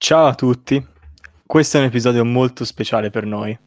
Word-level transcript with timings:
Ciao 0.00 0.26
a 0.26 0.34
tutti, 0.36 0.82
questo 1.44 1.76
è 1.76 1.80
un 1.80 1.86
episodio 1.86 2.24
molto 2.24 2.64
speciale 2.64 3.10
per 3.10 3.26
noi 3.26 3.58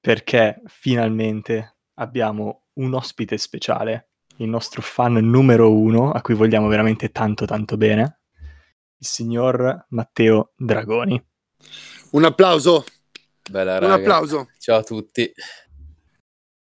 perché 0.00 0.62
finalmente 0.64 1.76
abbiamo 1.96 2.68
un 2.80 2.94
ospite 2.94 3.36
speciale, 3.36 4.08
il 4.38 4.48
nostro 4.48 4.80
fan 4.80 5.12
numero 5.12 5.70
uno 5.70 6.10
a 6.10 6.22
cui 6.22 6.32
vogliamo 6.34 6.68
veramente 6.68 7.10
tanto 7.10 7.44
tanto 7.44 7.76
bene, 7.76 8.20
il 8.96 9.06
signor 9.06 9.84
Matteo 9.90 10.52
Dragoni. 10.56 11.22
Un 12.12 12.24
applauso. 12.24 12.86
Bella, 13.48 13.76
Un 13.76 13.92
applauso. 13.92 14.48
Ciao 14.58 14.78
a 14.78 14.82
tutti. 14.82 15.30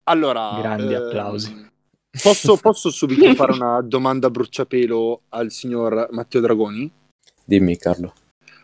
Allora, 0.04 0.56
Grandi 0.62 0.94
ehm, 0.94 1.02
applausi. 1.02 1.72
Posso, 2.22 2.56
posso 2.62 2.92
subito 2.92 3.34
fare 3.34 3.54
una 3.54 3.82
domanda 3.82 4.28
a 4.28 4.30
bruciapelo 4.30 5.24
al 5.30 5.50
signor 5.50 6.10
Matteo 6.12 6.42
Dragoni? 6.42 6.94
Dimmi 7.44 7.76
Carlo. 7.76 8.14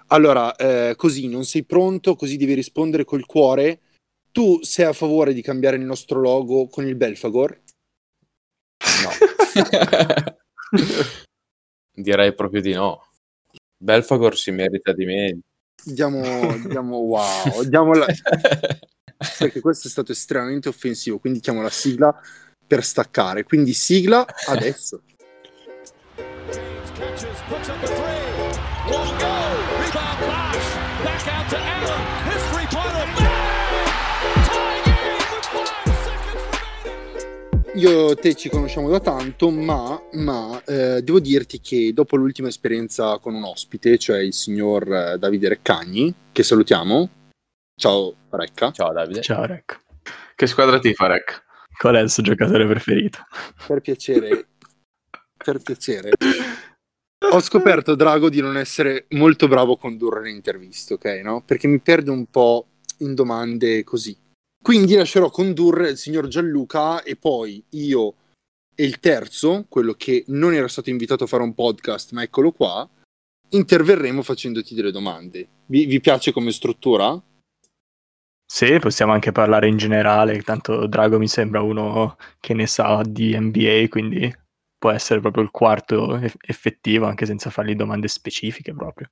Allora, 0.07 0.55
eh, 0.55 0.93
così 0.95 1.27
non 1.27 1.45
sei 1.45 1.63
pronto, 1.65 2.15
così 2.15 2.37
devi 2.37 2.53
rispondere 2.53 3.03
col 3.05 3.25
cuore. 3.25 3.81
Tu 4.31 4.61
sei 4.63 4.85
a 4.85 4.93
favore 4.93 5.33
di 5.33 5.41
cambiare 5.41 5.77
il 5.77 5.83
nostro 5.83 6.19
logo 6.19 6.67
con 6.67 6.85
il 6.85 6.95
Belfagor? 6.95 7.61
No. 9.03 9.09
Direi 11.95 12.33
proprio 12.35 12.61
di 12.61 12.73
no. 12.73 13.07
Belfagor 13.77 14.37
si 14.37 14.51
merita 14.51 14.93
di 14.93 15.05
meglio. 15.05 15.39
Diamo, 15.83 16.57
diamo 16.67 16.97
wow, 16.97 17.63
diamo 17.63 17.93
la- 17.93 18.07
perché 19.37 19.59
questo 19.59 19.87
è 19.87 19.91
stato 19.91 20.11
estremamente 20.11 20.67
offensivo, 20.67 21.19
quindi 21.19 21.39
chiamo 21.39 21.61
la 21.61 21.69
sigla 21.69 22.13
per 22.67 22.83
staccare. 22.83 23.43
Quindi 23.43 23.73
sigla 23.73 24.25
adesso. 24.47 25.01
Won't 28.87 29.19
go. 29.19 29.35
Rebound 29.81 30.19
Bosch. 30.19 30.67
Back 31.03 31.27
out 31.27 31.49
to 31.49 31.57
Allen. 31.57 32.01
His 32.29 32.41
three 32.51 32.67
pointer. 32.69 33.05
Tie 34.45 34.81
game 34.85 35.17
with 35.31 35.45
five 35.45 35.97
seconds 36.03 36.43
remaining. 37.65 37.83
Io 37.83 38.11
e 38.11 38.15
te 38.15 38.35
ci 38.35 38.49
conosciamo 38.49 38.89
da 38.89 38.99
tanto, 38.99 39.49
ma, 39.49 39.99
ma, 40.13 40.61
eh, 40.65 41.01
devo 41.01 41.19
dirti 41.19 41.59
che 41.59 41.91
dopo 41.93 42.15
l'ultima 42.15 42.47
esperienza 42.47 43.17
con 43.17 43.33
un 43.33 43.43
ospite, 43.43 43.97
cioè 43.97 44.19
il 44.19 44.33
signor 44.33 44.91
eh, 44.93 45.17
Davide 45.17 45.49
Reccagni, 45.49 46.13
che 46.31 46.43
salutiamo. 46.43 47.09
Ciao 47.75 48.13
Recca. 48.29 48.71
Ciao 48.71 48.93
Davide. 48.93 49.21
Ciao 49.21 49.45
Rec, 49.45 49.81
Che 50.35 50.47
squadra 50.47 50.79
tifa, 50.79 51.07
Rec? 51.07 51.43
qual 51.77 51.95
è 51.95 51.99
il 51.99 52.09
suo 52.09 52.23
giocatore 52.23 52.65
preferito? 52.67 53.19
Per 53.67 53.81
piacere, 53.81 54.47
per 55.43 55.59
piacere. 55.61 56.11
Ho 57.31 57.39
scoperto, 57.41 57.95
Drago, 57.95 58.29
di 58.29 58.39
non 58.39 58.57
essere 58.57 59.05
molto 59.09 59.47
bravo 59.47 59.73
a 59.73 59.77
condurre 59.77 60.21
le 60.21 60.29
interviste, 60.29 60.93
ok? 60.93 61.05
No? 61.23 61.41
Perché 61.45 61.67
mi 61.67 61.79
perdo 61.79 62.11
un 62.11 62.25
po' 62.27 62.67
in 62.99 63.13
domande 63.13 63.83
così. 63.83 64.15
Quindi 64.61 64.95
lascerò 64.95 65.29
condurre 65.29 65.89
il 65.89 65.97
signor 65.97 66.27
Gianluca 66.27 67.03
e 67.03 67.15
poi 67.15 67.63
io 67.71 68.15
e 68.75 68.83
il 68.83 68.99
terzo, 68.99 69.65
quello 69.69 69.93
che 69.93 70.25
non 70.27 70.53
era 70.53 70.67
stato 70.67 70.89
invitato 70.89 71.23
a 71.23 71.27
fare 71.27 71.43
un 71.43 71.53
podcast, 71.53 72.11
ma 72.11 72.23
eccolo 72.23 72.51
qua, 72.51 72.87
interverremo 73.49 74.21
facendoti 74.21 74.75
delle 74.75 74.91
domande. 74.91 75.47
Vi, 75.67 75.85
vi 75.85 76.01
piace 76.01 76.31
come 76.31 76.51
struttura? 76.51 77.21
Sì, 78.47 78.77
possiamo 78.79 79.13
anche 79.13 79.31
parlare 79.31 79.67
in 79.67 79.77
generale, 79.77 80.41
tanto 80.41 80.87
Drago 80.87 81.17
mi 81.17 81.27
sembra 81.27 81.61
uno 81.61 82.17
che 82.39 82.53
ne 82.53 82.67
sa 82.67 83.01
di 83.03 83.37
NBA, 83.37 83.87
quindi 83.89 84.33
può 84.77 84.91
essere 84.91 85.19
proprio 85.19 85.43
il 85.43 85.51
quarto 85.51 86.17
eff- 86.17 86.37
effettivo, 86.45 87.05
anche 87.05 87.25
senza 87.25 87.49
fargli 87.49 87.75
domande 87.75 88.07
specifiche 88.07 88.73
proprio. 88.73 89.09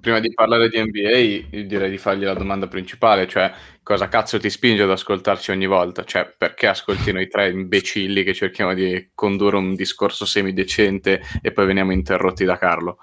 Prima 0.00 0.20
di 0.20 0.32
parlare 0.34 0.68
di 0.68 0.78
NBA, 0.78 1.16
io 1.56 1.66
direi 1.66 1.90
di 1.90 1.96
fargli 1.96 2.24
la 2.24 2.34
domanda 2.34 2.68
principale, 2.68 3.26
cioè 3.26 3.50
cosa 3.82 4.08
cazzo 4.08 4.38
ti 4.38 4.50
spinge 4.50 4.82
ad 4.82 4.90
ascoltarci 4.90 5.50
ogni 5.50 5.66
volta? 5.66 6.04
Cioè, 6.04 6.34
perché 6.36 6.66
ascolti 6.66 7.12
noi 7.12 7.28
tre 7.28 7.50
imbecilli 7.50 8.22
che 8.22 8.34
cerchiamo 8.34 8.74
di 8.74 9.10
condurre 9.14 9.56
un 9.56 9.74
discorso 9.74 10.26
semidecente 10.26 11.22
e 11.40 11.50
poi 11.50 11.66
veniamo 11.66 11.92
interrotti 11.92 12.44
da 12.44 12.58
Carlo? 12.58 12.98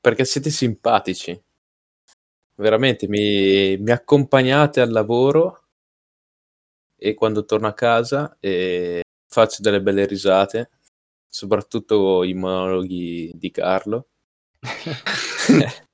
Perché 0.00 0.24
siete 0.24 0.50
simpatici. 0.50 1.40
Veramente 2.56 3.08
mi, 3.08 3.76
mi 3.78 3.90
accompagnate 3.92 4.80
al 4.80 4.90
lavoro 4.90 5.62
e 6.98 7.14
quando 7.14 7.44
torno 7.44 7.66
a 7.66 7.72
casa 7.72 8.36
e 8.38 9.02
faccio 9.32 9.62
delle 9.62 9.80
belle 9.80 10.06
risate, 10.06 10.70
soprattutto 11.26 12.22
i 12.22 12.34
monologhi 12.34 13.30
di 13.34 13.50
Carlo. 13.50 14.08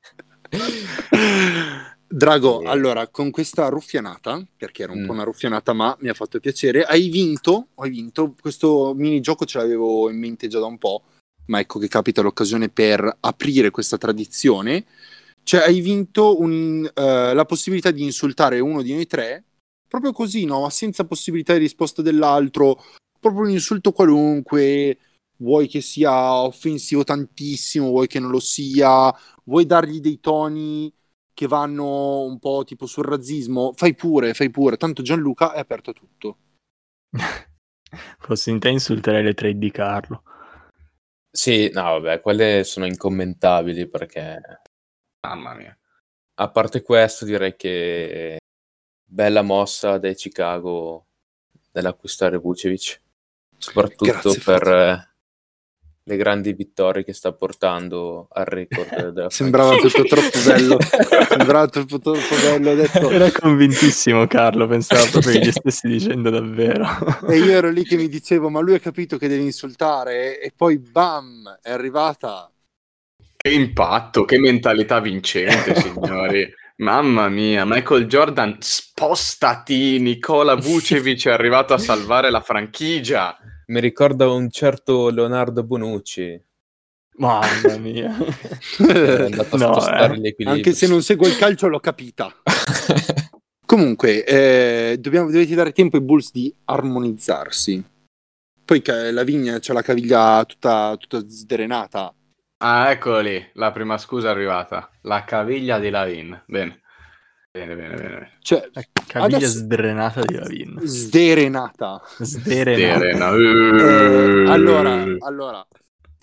Drago, 2.10 2.60
Sì. 2.60 2.66
allora, 2.66 3.06
con 3.08 3.30
questa 3.30 3.68
ruffianata, 3.68 4.44
perché 4.56 4.82
era 4.82 4.92
un 4.92 5.02
Mm. 5.02 5.06
po' 5.06 5.12
una 5.12 5.22
ruffianata, 5.24 5.72
ma 5.72 5.96
mi 6.00 6.08
ha 6.08 6.14
fatto 6.14 6.40
piacere, 6.40 6.82
hai 6.82 7.08
vinto, 7.10 7.68
hai 7.76 7.90
vinto, 7.90 8.34
questo 8.40 8.92
minigioco 8.96 9.44
ce 9.44 9.58
l'avevo 9.58 10.10
in 10.10 10.18
mente 10.18 10.48
già 10.48 10.58
da 10.58 10.66
un 10.66 10.78
po', 10.78 11.02
ma 11.46 11.60
ecco 11.60 11.78
che 11.78 11.86
capita 11.88 12.22
l'occasione 12.22 12.70
per 12.70 13.18
aprire 13.20 13.70
questa 13.70 13.98
tradizione, 13.98 14.86
cioè 15.44 15.60
hai 15.60 15.80
vinto 15.80 16.40
un, 16.40 16.90
eh, 16.92 17.34
la 17.34 17.44
possibilità 17.44 17.90
di 17.90 18.02
insultare 18.02 18.58
uno 18.60 18.82
di 18.82 18.94
noi 18.94 19.06
tre, 19.06 19.44
proprio 19.86 20.12
così, 20.12 20.44
no? 20.44 20.68
Senza 20.70 21.04
possibilità 21.04 21.52
di 21.52 21.60
risposta 21.60 22.02
dell'altro, 22.02 22.82
proprio 23.18 23.42
un 23.42 23.50
insulto 23.50 23.92
qualunque, 23.92 24.98
vuoi 25.36 25.68
che 25.68 25.80
sia 25.80 26.42
offensivo 26.42 27.04
tantissimo, 27.04 27.88
vuoi 27.88 28.06
che 28.06 28.18
non 28.20 28.30
lo 28.30 28.40
sia, 28.40 29.12
vuoi 29.44 29.66
dargli 29.66 30.00
dei 30.00 30.20
toni 30.20 30.92
che 31.32 31.46
vanno 31.46 32.22
un 32.22 32.38
po' 32.38 32.64
tipo 32.64 32.86
sul 32.86 33.04
razzismo, 33.04 33.72
fai 33.74 33.94
pure, 33.94 34.34
fai 34.34 34.50
pure. 34.50 34.76
Tanto 34.76 35.02
Gianluca 35.02 35.52
è 35.52 35.60
aperto 35.60 35.90
a 35.90 35.92
tutto. 35.92 36.38
Fossi 38.18 38.50
in 38.50 38.58
te 38.58 38.68
insulterei 38.70 39.22
le 39.22 39.34
trade 39.34 39.58
di 39.58 39.70
Carlo. 39.70 40.22
Sì, 41.30 41.70
no, 41.72 41.82
vabbè, 41.82 42.20
quelle 42.20 42.64
sono 42.64 42.86
incommentabili 42.86 43.88
perché 43.88 44.40
Mamma 45.26 45.54
mia. 45.54 45.76
a 46.40 46.50
parte 46.50 46.82
questo 46.82 47.24
direi 47.24 47.54
che 47.56 48.38
bella 49.04 49.42
mossa 49.42 49.98
dai 49.98 50.14
Chicago 50.14 51.06
nell'acquistare 51.72 52.38
Vucevic, 52.38 53.00
soprattutto 53.58 54.30
Grazie, 54.30 54.40
per 54.40 54.68
eh, 54.68 55.08
le 56.08 56.16
grandi 56.16 56.54
vittorie 56.54 57.04
che 57.04 57.12
sta 57.12 57.32
portando 57.32 58.28
al 58.32 58.46
record 58.46 59.10
della 59.10 59.28
Sembrava 59.30 59.76
tutto 59.76 60.04
troppo 60.04 60.38
bello. 60.44 60.78
Sembrava 61.28 61.68
tutto 61.68 61.98
troppo 61.98 62.34
bello. 62.42 62.70
Ho 62.70 62.74
detto, 62.74 63.10
Era 63.10 63.30
convintissimo 63.30 64.26
Carlo, 64.26 64.66
pensavo 64.66 65.06
proprio 65.10 65.32
che 65.32 65.46
gli 65.46 65.52
stessi 65.52 65.86
dicendo 65.86 66.30
davvero. 66.30 66.86
e 67.28 67.38
io 67.38 67.52
ero 67.52 67.70
lì 67.70 67.84
che 67.84 67.96
mi 67.96 68.08
dicevo, 68.08 68.48
ma 68.48 68.60
lui 68.60 68.74
ha 68.74 68.80
capito 68.80 69.18
che 69.18 69.28
deve 69.28 69.42
insultare, 69.42 70.40
e 70.40 70.52
poi 70.56 70.78
bam, 70.78 71.58
è 71.60 71.70
arrivata. 71.70 72.50
Che 73.36 73.50
impatto, 73.50 74.24
che 74.24 74.38
mentalità 74.38 75.00
vincente, 75.00 75.74
signori. 75.80 76.50
Mamma 76.80 77.28
mia, 77.28 77.64
Michael 77.64 78.06
Jordan, 78.06 78.56
spostati, 78.60 79.98
Nicola 79.98 80.54
Vucevic 80.54 81.26
è 81.26 81.32
arrivato 81.32 81.74
a 81.74 81.78
salvare 81.78 82.30
la 82.30 82.40
franchigia. 82.40 83.36
Mi 83.66 83.80
ricorda 83.80 84.30
un 84.30 84.48
certo 84.48 85.10
Leonardo 85.10 85.64
Bonucci, 85.64 86.40
Mamma 87.16 87.76
mia. 87.78 88.16
è 88.16 89.24
andato 89.24 89.56
a 89.56 89.58
No, 89.58 89.72
spostare 89.72 90.14
eh. 90.14 90.18
l'equilibrio. 90.18 90.50
Anche 90.52 90.72
se 90.72 90.86
non 90.86 91.02
seguo 91.02 91.26
il 91.26 91.36
calcio, 91.36 91.66
l'ho 91.66 91.80
capita. 91.80 92.32
Comunque, 93.66 94.24
eh, 94.24 94.98
dobbiamo, 95.00 95.32
dovete 95.32 95.56
dare 95.56 95.72
tempo 95.72 95.96
ai 95.96 96.02
Bulls 96.02 96.30
di 96.30 96.54
armonizzarsi. 96.66 97.84
Poi 98.64 98.82
la 99.10 99.24
vigna 99.24 99.58
c'ha 99.60 99.72
la 99.72 99.82
caviglia 99.82 100.44
tutta, 100.44 100.94
tutta 100.96 101.18
sdrenata. 101.26 102.14
Ah, 102.60 102.90
eccolo 102.90 103.20
lì, 103.20 103.50
la 103.54 103.72
prima 103.72 103.98
scusa 103.98 104.28
è 104.28 104.30
arrivata. 104.30 104.90
La 105.08 105.24
caviglia 105.24 105.78
di 105.78 105.88
Lavin. 105.88 106.42
Bene. 106.46 106.82
Bene, 107.50 107.74
bene, 107.74 107.94
bene. 107.96 108.32
Cioè, 108.40 108.68
La 108.72 108.82
caviglia 109.06 109.36
Adesso- 109.38 109.58
sdrenata 109.58 110.20
di 110.22 110.34
Lavin. 110.34 110.78
sderenata. 110.82 112.02
Sderenata. 112.18 112.98
Serena. 113.00 113.30
Eh, 113.30 114.50
allora, 114.50 115.04
allora 115.20 115.66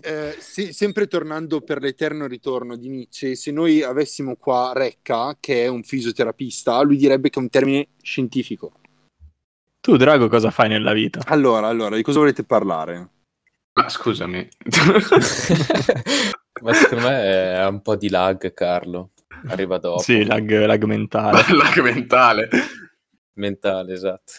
eh, 0.01 0.35
se- 0.39 0.71
sempre 0.71 1.07
tornando 1.07 1.61
per 1.61 1.81
l'eterno 1.81 2.27
ritorno 2.27 2.75
di 2.77 2.89
Nietzsche, 2.89 3.33
se 3.35 3.51
noi 3.51 3.81
avessimo 3.81 4.35
qua 4.35 4.71
Recca, 4.75 5.35
che 5.39 5.63
è 5.63 5.67
un 5.67 5.81
fisioterapista, 5.83 6.79
lui 6.83 6.97
direbbe 6.97 7.31
che 7.31 7.39
è 7.39 7.41
un 7.41 7.49
termine 7.49 7.87
scientifico. 8.03 8.73
Tu, 9.81 9.97
Drago, 9.97 10.29
cosa 10.29 10.51
fai 10.51 10.69
nella 10.69 10.93
vita? 10.93 11.21
Allora, 11.25 11.67
allora, 11.67 11.95
di 11.95 12.03
cosa 12.03 12.19
volete 12.19 12.43
parlare? 12.43 13.09
Ma 13.73 13.89
scusami. 13.89 14.47
Ma 16.61 16.73
secondo 16.73 17.07
me 17.07 17.21
è 17.23 17.65
un 17.67 17.81
po' 17.81 17.95
di 17.95 18.09
lag, 18.09 18.53
Carlo. 18.53 19.11
Arriva 19.47 19.77
dopo. 19.77 19.99
Sì, 20.01 20.23
lag, 20.25 20.49
lag 20.65 20.83
mentale. 20.83 21.43
Lag 21.53 21.79
mentale. 21.81 22.49
Mentale, 23.33 23.93
esatto. 23.93 24.33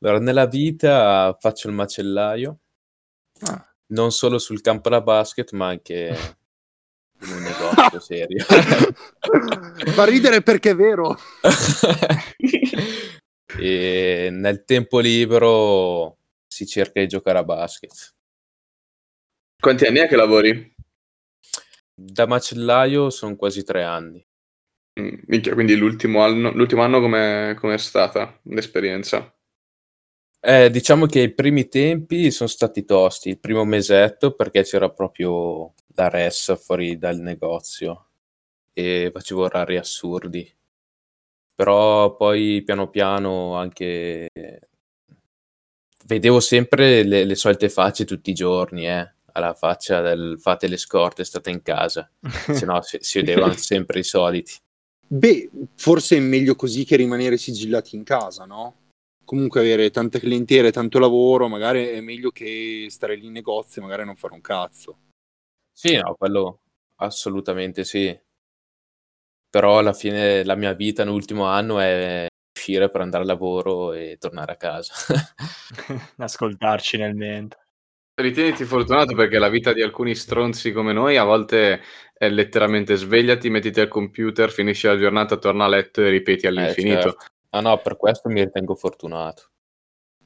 Allora, 0.00 0.18
nella 0.18 0.46
vita 0.46 1.36
faccio 1.40 1.68
il 1.68 1.74
macellaio, 1.74 2.58
Ah. 3.44 3.66
non 3.88 4.12
solo 4.12 4.38
sul 4.38 4.60
campo 4.60 4.88
da 4.88 5.00
basket, 5.00 5.50
ma 5.52 5.66
anche 5.68 6.16
in 7.20 7.28
un 7.32 7.42
negozio. 7.42 7.98
serio. 8.00 8.44
Fa 8.46 10.04
ridere 10.04 10.42
perché 10.42 10.70
è 10.70 10.76
vero. 10.76 11.16
e 13.58 14.28
nel 14.30 14.64
tempo 14.64 14.98
libero 15.00 16.18
si 16.46 16.66
cerca 16.66 17.00
di 17.00 17.08
giocare 17.08 17.38
a 17.38 17.44
basket. 17.44 18.14
Quanti 19.60 19.84
anni 19.86 19.98
è 19.98 20.08
che 20.08 20.16
lavori? 20.16 20.74
Da 22.04 22.26
macellaio 22.26 23.10
sono 23.10 23.36
quasi 23.36 23.62
tre 23.62 23.84
anni. 23.84 24.26
Mm, 25.00 25.20
minchia, 25.26 25.54
quindi 25.54 25.76
l'ultimo 25.76 26.22
anno, 26.22 26.50
l'ultimo 26.50 26.82
anno 26.82 27.00
com'è, 27.00 27.54
com'è 27.56 27.78
stata 27.78 28.40
l'esperienza? 28.44 29.32
Eh, 30.40 30.70
diciamo 30.70 31.06
che 31.06 31.20
i 31.20 31.32
primi 31.32 31.68
tempi 31.68 32.32
sono 32.32 32.48
stati 32.48 32.84
tosti, 32.84 33.28
il 33.28 33.38
primo 33.38 33.64
mesetto 33.64 34.34
perché 34.34 34.64
c'era 34.64 34.90
proprio 34.90 35.74
la 35.94 36.08
res 36.08 36.60
fuori 36.60 36.98
dal 36.98 37.18
negozio 37.20 38.08
e 38.72 39.10
facevo 39.14 39.42
orari 39.44 39.76
assurdi. 39.76 40.52
Però 41.54 42.16
poi 42.16 42.62
piano 42.64 42.90
piano 42.90 43.54
anche 43.54 44.28
vedevo 46.06 46.40
sempre 46.40 47.04
le, 47.04 47.24
le 47.24 47.34
solite 47.36 47.68
facce 47.68 48.04
tutti 48.04 48.30
i 48.30 48.34
giorni, 48.34 48.88
eh, 48.88 49.14
alla 49.32 49.54
faccia 49.54 50.00
del 50.00 50.38
fate 50.38 50.68
le 50.68 50.76
scorte, 50.76 51.24
state 51.24 51.50
in 51.50 51.62
casa, 51.62 52.10
se 52.52 52.64
no 52.64 52.80
si, 52.82 52.98
si 53.00 53.20
vedevano 53.20 53.54
sempre 53.54 54.00
i 54.00 54.04
soliti. 54.04 54.54
Beh, 55.06 55.50
forse 55.74 56.16
è 56.16 56.20
meglio 56.20 56.54
così 56.54 56.84
che 56.84 56.96
rimanere 56.96 57.36
sigillati 57.36 57.96
in 57.96 58.04
casa, 58.04 58.44
no? 58.44 58.76
Comunque 59.24 59.60
avere 59.60 59.90
tante 59.90 60.18
clientele, 60.18 60.72
tanto 60.72 60.98
lavoro, 60.98 61.48
magari 61.48 61.86
è 61.86 62.00
meglio 62.00 62.30
che 62.30 62.86
stare 62.88 63.16
lì 63.16 63.26
in 63.26 63.32
negozio 63.32 63.80
e 63.80 63.84
magari 63.84 64.04
non 64.04 64.16
fare 64.16 64.34
un 64.34 64.40
cazzo. 64.40 64.98
Sì, 65.70 65.96
no, 65.96 66.14
quello 66.14 66.60
assolutamente 66.96 67.84
sì. 67.84 68.18
Però 69.50 69.78
alla 69.78 69.92
fine 69.92 70.44
la 70.44 70.54
mia 70.54 70.72
vita 70.72 71.04
nell'ultimo 71.04 71.44
anno 71.44 71.78
è 71.78 72.26
uscire 72.56 72.90
per 72.90 73.00
andare 73.00 73.22
al 73.22 73.28
lavoro 73.28 73.92
e 73.92 74.16
tornare 74.18 74.52
a 74.52 74.56
casa. 74.56 74.94
Ascoltarci 76.16 76.96
nel 76.96 77.14
mentre. 77.14 77.61
Ritieniti 78.22 78.64
fortunato 78.64 79.14
perché 79.14 79.38
la 79.38 79.48
vita 79.48 79.72
di 79.72 79.82
alcuni 79.82 80.14
stronzi 80.14 80.72
come 80.72 80.92
noi 80.92 81.16
a 81.16 81.24
volte 81.24 81.80
è 82.14 82.28
letteralmente 82.28 82.96
svegliati, 82.96 83.50
mettiti 83.50 83.80
al 83.80 83.88
computer, 83.88 84.50
finisci 84.50 84.86
la 84.86 84.96
giornata, 84.96 85.36
torna 85.36 85.64
a 85.64 85.68
letto 85.68 86.00
e 86.02 86.08
ripeti 86.08 86.46
all'infinito. 86.46 86.98
Eh, 86.98 87.02
certo. 87.02 87.26
Ah 87.50 87.60
no, 87.60 87.76
per 87.78 87.96
questo 87.96 88.28
mi 88.28 88.42
ritengo 88.42 88.74
fortunato. 88.74 89.48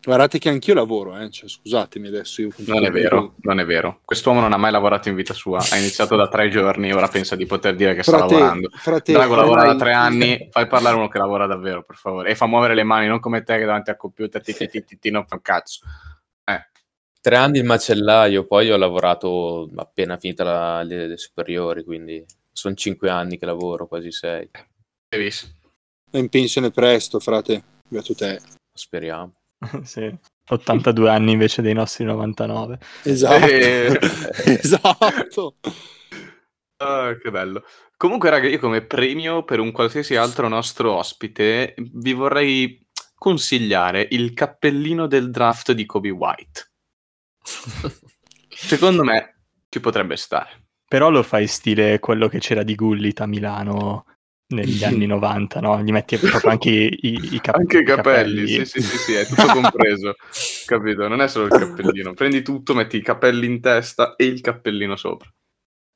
Guardate 0.07 0.39
che 0.39 0.49
anch'io 0.49 0.75
lavoro, 0.75 1.19
eh? 1.19 1.29
cioè, 1.31 1.49
scusatemi 1.49 2.07
adesso. 2.07 2.41
Io 2.41 2.51
Non 2.67 2.85
è 2.85 2.93
vero, 2.93 3.35
non 3.41 3.59
è 3.59 3.65
vero. 3.65 4.03
Quest'uomo 4.05 4.39
non 4.39 4.53
ha 4.53 4.57
mai 4.57 4.71
lavorato 4.71 5.09
in 5.09 5.17
vita 5.17 5.35
sua, 5.35 5.59
ha 5.59 5.77
iniziato 5.77 6.15
da 6.15 6.29
tre 6.29 6.49
giorni 6.49 6.91
e 6.91 6.95
ora 6.95 7.09
pensa 7.09 7.35
di 7.35 7.45
poter 7.45 7.75
dire 7.75 7.93
che 7.93 8.05
sta 8.05 8.19
Frate, 8.19 8.35
lavorando. 8.35 8.69
frate, 8.73 9.13
Drago 9.13 9.35
lavora 9.35 9.65
da 9.65 9.75
tre 9.75 9.93
anni, 9.95 10.49
fai 10.53 10.69
parlare 10.69 10.95
uno 10.95 11.09
che 11.09 11.19
lavora 11.19 11.47
davvero, 11.47 11.83
per 11.83 11.97
favore. 11.97 12.31
E 12.31 12.37
fa 12.37 12.47
muovere 12.47 12.77
le 12.77 12.85
mani, 12.85 13.09
non 13.09 13.19
come 13.19 13.43
te 13.43 13.59
che 13.59 13.65
davanti 13.65 13.91
al 13.91 13.97
computer 13.97 14.41
ti, 14.41 14.55
ti, 14.55 14.69
ti, 14.69 14.85
ti, 14.85 14.97
ti 14.97 15.11
non 15.11 15.27
fa 15.27 15.35
un 15.35 15.43
cazzo. 15.43 15.81
Tre 17.27 17.35
anni 17.35 17.59
il 17.59 17.65
macellaio, 17.65 18.47
poi 18.47 18.71
ho 18.71 18.77
lavorato 18.77 19.69
appena 19.75 20.17
finita 20.17 20.45
la- 20.45 20.83
le, 20.85 21.09
le 21.09 21.17
superiori, 21.17 21.83
quindi 21.83 22.25
sono 22.53 22.77
cinque 22.77 23.11
anni 23.11 23.37
che 23.37 23.47
lavoro, 23.47 23.89
quasi 23.89 24.13
sei. 24.13 24.49
hai 25.09 25.19
visto? 25.19 25.49
È 26.09 26.19
in 26.19 26.29
pensione 26.29 26.71
presto, 26.71 27.19
frate. 27.19 27.65
Beato 27.89 28.15
te. 28.15 28.41
Speriamo. 28.73 29.41
sì. 29.83 30.09
82 30.51 31.11
anni 31.11 31.33
invece 31.33 31.63
dei 31.63 31.75
nostri 31.75 32.05
99. 32.05 32.79
Esatto. 33.03 33.45
Eh. 33.45 33.99
esatto. 34.63 35.57
Ah, 36.77 37.17
che 37.21 37.31
bello. 37.33 37.65
Comunque, 37.97 38.31
raga, 38.31 38.47
io 38.47 38.61
come 38.61 38.83
premio 38.83 39.43
per 39.43 39.59
un 39.59 39.73
qualsiasi 39.73 40.15
altro 40.15 40.47
nostro 40.47 40.93
ospite 40.93 41.75
vi 41.77 42.13
vorrei 42.13 42.87
consigliare 43.17 44.07
il 44.13 44.33
cappellino 44.33 45.09
del 45.09 45.33
draft 45.33 45.73
di 45.73 45.85
Kobe 45.87 46.11
White. 46.11 46.75
Secondo 48.49 49.05
me 49.05 49.41
ci 49.69 49.81
potrebbe 49.81 50.17
stare. 50.17 50.65
Però 50.89 51.11
lo 51.11 51.23
fai 51.23 51.47
stile 51.47 51.99
quello 51.99 52.29
che 52.29 52.39
c'era 52.39 52.63
di 52.63 52.75
Gullit 52.75 53.21
a 53.21 53.27
Milano 53.27 54.05
negli 54.49 54.83
anni 54.85 55.07
90, 55.07 55.61
no? 55.61 55.83
Gli 55.83 55.91
metti 55.91 56.17
proprio 56.17 56.51
anche 56.51 56.71
i, 56.71 56.99
i, 57.01 57.35
i 57.35 57.41
cap- 57.41 57.57
Anche 57.57 57.79
i 57.79 57.85
capelli, 57.85 58.47
sì, 58.47 58.65
sì, 58.65 58.81
sì, 58.81 58.97
sì, 58.97 59.13
è 59.15 59.27
tutto 59.27 59.47
compreso. 59.47 60.15
Capito? 60.67 61.09
Non 61.09 61.21
è 61.21 61.29
solo 61.29 61.47
il 61.47 61.53
cappellino. 61.53 62.15
Prendi 62.15 62.43
tutto, 62.43 62.75
metti 62.75 62.97
i 62.97 63.03
capelli 63.03 63.47
in 63.47 63.61
testa 63.61 64.15
e 64.17 64.25
il 64.25 64.41
cappellino 64.41 64.97
sopra. 64.97 65.29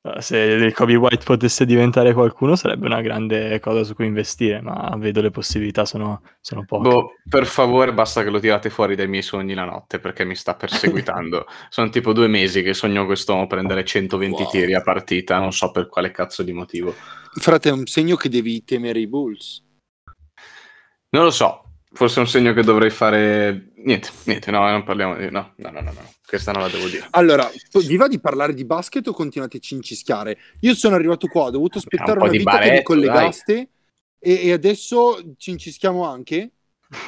Eh, 0.03 0.21
Se 0.23 0.39
il 0.39 0.73
Kobe 0.73 0.95
White 0.95 1.25
potesse 1.25 1.67
diventare 1.67 2.13
qualcuno 2.15 2.57
sarebbe 2.57 2.87
una 2.87 3.03
grande 3.03 3.61
cosa 3.61 3.85
su 3.85 3.95
cui 3.95 4.07
investire, 4.07 4.61
ma 4.63 4.95
vedo 4.97 5.21
le 5.21 5.31
possibilità 5.31 5.85
sono, 5.85 6.23
sono 6.41 6.65
poche. 6.65 6.89
Boh, 6.89 7.13
per 7.29 7.47
favore, 7.47 7.93
basta 7.93 8.23
che 8.23 8.31
lo 8.31 8.41
tirate 8.41 8.71
fuori 8.71 8.97
dai 8.97 9.09
miei 9.09 9.23
sogni 9.23 9.53
la 9.55 9.65
notte 9.65 9.99
perché 9.99 10.25
mi 10.25 10.35
sta 10.35 10.55
perseguitando. 10.55 11.47
Sono 11.69 11.91
tipo 11.91 12.13
due 12.13 12.29
mesi 12.29 12.63
che 12.63 12.73
sogno 12.75 13.05
quest'uomo 13.05 13.47
prendere 13.47 13.85
120 13.85 14.43
Wow. 14.43 14.51
tiri 14.51 14.75
a 14.75 14.83
partita, 14.83 15.39
non 15.39 15.53
so 15.53 15.71
per 15.71 15.87
quale 15.89 16.11
cazzo 16.11 16.43
di 16.43 16.53
motivo. 16.53 16.95
Frate, 17.35 17.69
è 17.69 17.73
un 17.73 17.87
segno 17.87 18.17
che 18.17 18.29
devi 18.29 18.65
temere 18.65 18.99
i 19.01 19.07
Bulls. 19.07 19.63
Non 21.11 21.25
lo 21.25 21.31
so, 21.31 21.65
forse 21.93 22.17
è 22.17 22.23
un 22.23 22.29
segno 22.29 22.53
che 22.53 22.63
dovrei 22.63 22.91
fare... 22.91 23.70
Niente, 23.83 24.11
niente, 24.25 24.51
no, 24.51 24.69
non 24.69 24.83
parliamo 24.83 25.17
di... 25.17 25.31
No, 25.31 25.53
no, 25.57 25.71
no, 25.71 25.81
no, 25.81 25.93
no. 25.93 26.13
questa 26.27 26.53
non 26.53 26.63
la 26.63 26.69
devo 26.69 26.87
dire. 26.87 27.07
Allora, 27.11 27.51
vi 27.73 27.97
va 27.97 28.09
di 28.09 28.21
parlare 28.21 28.53
di 28.53 28.65
basket 28.65 29.07
o 29.07 29.13
continuate 29.13 29.57
a 29.57 29.61
cincischiare? 29.61 30.39
Io 30.61 30.75
sono 30.75 30.97
arrivato 30.97 31.27
qua, 31.29 31.45
ho 31.45 31.51
dovuto 31.51 31.79
aspettare 31.79 32.13
un 32.13 32.23
una 32.23 32.31
vita 32.31 32.51
che 32.51 32.59
mi 32.59 32.67
baretto, 32.67 32.83
collegaste 32.83 33.69
e, 34.19 34.47
e 34.47 34.53
adesso 34.53 35.35
cincischiamo 35.37 36.05
anche? 36.05 36.51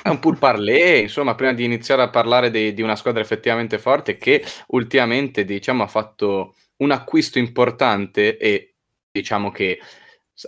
È 0.02 0.08
un 0.08 0.18
pur 0.18 0.38
parler, 0.38 1.02
insomma, 1.02 1.34
prima 1.34 1.52
di 1.52 1.64
iniziare 1.64 2.02
a 2.02 2.08
parlare 2.08 2.50
di, 2.50 2.72
di 2.72 2.82
una 2.82 2.96
squadra 2.96 3.20
effettivamente 3.20 3.78
forte 3.78 4.16
che 4.16 4.42
ultimamente, 4.68 5.44
diciamo, 5.44 5.82
ha 5.82 5.88
fatto 5.88 6.54
un 6.76 6.90
acquisto 6.90 7.38
importante 7.38 8.38
e 8.38 8.74
diciamo 9.10 9.50
che 9.50 9.78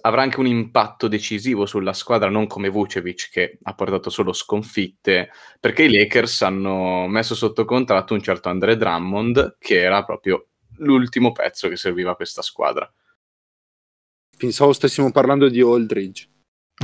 avrà 0.02 0.23
anche 0.23 0.41
un 0.41 0.46
impatto 0.46 1.08
decisivo 1.08 1.67
sulla 1.67 1.93
squadra, 1.93 2.29
non 2.29 2.46
come 2.46 2.69
Vucevic 2.69 3.31
che 3.31 3.58
ha 3.62 3.75
portato 3.75 4.11
solo 4.11 4.32
sconfitte, 4.32 5.31
perché 5.61 5.85
i 5.85 5.91
Lakers 5.93 6.43
hanno 6.43 7.06
messo 7.06 7.35
sotto 7.35 7.64
contratto 7.64 8.14
un 8.14 8.23
certo 8.23 8.49
Andre 8.49 8.76
Drummond 8.76 9.56
che 9.58 9.81
era 9.81 10.05
proprio 10.05 10.49
l'ultimo 10.79 11.32
pezzo 11.32 11.69
che 11.69 11.76
serviva 11.76 12.12
a 12.12 12.17
questa 12.17 12.43
squadra. 12.43 12.91
Pensavo 14.37 14.73
stessimo 14.73 15.11
parlando 15.12 15.49
di 15.49 15.61
Aldridge. 15.61 16.28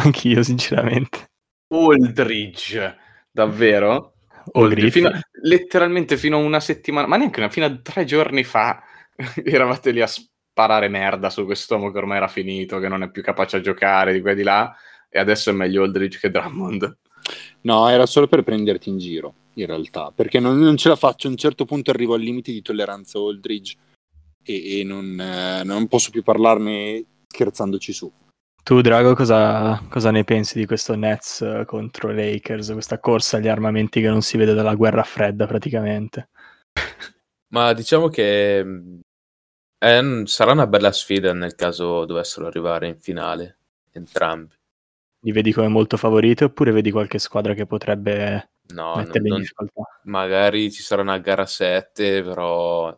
Anch'io, 0.03 0.43
sinceramente. 0.43 1.31
Aldridge, 1.69 2.97
davvero? 3.31 4.15
O 4.53 4.61
Oltre, 4.61 4.81
Griffin. 4.81 5.05
fino 5.05 5.15
a- 5.15 5.21
letteralmente 5.43 6.17
fino 6.17 6.37
a 6.37 6.41
una 6.41 6.61
settimana, 6.61 7.07
ma 7.07 7.17
neanche 7.17 7.41
una, 7.41 7.49
fino 7.49 7.67
a 7.67 7.77
tre 7.77 8.05
giorni 8.05 8.45
fa 8.45 8.83
eravate 9.45 9.91
lì 9.91 10.01
a 10.01 10.09
sparare 10.51 10.89
merda 10.89 11.31
su 11.31 11.45
quest'uomo 11.45 11.91
che 11.91 11.99
ormai 11.99 12.19
era 12.19 12.29
finito, 12.29 12.79
che 12.79 12.89
non 12.89 13.03
è 13.03 13.11
più 13.11 13.23
capace 13.23 13.57
a 13.59 13.61
giocare 13.61 14.13
di 14.13 14.21
qua 14.21 14.33
e 14.33 14.35
di 14.35 14.43
là, 14.43 14.75
e 15.09 15.19
adesso 15.19 15.51
è 15.51 15.53
meglio 15.53 15.85
Aldridge 15.85 16.19
che 16.19 16.31
Drummond. 16.31 16.99
No, 17.63 17.89
era 17.89 18.07
solo 18.07 18.27
per 18.27 18.43
prenderti 18.43 18.89
in 18.89 18.99
giro, 18.99 19.35
in 19.55 19.67
realtà, 19.67 20.13
perché 20.15 20.41
non, 20.41 20.59
non 20.59 20.77
ce 20.77 20.89
la 20.89 20.97
faccio. 20.97 21.29
A 21.29 21.31
un 21.31 21.37
certo 21.37 21.65
punto 21.65 21.91
arrivo 21.91 22.15
al 22.15 22.21
limite 22.21 22.53
di 22.53 22.63
tolleranza 22.63 23.19
Aldridge 23.19 23.77
e, 24.43 24.81
e 24.81 24.85
non, 24.85 25.21
eh, 25.21 25.63
non 25.65 25.87
posso 25.87 26.11
più 26.11 26.23
parlarne 26.23 27.05
scherzandoci 27.29 27.93
su. 27.93 28.11
Tu, 28.63 28.81
Drago, 28.81 29.15
cosa, 29.15 29.83
cosa 29.89 30.11
ne 30.11 30.25
pensi 30.25 30.59
di 30.59 30.67
questo 30.67 30.95
Nets 30.95 31.41
eh, 31.41 31.65
contro 31.67 32.13
Lakers, 32.13 32.73
questa 32.73 32.99
corsa 32.99 33.39
agli 33.39 33.49
armamenti 33.49 34.01
che 34.01 34.09
non 34.09 34.21
si 34.21 34.37
vede 34.37 34.53
dalla 34.53 34.75
guerra 34.75 35.03
fredda 35.03 35.47
praticamente? 35.47 36.29
Ma 37.53 37.73
diciamo 37.73 38.09
che 38.09 39.01
è- 39.81 40.27
sarà 40.27 40.53
una 40.53 40.67
bella 40.67 40.93
sfida 40.93 41.33
nel 41.33 41.55
caso 41.55 42.05
dovessero 42.05 42.47
arrivare 42.47 42.89
in 42.89 43.01
finale 43.01 43.59
entrambi. 43.93 44.55
Li 45.23 45.33
vedi 45.33 45.53
come 45.53 45.69
molto 45.69 45.97
favoriti 45.97 46.45
oppure 46.45 46.71
vedi 46.73 46.91
qualche 46.91 47.19
squadra 47.19 47.55
che 47.55 47.67
potrebbe 47.67 48.51
No, 48.73 48.95
non- 48.95 49.05
metterli 49.05 49.27
in 49.27 49.33
non- 49.33 49.41
difficoltà? 49.41 49.83
magari 50.05 50.71
ci 50.71 50.83
sarà 50.83 51.03
una 51.03 51.19
gara 51.19 51.47
7, 51.47 52.23
però, 52.23 52.97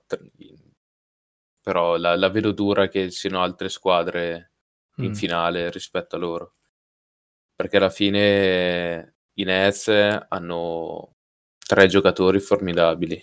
però 1.60 1.96
la, 1.96 2.16
la 2.16 2.28
vedo 2.28 2.52
dura 2.52 2.88
che 2.88 3.10
siano 3.10 3.42
altre 3.42 3.68
squadre 3.68 4.52
in 4.96 5.10
Mm. 5.10 5.14
finale 5.14 5.70
rispetto 5.70 6.16
a 6.16 6.18
loro. 6.18 6.54
Perché 7.54 7.76
alla 7.76 7.90
fine 7.90 9.14
i 9.34 9.44
Nets 9.44 9.88
hanno 10.28 11.14
tre 11.58 11.86
giocatori 11.86 12.40
formidabili. 12.40 13.22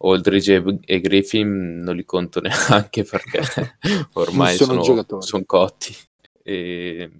Aldridge 0.00 0.80
e, 0.84 1.00
Griffin 1.00 1.78
non 1.78 1.96
li 1.96 2.04
conto 2.04 2.40
neanche 2.40 3.04
perché 3.04 3.42
ormai 4.14 4.56
sono 4.56 4.82
sono, 4.82 5.20
sono 5.20 5.44
cotti. 5.44 5.94
E 6.42 7.10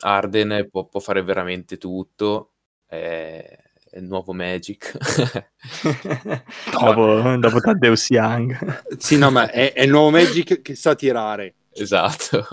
Arden 0.00 0.68
può, 0.70 0.86
può 0.86 1.00
fare 1.00 1.22
veramente 1.22 1.76
tutto. 1.76 2.52
È, 2.86 3.66
È 3.90 3.98
il 3.98 4.04
nuovo 4.04 4.32
Magic. 4.32 4.96
dopo, 6.70 7.36
dopo 7.36 7.60
Taddeus 7.60 8.08
Young. 8.10 8.96
Sì, 8.96 9.18
no, 9.18 9.30
ma 9.30 9.50
è, 9.50 9.72
è 9.72 9.82
il 9.82 9.90
nuovo 9.90 10.10
Magic 10.10 10.62
che 10.62 10.74
sa 10.74 10.94
tirare. 10.94 11.54
esatto. 11.72 12.46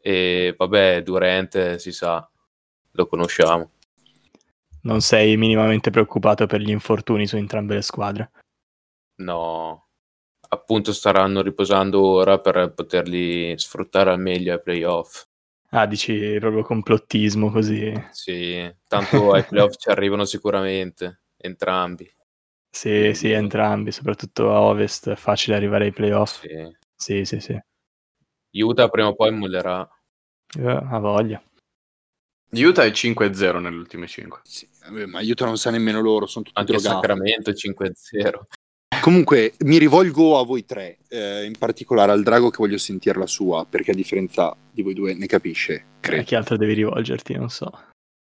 E 0.00 0.54
vabbè, 0.56 1.02
Durant 1.02 1.74
si 1.76 1.92
sa, 1.92 2.28
lo 2.92 3.06
conosciamo. 3.06 3.72
Non 4.82 5.00
sei 5.00 5.36
minimamente 5.36 5.90
preoccupato 5.90 6.46
per 6.46 6.60
gli 6.60 6.70
infortuni 6.70 7.26
su 7.26 7.36
entrambe 7.36 7.74
le 7.74 7.82
squadre. 7.82 8.30
No, 9.16 9.88
appunto 10.48 10.92
staranno 10.92 11.42
riposando 11.42 12.00
ora 12.04 12.38
per 12.38 12.72
poterli 12.74 13.58
sfruttare 13.58 14.10
al 14.10 14.20
meglio 14.20 14.52
ai 14.52 14.62
playoff. 14.62 15.24
Ah, 15.70 15.86
dici 15.86 16.36
proprio 16.38 16.62
complottismo 16.62 17.50
così. 17.50 17.92
Sì, 18.10 18.72
tanto 18.86 19.32
ai 19.32 19.44
playoff 19.44 19.76
ci 19.76 19.88
arrivano 19.90 20.24
sicuramente, 20.24 21.22
entrambi. 21.36 22.10
Sì, 22.70 23.12
sì, 23.14 23.30
entrambi, 23.32 23.90
soprattutto 23.90 24.52
a 24.52 24.60
Ovest 24.60 25.10
è 25.10 25.16
facile 25.16 25.56
arrivare 25.56 25.86
ai 25.86 25.92
playoff. 25.92 26.40
Sì. 26.40 26.76
Sì, 26.94 27.24
sì, 27.24 27.40
sì. 27.40 27.58
Utah 28.62 28.88
prima 28.88 29.08
o 29.08 29.14
poi 29.14 29.32
mollerà. 29.32 29.88
Eh, 30.58 30.66
ha 30.68 30.98
voglia. 30.98 31.42
Utah 32.50 32.84
è 32.84 32.90
5-0 32.90 33.60
nelle 33.60 33.76
ultime 33.76 34.06
5. 34.06 34.40
Sì, 34.44 34.66
vabbè, 34.84 35.06
ma 35.06 35.18
aiuto 35.18 35.44
non 35.44 35.58
sa 35.58 35.70
nemmeno 35.70 36.00
loro, 36.00 36.26
sono 36.26 36.44
tutti 36.44 36.58
Anche 36.58 36.72
drogati. 36.72 36.94
Sacramento 36.94 37.50
5-0. 37.50 38.40
Comunque, 39.00 39.54
mi 39.60 39.78
rivolgo 39.78 40.38
a 40.38 40.44
voi 40.44 40.64
tre, 40.64 40.98
eh, 41.08 41.44
in 41.44 41.56
particolare 41.58 42.10
al 42.12 42.22
Drago 42.22 42.50
che 42.50 42.56
voglio 42.58 42.78
sentire 42.78 43.18
la 43.18 43.26
sua, 43.26 43.64
perché 43.64 43.90
a 43.92 43.94
differenza 43.94 44.56
di 44.70 44.82
voi 44.82 44.94
due 44.94 45.14
ne 45.14 45.26
capisce, 45.26 45.74
A 45.74 46.00
credo. 46.00 46.22
chi 46.24 46.34
altro 46.34 46.56
devi 46.56 46.72
rivolgerti? 46.74 47.34
Non 47.34 47.48
so. 47.50 47.70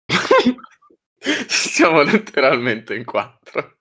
Siamo 1.47 2.01
letteralmente 2.01 2.95
in 2.95 3.05
quattro. 3.05 3.77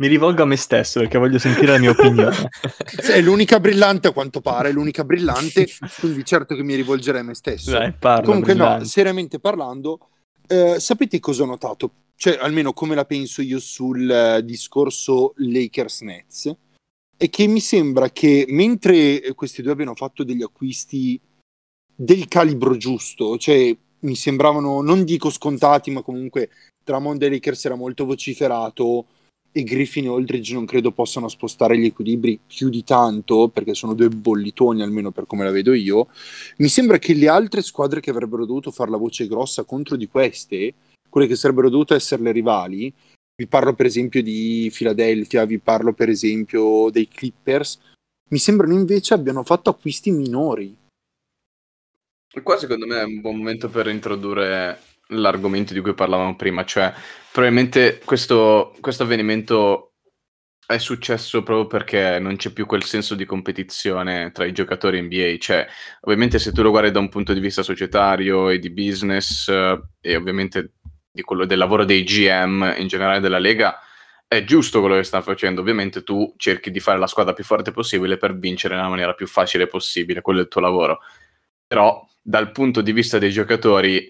Mi 0.00 0.06
rivolgo 0.06 0.42
a 0.42 0.46
me 0.46 0.56
stesso 0.56 0.98
perché 0.98 1.18
voglio 1.18 1.38
sentire 1.38 1.72
la 1.72 1.78
mia 1.78 1.90
opinione. 1.90 2.48
È 3.06 3.20
l'unica 3.20 3.60
brillante 3.60 4.08
a 4.08 4.12
quanto 4.12 4.40
pare, 4.40 4.72
l'unica 4.72 5.04
brillante, 5.04 5.68
quindi 6.00 6.24
certo 6.24 6.54
che 6.54 6.62
mi 6.62 6.74
rivolgerei 6.74 7.20
a 7.20 7.24
me 7.24 7.34
stesso. 7.34 7.70
Dai, 7.72 7.92
parla, 7.92 8.24
Comunque 8.24 8.54
no, 8.54 8.64
brillante. 8.64 8.86
seriamente 8.86 9.38
parlando, 9.40 10.08
eh, 10.46 10.80
sapete 10.80 11.20
cosa 11.20 11.42
ho 11.42 11.46
notato? 11.46 11.92
Cioè, 12.16 12.38
almeno 12.40 12.72
come 12.72 12.94
la 12.94 13.04
penso 13.04 13.42
io 13.42 13.58
sul 13.60 14.10
eh, 14.10 14.42
discorso 14.42 15.34
Lakers-Nets, 15.36 16.56
è 17.18 17.28
che 17.28 17.46
mi 17.46 17.60
sembra 17.60 18.08
che 18.08 18.46
mentre 18.48 19.34
questi 19.34 19.60
due 19.60 19.72
abbiano 19.72 19.94
fatto 19.94 20.24
degli 20.24 20.42
acquisti 20.42 21.20
del 21.94 22.26
calibro 22.26 22.74
giusto, 22.78 23.36
cioè 23.36 23.76
mi 24.00 24.16
sembravano, 24.16 24.80
non 24.80 25.04
dico 25.04 25.28
scontati, 25.28 25.90
ma 25.90 26.00
comunque 26.00 26.48
tra 26.82 26.98
Mondo 26.98 27.26
e 27.26 27.30
Lakers 27.30 27.66
era 27.66 27.74
molto 27.74 28.06
vociferato 28.06 29.04
e 29.52 29.62
Griffin 29.64 30.04
e 30.04 30.08
Aldridge 30.08 30.54
non 30.54 30.64
credo 30.64 30.92
possano 30.92 31.28
spostare 31.28 31.76
gli 31.76 31.86
equilibri 31.86 32.38
più 32.46 32.68
di 32.68 32.84
tanto, 32.84 33.48
perché 33.48 33.74
sono 33.74 33.94
due 33.94 34.08
bollitoni 34.08 34.82
almeno 34.82 35.10
per 35.10 35.26
come 35.26 35.44
la 35.44 35.50
vedo 35.50 35.72
io, 35.72 36.08
mi 36.58 36.68
sembra 36.68 36.98
che 36.98 37.14
le 37.14 37.28
altre 37.28 37.62
squadre 37.62 38.00
che 38.00 38.10
avrebbero 38.10 38.46
dovuto 38.46 38.70
fare 38.70 38.90
la 38.90 38.96
voce 38.96 39.26
grossa 39.26 39.64
contro 39.64 39.96
di 39.96 40.06
queste, 40.06 40.74
quelle 41.08 41.26
che 41.26 41.36
sarebbero 41.36 41.68
dovute 41.68 41.94
essere 41.94 42.22
le 42.22 42.32
rivali, 42.32 42.92
vi 43.36 43.46
parlo 43.46 43.74
per 43.74 43.86
esempio 43.86 44.22
di 44.22 44.70
Philadelphia, 44.72 45.44
vi 45.44 45.58
parlo 45.58 45.92
per 45.92 46.08
esempio 46.08 46.90
dei 46.90 47.08
Clippers, 47.08 47.80
mi 48.28 48.38
sembrano 48.38 48.74
invece 48.74 49.14
abbiano 49.14 49.42
fatto 49.42 49.70
acquisti 49.70 50.10
minori. 50.10 50.76
E 52.32 52.42
Qua 52.42 52.56
secondo 52.58 52.86
me 52.86 53.00
è 53.00 53.04
un 53.04 53.20
buon 53.20 53.36
momento 53.36 53.68
per 53.68 53.88
introdurre 53.88 54.78
l'argomento 55.10 55.72
di 55.72 55.80
cui 55.80 55.94
parlavamo 55.94 56.36
prima, 56.36 56.64
cioè 56.64 56.92
probabilmente 57.32 58.00
questo, 58.04 58.74
questo 58.80 59.04
avvenimento 59.04 59.90
è 60.66 60.78
successo 60.78 61.42
proprio 61.42 61.66
perché 61.66 62.18
non 62.20 62.36
c'è 62.36 62.52
più 62.52 62.64
quel 62.64 62.84
senso 62.84 63.16
di 63.16 63.24
competizione 63.24 64.30
tra 64.32 64.44
i 64.44 64.52
giocatori 64.52 65.02
NBA, 65.02 65.36
cioè 65.38 65.66
ovviamente 66.02 66.38
se 66.38 66.52
tu 66.52 66.62
lo 66.62 66.70
guardi 66.70 66.92
da 66.92 67.00
un 67.00 67.08
punto 67.08 67.32
di 67.32 67.40
vista 67.40 67.62
societario 67.62 68.50
e 68.50 68.58
di 68.60 68.70
business 68.70 69.48
eh, 69.48 69.80
e 70.00 70.14
ovviamente 70.14 70.74
di 71.10 71.22
quello 71.22 71.44
del 71.44 71.58
lavoro 71.58 71.84
dei 71.84 72.04
GM 72.04 72.76
in 72.78 72.86
generale 72.86 73.18
della 73.18 73.40
Lega, 73.40 73.80
è 74.28 74.44
giusto 74.44 74.78
quello 74.78 74.94
che 74.94 75.02
stanno 75.02 75.24
facendo, 75.24 75.60
ovviamente 75.60 76.04
tu 76.04 76.32
cerchi 76.36 76.70
di 76.70 76.78
fare 76.78 77.00
la 77.00 77.08
squadra 77.08 77.32
più 77.32 77.42
forte 77.42 77.72
possibile 77.72 78.16
per 78.16 78.38
vincere 78.38 78.76
nella 78.76 78.88
maniera 78.88 79.12
più 79.14 79.26
facile 79.26 79.66
possibile, 79.66 80.20
quello 80.20 80.38
è 80.38 80.42
il 80.42 80.48
tuo 80.48 80.60
lavoro. 80.60 81.00
Però 81.66 82.06
dal 82.22 82.52
punto 82.52 82.80
di 82.80 82.92
vista 82.92 83.18
dei 83.18 83.32
giocatori, 83.32 84.08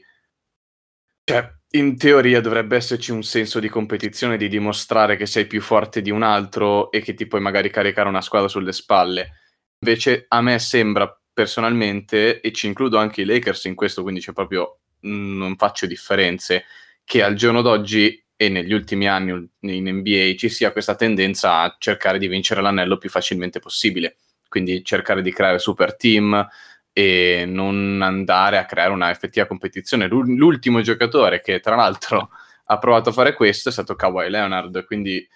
cioè, 1.24 1.48
in 1.72 1.96
teoria 1.96 2.40
dovrebbe 2.40 2.76
esserci 2.76 3.12
un 3.12 3.22
senso 3.22 3.60
di 3.60 3.68
competizione, 3.68 4.36
di 4.36 4.48
dimostrare 4.48 5.16
che 5.16 5.26
sei 5.26 5.46
più 5.46 5.60
forte 5.60 6.02
di 6.02 6.10
un 6.10 6.22
altro 6.22 6.90
e 6.90 7.00
che 7.00 7.14
ti 7.14 7.26
puoi 7.26 7.40
magari 7.40 7.70
caricare 7.70 8.08
una 8.08 8.20
squadra 8.20 8.48
sulle 8.48 8.72
spalle. 8.72 9.38
Invece 9.78 10.24
a 10.28 10.40
me 10.40 10.58
sembra 10.58 11.14
personalmente, 11.32 12.40
e 12.40 12.52
ci 12.52 12.66
includo 12.66 12.98
anche 12.98 13.22
i 13.22 13.24
Lakers 13.24 13.64
in 13.64 13.74
questo, 13.74 14.02
quindi 14.02 14.20
c'è 14.20 14.32
proprio, 14.32 14.80
non 15.00 15.56
faccio 15.56 15.86
differenze, 15.86 16.64
che 17.04 17.22
al 17.22 17.34
giorno 17.34 17.62
d'oggi 17.62 18.22
e 18.36 18.48
negli 18.48 18.72
ultimi 18.72 19.06
anni 19.06 19.48
in 19.60 19.88
NBA 19.88 20.34
ci 20.36 20.48
sia 20.48 20.72
questa 20.72 20.96
tendenza 20.96 21.60
a 21.60 21.76
cercare 21.78 22.18
di 22.18 22.26
vincere 22.26 22.60
l'anello 22.62 22.98
più 22.98 23.08
facilmente 23.10 23.60
possibile. 23.60 24.16
Quindi 24.48 24.84
cercare 24.84 25.22
di 25.22 25.32
creare 25.32 25.58
super 25.58 25.94
team, 25.94 26.46
e 26.92 27.44
non 27.46 28.00
andare 28.02 28.58
a 28.58 28.64
creare 28.66 28.92
una 28.92 29.10
effettiva 29.10 29.46
competizione. 29.46 30.08
L'ul- 30.08 30.34
L'ultimo 30.34 30.80
giocatore 30.80 31.40
che 31.40 31.60
tra 31.60 31.76
l'altro 31.76 32.30
ha 32.64 32.78
provato 32.78 33.10
a 33.10 33.12
fare 33.12 33.34
questo 33.34 33.68
è 33.68 33.72
stato 33.72 33.94
Kawhi 33.96 34.30
Leonard, 34.30 34.84
quindi 34.84 35.26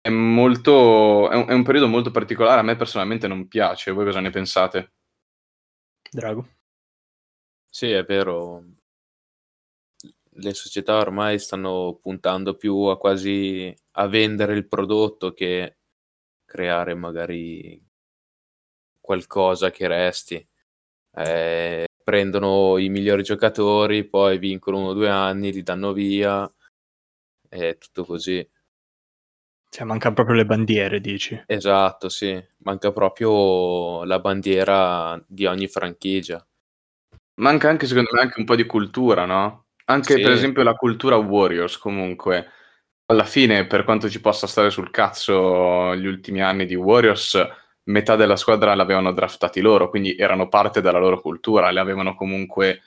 è 0.00 0.08
molto 0.10 1.30
è 1.30 1.36
un, 1.36 1.48
è 1.48 1.52
un 1.52 1.62
periodo 1.62 1.86
molto 1.88 2.10
particolare, 2.10 2.60
a 2.60 2.64
me 2.64 2.76
personalmente 2.76 3.28
non 3.28 3.48
piace, 3.48 3.92
voi 3.92 4.04
cosa 4.04 4.20
ne 4.20 4.30
pensate? 4.30 4.92
Drago. 6.10 6.46
Sì, 7.70 7.90
è 7.90 8.04
vero. 8.04 8.64
Le 10.34 10.54
società 10.54 10.96
ormai 10.98 11.38
stanno 11.38 11.98
puntando 12.00 12.56
più 12.56 12.74
a 12.84 12.98
quasi 12.98 13.74
a 13.92 14.06
vendere 14.08 14.54
il 14.54 14.66
prodotto 14.66 15.32
che 15.32 15.78
creare 16.44 16.94
magari 16.94 17.82
qualcosa 19.00 19.70
che 19.70 19.86
resti. 19.88 20.46
Eh, 21.14 21.86
prendono 22.02 22.78
i 22.78 22.88
migliori 22.88 23.22
giocatori, 23.22 24.04
poi 24.04 24.38
vincono 24.38 24.78
uno 24.78 24.88
o 24.88 24.92
due 24.94 25.10
anni, 25.10 25.52
li 25.52 25.62
danno 25.62 25.92
via, 25.92 26.50
è 27.48 27.76
tutto 27.78 28.04
così. 28.04 28.46
Cioè, 29.74 29.84
mancano 29.86 30.14
proprio 30.14 30.36
le 30.36 30.44
bandiere, 30.44 31.00
dici. 31.00 31.42
Esatto, 31.46 32.10
sì, 32.10 32.38
manca 32.58 32.92
proprio 32.92 34.04
la 34.04 34.18
bandiera 34.18 35.18
di 35.26 35.46
ogni 35.46 35.66
franchigia. 35.66 36.46
Manca 37.40 37.70
anche 37.70 37.86
secondo 37.86 38.10
me 38.12 38.20
anche 38.20 38.38
un 38.38 38.44
po' 38.44 38.54
di 38.54 38.66
cultura, 38.66 39.24
no? 39.24 39.64
Anche 39.86 40.16
Sì. 40.16 40.20
per 40.20 40.32
esempio 40.32 40.62
la 40.62 40.74
cultura 40.74 41.16
Warriors 41.16 41.78
comunque. 41.78 42.48
Alla 43.06 43.24
fine, 43.24 43.66
per 43.66 43.84
quanto 43.84 44.10
ci 44.10 44.20
possa 44.20 44.46
stare 44.46 44.70
sul 44.70 44.90
cazzo 44.90 45.94
gli 45.96 46.06
ultimi 46.06 46.42
anni 46.42 46.66
di 46.66 46.74
Warriors, 46.74 47.38
metà 47.84 48.16
della 48.16 48.36
squadra 48.36 48.74
l'avevano 48.74 49.12
draftati 49.12 49.60
loro, 49.60 49.88
quindi 49.90 50.14
erano 50.16 50.48
parte 50.48 50.80
della 50.80 50.98
loro 50.98 51.20
cultura, 51.20 51.70
li 51.70 51.78
avevano 51.78 52.14
comunque, 52.14 52.82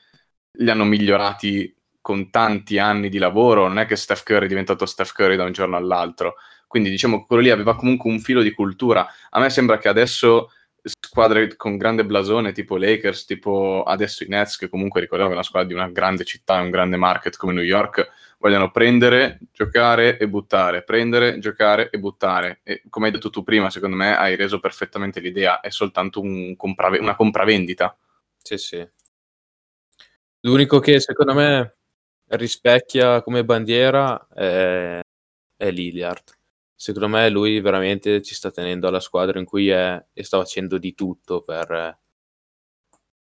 li 0.57 0.69
hanno 0.69 0.85
migliorati 0.85 1.73
con 2.01 2.29
tanti 2.29 2.77
anni 2.77 3.09
di 3.09 3.17
lavoro, 3.17 3.67
non 3.67 3.79
è 3.79 3.85
che 3.85 3.95
Steph 3.95 4.23
Curry 4.23 4.45
è 4.45 4.47
diventato 4.47 4.85
Steph 4.85 5.11
Curry 5.11 5.35
da 5.35 5.43
un 5.43 5.51
giorno 5.51 5.75
all'altro, 5.75 6.35
quindi 6.67 6.89
diciamo 6.89 7.25
quello 7.25 7.41
lì 7.41 7.49
aveva 7.49 7.75
comunque 7.75 8.11
un 8.11 8.19
filo 8.19 8.41
di 8.41 8.51
cultura. 8.51 9.07
A 9.31 9.39
me 9.39 9.49
sembra 9.49 9.77
che 9.77 9.87
adesso 9.87 10.51
squadre 10.83 11.55
con 11.55 11.77
grande 11.77 12.05
blasone 12.05 12.51
tipo 12.51 12.77
Lakers, 12.77 13.25
tipo 13.25 13.83
adesso 13.83 14.23
i 14.23 14.27
Nets, 14.27 14.57
che 14.57 14.69
comunque 14.69 15.01
ricordiamo 15.01 15.31
che 15.31 15.37
è 15.37 15.39
una 15.39 15.47
squadra 15.47 15.67
di 15.67 15.73
una 15.73 15.89
grande 15.89 16.23
città, 16.25 16.61
un 16.61 16.69
grande 16.69 16.97
market 16.97 17.37
come 17.37 17.53
New 17.53 17.63
York, 17.63 18.07
vogliono 18.45 18.69
prendere, 18.69 19.39
giocare 19.51 20.19
e 20.19 20.29
buttare, 20.29 20.83
prendere, 20.83 21.39
giocare 21.39 21.89
e 21.89 21.97
buttare. 21.97 22.59
E 22.61 22.83
come 22.89 23.07
hai 23.07 23.11
detto 23.11 23.31
tu 23.31 23.43
prima, 23.43 23.71
secondo 23.71 23.95
me 23.95 24.15
hai 24.15 24.35
reso 24.35 24.59
perfettamente 24.59 25.19
l'idea, 25.19 25.61
è 25.61 25.71
soltanto 25.71 26.21
un 26.21 26.55
comprave- 26.55 26.99
una 26.99 27.15
compravendita. 27.15 27.97
Sì, 28.39 28.57
sì. 28.57 28.87
L'unico 30.41 30.77
che 30.77 30.99
secondo 30.99 31.33
me 31.33 31.77
rispecchia 32.27 33.23
come 33.23 33.43
bandiera 33.43 34.27
è, 34.31 34.99
è 35.57 35.71
Lillard. 35.71 36.37
Secondo 36.75 37.07
me 37.07 37.27
lui 37.29 37.59
veramente 37.61 38.21
ci 38.21 38.35
sta 38.35 38.51
tenendo 38.51 38.87
alla 38.87 38.99
squadra 38.99 39.39
in 39.39 39.45
cui 39.45 39.69
è 39.69 40.05
e 40.13 40.23
sta 40.23 40.37
facendo 40.37 40.77
di 40.77 40.93
tutto 40.93 41.41
per 41.41 41.99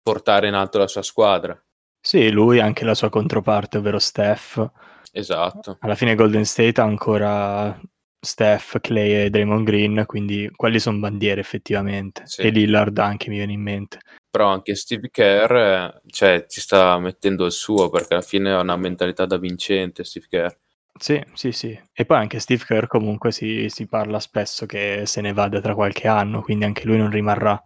portare 0.02 0.48
in 0.48 0.54
alto 0.54 0.78
la 0.78 0.88
sua 0.88 1.02
squadra. 1.02 1.62
Sì, 2.00 2.32
lui 2.32 2.60
e 2.60 2.62
anche 2.62 2.86
la 2.86 2.96
sua 2.96 3.10
controparte, 3.10 3.78
ovvero 3.78 4.00
Steph. 4.00 4.72
Esatto. 5.12 5.78
Alla 5.82 5.96
fine 5.96 6.16
Golden 6.16 6.46
State 6.46 6.80
ha 6.80 6.86
ancora 6.86 7.80
Steph, 8.24 8.80
Clay 8.80 9.26
e 9.26 9.30
Draymond 9.30 9.66
Green, 9.66 10.04
quindi 10.06 10.50
quelli 10.56 10.80
sono 10.80 11.00
bandiere 11.00 11.42
effettivamente. 11.42 12.24
Sì. 12.26 12.42
E 12.42 12.50
Lillard 12.50 12.98
anche 13.00 13.30
mi 13.30 13.38
viene 13.38 13.54
in 13.54 13.62
mente. 13.62 14.00
Però 14.30 14.48
anche 14.48 14.76
Steve 14.76 15.10
Kerr 15.10 15.56
eh, 15.56 16.02
cioè, 16.08 16.46
ci 16.48 16.62
sta 16.62 16.98
mettendo 17.00 17.46
il 17.46 17.52
suo 17.52 17.90
perché 17.90 18.14
alla 18.14 18.24
fine 18.24 18.54
ha 18.54 18.62
una 18.62 18.78
mentalità 18.78 19.26
da 19.26 19.38
vincente 19.38 20.04
Steve 20.04 20.28
Kerr. 20.30 20.52
Sì, 20.98 21.22
sì, 21.34 21.52
sì. 21.52 21.78
E 21.92 22.06
poi 22.06 22.18
anche 22.18 22.40
Steve 22.40 22.64
Kerr 22.64 22.86
comunque 22.86 23.32
si, 23.32 23.68
si 23.70 23.88
parla 23.88 24.20
spesso 24.20 24.66
che 24.66 25.04
se 25.06 25.20
ne 25.22 25.34
vada 25.34 25.60
tra 25.60 25.74
qualche 25.74 26.08
anno, 26.08 26.42
quindi 26.42 26.64
anche 26.64 26.86
lui 26.86 26.98
non 26.98 27.10
rimarrà. 27.10 27.62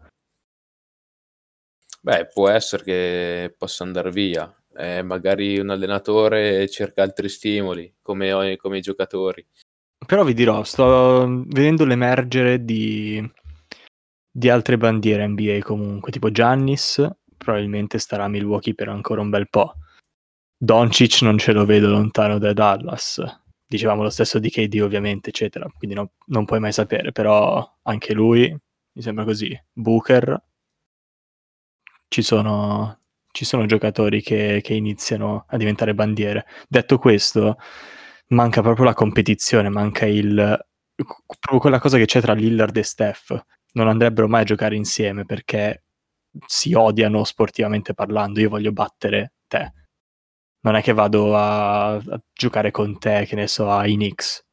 Beh, 2.01 2.27
può 2.27 2.49
essere 2.49 2.83
che 2.83 3.55
possa 3.57 3.83
andare 3.83 4.11
via. 4.11 4.51
Eh, 4.77 5.01
magari 5.01 5.57
un 5.57 5.69
allenatore 5.69 6.67
cerca 6.67 7.01
altri 7.01 7.29
stimoli, 7.29 7.93
come, 8.01 8.57
come 8.57 8.77
i 8.77 8.81
giocatori. 8.81 9.45
Però 10.05 10.23
vi 10.23 10.33
dirò, 10.33 10.63
sto 10.63 11.43
vedendo 11.47 11.85
l'emergere 11.85 12.63
di, 12.63 13.23
di 14.29 14.49
altre 14.49 14.77
bandiere 14.77 15.25
NBA 15.27 15.59
comunque, 15.61 16.11
tipo 16.11 16.29
Giannis 16.29 17.07
probabilmente 17.37 17.99
starà 17.99 18.25
a 18.25 18.27
Milwaukee 18.27 18.73
per 18.73 18.89
ancora 18.89 19.21
un 19.21 19.29
bel 19.29 19.49
po'. 19.49 19.75
Doncic 20.57 21.21
non 21.21 21.37
ce 21.37 21.51
lo 21.51 21.65
vedo 21.65 21.89
lontano 21.89 22.37
da 22.37 22.53
Dallas. 22.53 23.21
Dicevamo 23.67 24.03
lo 24.03 24.09
stesso 24.09 24.39
di 24.39 24.49
KD 24.49 24.79
ovviamente, 24.81 25.29
eccetera, 25.29 25.67
quindi 25.77 25.95
no- 25.95 26.13
non 26.27 26.45
puoi 26.45 26.59
mai 26.59 26.71
sapere, 26.71 27.11
però 27.11 27.77
anche 27.83 28.13
lui 28.13 28.49
mi 28.49 29.01
sembra 29.01 29.23
così. 29.25 29.57
Booker, 29.73 30.41
ci 32.07 32.21
sono, 32.21 32.99
ci 33.35 33.43
sono 33.43 33.65
giocatori 33.65 34.21
che, 34.21 34.61
che 34.63 34.73
iniziano 34.73 35.43
a 35.49 35.57
diventare 35.57 35.93
bandiere. 35.93 36.45
Detto 36.69 36.97
questo, 36.97 37.57
manca 38.27 38.61
proprio 38.61 38.85
la 38.85 38.93
competizione, 38.93 39.67
manca 39.67 40.05
il... 40.05 40.65
proprio 40.95 41.59
quella 41.59 41.79
cosa 41.79 41.97
che 41.97 42.05
c'è 42.05 42.21
tra 42.21 42.31
Lillard 42.31 42.75
e 42.77 42.83
Steph. 42.83 43.45
Non 43.73 43.89
andrebbero 43.89 44.29
mai 44.29 44.43
a 44.43 44.45
giocare 44.45 44.77
insieme 44.77 45.25
perché 45.25 45.83
si 46.45 46.73
odiano 46.73 47.25
sportivamente 47.25 47.93
parlando. 47.93 48.39
Io 48.39 48.47
voglio 48.47 48.71
battere 48.71 49.33
te. 49.47 49.73
Non 50.61 50.75
è 50.75 50.81
che 50.81 50.93
vado 50.93 51.35
a, 51.35 51.95
a 51.95 52.21
giocare 52.31 52.71
con 52.71 52.97
te, 52.97 53.25
che 53.27 53.35
ne 53.35 53.47
so, 53.47 53.69
ai 53.69 53.95
Knicks. 53.95 54.45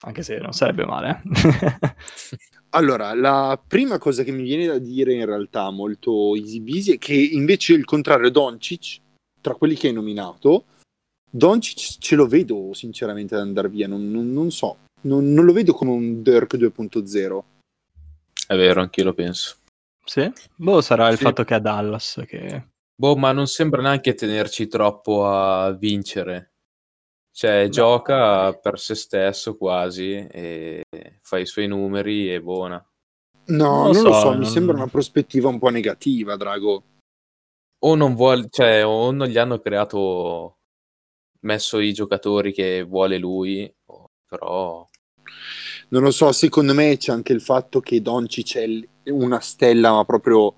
Anche 0.00 0.22
se 0.24 0.38
non 0.38 0.52
sarebbe 0.52 0.84
male. 0.84 1.22
Allora, 2.70 3.14
la 3.14 3.60
prima 3.64 3.98
cosa 3.98 4.22
che 4.22 4.30
mi 4.30 4.42
viene 4.44 4.66
da 4.66 4.78
dire 4.78 5.12
in 5.14 5.24
realtà 5.26 5.70
molto 5.70 6.34
easy 6.36 6.60
busy 6.60 6.94
è 6.94 6.98
che 6.98 7.14
invece 7.14 7.72
il 7.72 7.84
contrario 7.84 8.30
Doncic, 8.30 9.00
tra 9.40 9.54
quelli 9.54 9.74
che 9.74 9.88
hai 9.88 9.92
nominato, 9.92 10.66
Doncic 11.28 11.98
ce 11.98 12.14
lo 12.14 12.26
vedo 12.26 12.72
sinceramente 12.72 13.34
ad 13.34 13.40
andare 13.40 13.68
via, 13.68 13.88
non, 13.88 14.08
non- 14.10 14.32
non 14.32 14.50
so, 14.52 14.78
non, 15.02 15.32
non 15.32 15.44
lo 15.44 15.52
vedo 15.52 15.72
come 15.72 15.90
un 15.90 16.22
Dirk 16.22 16.56
2.0. 16.56 17.42
È 18.46 18.56
vero, 18.56 18.80
anch'io 18.80 19.04
lo 19.04 19.14
penso. 19.14 19.56
sì? 20.04 20.30
Boh, 20.56 20.80
sarà 20.80 21.08
il 21.08 21.16
Sì. 21.16 21.24
fatto 21.24 21.44
che 21.44 21.54
è 21.54 21.56
a 21.56 21.60
Dallas 21.60 22.22
che... 22.26 22.68
Boh, 22.94 23.16
ma 23.16 23.32
non 23.32 23.46
sembra 23.46 23.80
neanche 23.80 24.14
tenerci 24.14 24.66
troppo 24.68 25.26
a 25.26 25.72
vincere. 25.72 26.50
Cioè, 27.40 27.70
gioca 27.70 28.52
per 28.52 28.78
se 28.78 28.94
stesso 28.94 29.56
quasi 29.56 30.12
e 30.30 30.82
fa 31.22 31.38
i 31.38 31.46
suoi 31.46 31.68
numeri 31.68 32.30
e 32.30 32.42
buona. 32.42 32.76
No, 33.46 33.84
Non 33.84 33.92
non, 33.92 34.02
lo 34.04 34.12
so, 34.12 34.12
so, 34.12 34.28
mi 34.32 34.40
non- 34.40 34.44
sembra 34.44 34.74
una 34.76 34.88
prospettiva 34.88 35.48
un 35.48 35.58
po' 35.58 35.70
negativa, 35.70 36.36
Drago. 36.36 36.82
O 37.82 37.94
non 37.94 38.14
vuole, 38.14 38.46
cioè, 38.50 38.84
o 38.84 39.10
non 39.10 39.26
gli 39.28 39.38
hanno 39.38 39.58
creato, 39.58 40.58
messo 41.40 41.78
i 41.78 41.94
giocatori 41.94 42.52
che 42.52 42.82
vuole 42.82 43.16
lui, 43.16 43.74
però 44.28 44.86
Non 45.88 46.02
lo 46.02 46.10
so, 46.10 46.32
secondo 46.32 46.74
me 46.74 46.98
c'è 46.98 47.10
anche 47.10 47.32
il 47.32 47.40
fatto 47.40 47.80
che 47.80 48.02
Doncic 48.02 48.58
è 49.02 49.08
una 49.08 49.40
stella, 49.40 49.92
ma 49.92 50.04
proprio 50.04 50.54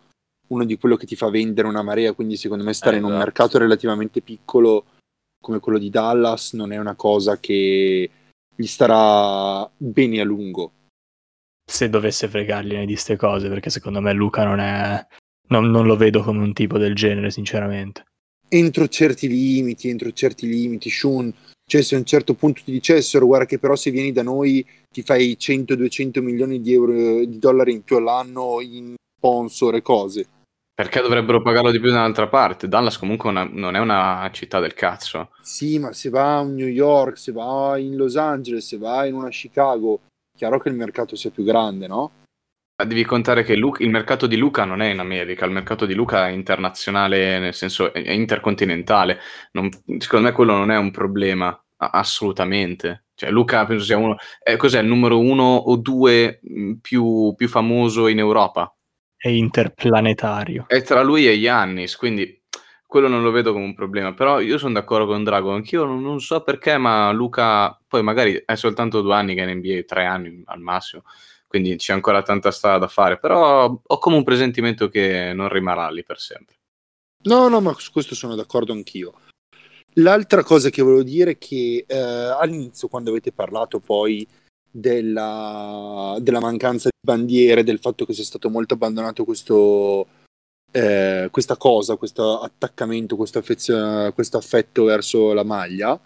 uno 0.49 0.65
di 0.65 0.77
quello 0.79 0.97
che 0.97 1.07
ti 1.07 1.15
fa 1.15 1.31
vendere 1.31 1.69
una 1.69 1.83
marea, 1.83 2.13
quindi 2.13 2.35
secondo 2.37 2.65
me 2.65 2.73
stare 2.73 2.97
Eh, 2.97 2.99
in 2.99 3.05
un 3.05 3.11
esatto. 3.13 3.25
mercato 3.25 3.59
relativamente 3.59 4.21
piccolo 4.21 4.85
come 5.43 5.61
quello 5.61 5.77
di 5.77 5.91
Dallas 5.91 6.55
non 6.55 6.73
è 6.73 6.79
una 6.79 6.95
cosa 6.95 7.39
che 7.39 8.11
gli 8.55 8.67
starà 8.67 9.71
bene 9.77 10.21
a 10.21 10.25
lungo. 10.25 10.73
se 11.65 11.89
dovesse 11.91 12.29
fregargliene 12.29 12.87
di 12.87 12.97
ste 12.97 13.17
cose, 13.17 13.49
perché 13.49 13.69
secondo 13.69 14.01
me 14.01 14.13
Luca 14.15 14.45
non 14.45 14.61
è... 14.61 15.07
Non, 15.49 15.71
non 15.71 15.87
lo 15.87 15.97
vedo 15.97 16.23
come 16.23 16.43
un 16.43 16.55
tipo 16.55 16.79
del 16.79 16.95
genere, 16.95 17.31
sinceramente. 17.31 18.05
Entro 18.49 18.89
certi 18.89 19.29
limiti, 19.29 19.89
entro 19.89 20.13
certi 20.13 20.47
limiti, 20.47 20.89
Shun, 20.89 21.33
cioè 21.67 21.83
se 21.83 21.95
a 21.95 21.99
un 21.99 22.05
certo 22.05 22.35
punto 22.35 22.63
ti 22.65 22.73
dicessero 22.73 23.27
guarda 23.27 23.47
che 23.47 23.59
però 23.59 23.77
se 23.77 23.91
vieni 23.91 24.13
da 24.13 24.23
noi 24.23 24.65
ti 24.91 25.03
fai 25.03 25.37
100-200 25.39 26.21
milioni 26.21 26.61
di, 26.61 26.73
euro, 26.73 27.25
di 27.25 27.39
dollari 27.39 27.73
in 27.73 27.83
più 27.83 27.97
all'anno 27.97 28.61
in 28.61 28.95
sponsor 29.17 29.77
e 29.77 29.83
cose. 29.83 30.27
Perché 30.75 31.01
dovrebbero 31.03 31.43
pagarlo 31.43 31.71
di 31.71 31.79
più 31.81 31.91
da 31.91 31.99
un'altra 31.99 32.29
parte? 32.29 32.67
Dallas 32.67 32.97
comunque 32.97 33.29
una- 33.29 33.49
non 33.51 33.77
è 33.77 33.79
una 33.79 34.29
città 34.33 34.59
del 34.59 34.73
cazzo. 34.75 35.31
Sì, 35.43 35.79
ma 35.79 35.93
se 35.93 36.09
va 36.09 36.39
a 36.39 36.43
New 36.45 36.67
York, 36.67 37.19
se 37.19 37.31
va 37.33 37.77
in 37.79 37.95
Los 37.97 38.17
Angeles, 38.17 38.67
se 38.67 38.79
va 38.79 39.05
in 39.05 39.15
una 39.15 39.29
Chicago, 39.29 40.01
chiaro 40.37 40.59
che 40.59 40.71
il 40.71 40.75
mercato 40.75 41.15
sia 41.15 41.31
più 41.31 41.45
grande, 41.45 41.87
no? 41.87 42.11
Ma 42.81 42.89
Devi 42.89 43.05
contare 43.05 43.43
che 43.45 43.55
Lu- 43.55 43.77
il 43.81 43.91
mercato 43.91 44.27
di 44.27 44.37
Luca 44.39 44.65
non 44.65 44.81
è 44.81 44.91
in 44.91 44.99
America, 44.99 45.45
il 45.45 45.53
mercato 45.53 45.85
di 45.85 45.93
Luca 45.93 46.27
è 46.29 46.31
internazionale, 46.31 47.39
nel 47.39 47.55
senso 47.55 47.93
è 47.93 48.11
intercontinentale. 48.11 49.19
Non- 49.53 49.69
secondo 49.99 50.29
me 50.29 50.33
quello 50.33 50.57
non 50.57 50.71
è 50.71 50.79
un 50.79 50.91
problema, 50.91 51.57
assolutamente. 51.77 53.05
Cioè, 53.15 53.31
Luca 53.31 53.67
penso 53.67 53.85
sia 53.85 53.99
uno. 53.99 54.17
eh, 54.43 54.57
cos'è 54.57 54.81
il 54.81 54.87
numero 54.87 55.19
uno 55.19 55.55
o 55.55 55.77
due 55.77 56.41
mh, 56.43 56.73
più, 56.81 57.35
più 57.37 57.47
famoso 57.49 58.09
in 58.09 58.19
Europa? 58.19 58.75
È 59.23 59.29
interplanetario. 59.29 60.65
È 60.67 60.83
tra 60.83 61.01
lui 61.01 61.29
e 61.29 61.41
Giannis, 61.41 61.95
quindi 61.95 62.43
quello 62.85 63.07
non 63.07 63.23
lo 63.23 63.31
vedo 63.31 63.53
come 63.53 63.67
un 63.67 63.73
problema. 63.73 64.15
Però 64.15 64.41
io 64.41 64.59
sono 64.59 64.73
d'accordo 64.73 65.07
con 65.07 65.23
Drago, 65.23 65.53
anch'io 65.53 65.85
non, 65.85 66.03
non 66.03 66.19
so 66.19 66.43
perché, 66.43 66.77
ma 66.77 67.13
Luca 67.13 67.81
poi 67.87 68.03
magari 68.03 68.43
è 68.45 68.57
soltanto 68.57 69.01
due 69.01 69.15
anni 69.15 69.37
che 69.37 69.45
è 69.45 69.49
in 69.49 69.59
NBA, 69.59 69.85
tre 69.87 70.07
anni 70.07 70.43
al 70.47 70.59
massimo, 70.59 71.05
quindi 71.47 71.77
c'è 71.77 71.93
ancora 71.93 72.23
tanta 72.23 72.51
strada 72.51 72.79
da 72.79 72.89
fare. 72.89 73.21
Però 73.21 73.81
ho 73.81 73.99
come 73.99 74.17
un 74.17 74.25
presentimento 74.25 74.89
che 74.89 75.33
non 75.33 75.49
rimarrà 75.49 75.89
lì 75.91 76.03
per 76.03 76.19
sempre. 76.19 76.57
No, 77.23 77.47
no, 77.47 77.61
ma 77.61 77.73
su 77.79 77.93
questo 77.93 78.17
sono 78.17 78.35
d'accordo 78.35 78.73
anch'io. 78.73 79.15
L'altra 79.97 80.43
cosa 80.43 80.69
che 80.69 80.83
volevo 80.83 81.05
dire 81.05 81.31
è 81.31 81.39
che 81.39 81.85
eh, 81.87 81.97
all'inizio, 81.97 82.89
quando 82.89 83.11
avete 83.11 83.31
parlato 83.31 83.79
poi 83.79 84.27
della, 84.73 86.17
della 86.21 86.41
mancanza 86.41 86.89
di 86.89 86.99
bandiere, 87.07 87.63
del 87.63 87.79
fatto 87.79 88.07
che 88.07 88.15
sia 88.15 88.25
stato 88.25 88.49
molto 88.49 88.75
abbandonato 88.75 89.25
questo, 89.25 90.07
eh, 90.73 91.29
questa 91.31 91.57
cosa, 91.57 91.97
questo 91.97 92.41
attaccamento, 92.41 93.17
questo, 93.17 93.39
affezio- 93.39 94.11
questo 94.15 94.39
affetto 94.39 94.85
verso 94.85 95.33
la 95.35 95.45
maglia, 95.45 96.01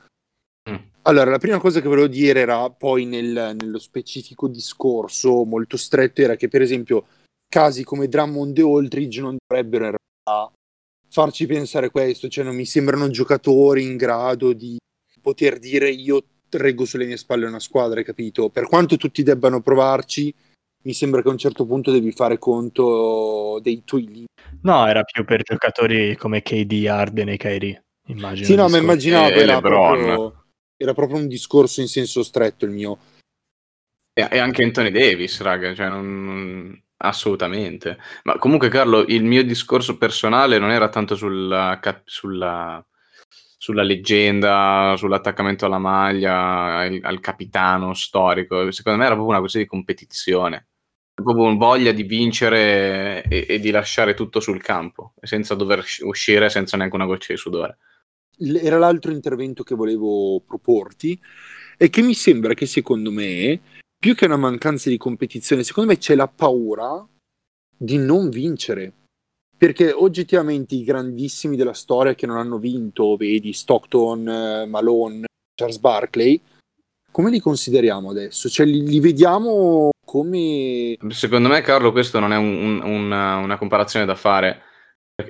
Mm. 0.68 0.74
allora 1.02 1.31
la 1.31 1.38
prima 1.38 1.61
cosa 1.61 1.81
che 1.81 1.87
volevo 1.87 2.09
dire 2.09 2.40
era 2.40 2.68
poi 2.70 3.05
nel- 3.05 3.55
nello 3.57 3.79
specifico 3.79 4.48
discorso 4.48 5.44
molto 5.44 5.76
stretto, 5.76 6.22
era 6.22 6.35
che 6.35 6.48
per 6.48 6.61
esempio 6.61 7.07
casi 7.48 7.85
come 7.85 8.09
Drummond 8.09 8.59
e 8.59 8.62
Aldridge 8.62 9.20
non 9.20 9.37
dovrebbero 9.46 9.85
in 9.85 9.96
realtà 10.24 10.52
farci 11.09 11.46
pensare 11.46 11.90
questo, 11.90 12.26
cioè 12.26 12.42
non 12.42 12.57
mi 12.57 12.64
sembrano 12.66 13.09
giocatori 13.11 13.85
in 13.85 13.96
grado 13.96 14.52
di 14.52 14.76
poter 15.20 15.61
dire 15.61 15.88
io 15.88 16.24
reggo 16.50 16.85
sulle 16.85 17.06
mie 17.06 17.16
spalle 17.16 17.46
una 17.46 17.59
squadra, 17.61 17.98
hai 17.98 18.04
capito? 18.04 18.48
Per 18.50 18.66
quanto 18.68 18.96
tutti 18.96 19.22
debbano 19.22 19.61
provarci, 19.61 20.35
mi 20.82 20.92
sembra 20.94 21.22
che 21.22 21.28
a 21.28 21.32
un 21.32 21.38
certo 21.38 21.66
punto 21.66 21.90
devi 21.90 22.12
fare 22.12 22.38
conto 22.38 23.59
dei 23.62 23.82
tuoi 23.85 24.02
limiti. 24.06 24.24
No, 24.62 24.87
era 24.87 25.02
più 25.02 25.24
per 25.24 25.42
giocatori 25.42 26.16
come 26.16 26.42
KD, 26.42 26.87
Arden 26.88 27.28
e 27.30 27.37
Kyrie, 27.37 27.85
immagino. 28.06 28.46
Sì, 28.46 28.54
no, 28.54 28.68
ma 28.68 28.78
immaginavo, 28.78 29.35
E 29.35 29.40
era 29.40 29.61
proprio, 29.61 30.44
era 30.76 30.94
proprio 30.94 31.18
un 31.18 31.28
discorso 31.28 31.80
in 31.80 31.88
senso 31.88 32.22
stretto 32.22 32.64
il 32.64 32.70
mio. 32.70 32.98
E, 34.12 34.28
e 34.30 34.38
anche 34.38 34.62
Anthony 34.62 34.90
Davis, 34.90 35.40
raga, 35.40 35.74
cioè 35.74 35.88
non- 35.88 36.80
assolutamente. 36.98 37.98
Ma 38.24 38.38
comunque, 38.38 38.68
Carlo, 38.68 39.04
il 39.06 39.24
mio 39.24 39.44
discorso 39.44 39.98
personale 39.98 40.59
non 40.59 40.70
era 40.70 40.88
tanto 40.88 41.14
sulla, 41.16 41.78
sulla, 42.04 42.85
sulla 43.66 43.83
leggenda, 43.83 44.94
sull'attaccamento 44.96 45.66
alla 45.66 45.79
maglia, 45.79 46.76
al, 46.76 47.00
al 47.02 47.18
capitano 47.18 47.94
storico. 47.94 48.70
Secondo 48.70 48.96
me 48.96 49.07
era 49.07 49.14
proprio 49.14 49.33
una 49.33 49.40
questione 49.40 49.64
di 49.64 49.70
competizione. 49.72 50.68
Proprio 51.12 51.57
voglia 51.57 51.90
di 51.90 52.05
vincere 52.05 53.24
e, 53.24 53.44
e 53.48 53.59
di 53.59 53.72
lasciare 53.72 54.14
tutto 54.14 54.38
sul 54.38 54.62
campo, 54.62 55.14
senza 55.20 55.57
dover 55.57 55.81
usci- 55.81 56.05
uscire 56.05 56.48
senza 56.48 56.76
neanche 56.76 56.94
una 56.94 57.07
goccia 57.07 57.33
di 57.33 57.38
sudore. 57.38 57.79
Era 58.38 58.79
l'altro 58.79 59.11
intervento 59.11 59.64
che 59.64 59.74
volevo 59.74 60.40
proporti 60.46 61.20
e 61.76 61.90
che 61.90 62.02
mi 62.02 62.14
sembra 62.14 62.55
che 62.55 62.66
secondo 62.66 63.11
me, 63.11 63.61
più 63.98 64.14
che 64.14 64.26
una 64.26 64.37
mancanza 64.37 64.90
di 64.90 64.96
competizione, 64.96 65.64
secondo 65.64 65.90
me 65.90 65.98
c'è 65.98 66.14
la 66.14 66.29
paura 66.29 67.05
di 67.76 67.96
non 67.96 68.29
vincere. 68.29 68.92
Perché 69.59 69.90
oggettivamente 69.90 70.75
i 70.75 70.85
grandissimi 70.85 71.57
della 71.57 71.73
storia 71.73 72.14
che 72.14 72.27
non 72.27 72.37
hanno 72.37 72.59
vinto, 72.59 73.16
vedi 73.16 73.53
Stockton, 73.53 74.29
eh, 74.29 74.66
Malone, 74.66 75.25
Charles 75.55 75.79
Barkley, 75.79 76.40
come 77.11 77.31
li 77.31 77.40
consideriamo 77.40 78.11
adesso? 78.11 78.51
Cioè 78.51 78.66
li, 78.66 78.87
li 78.87 79.01
vediamo 79.01 79.90
come... 80.05 80.99
Secondo 81.09 81.49
me, 81.49 81.62
Carlo, 81.62 81.90
questo 81.90 82.19
non 82.19 82.33
è 82.33 82.37
un- 82.37 82.83
un- 82.83 83.11
una, 83.12 83.57
comparazione 83.57 84.05
da 84.05 84.14
fare, 84.14 84.62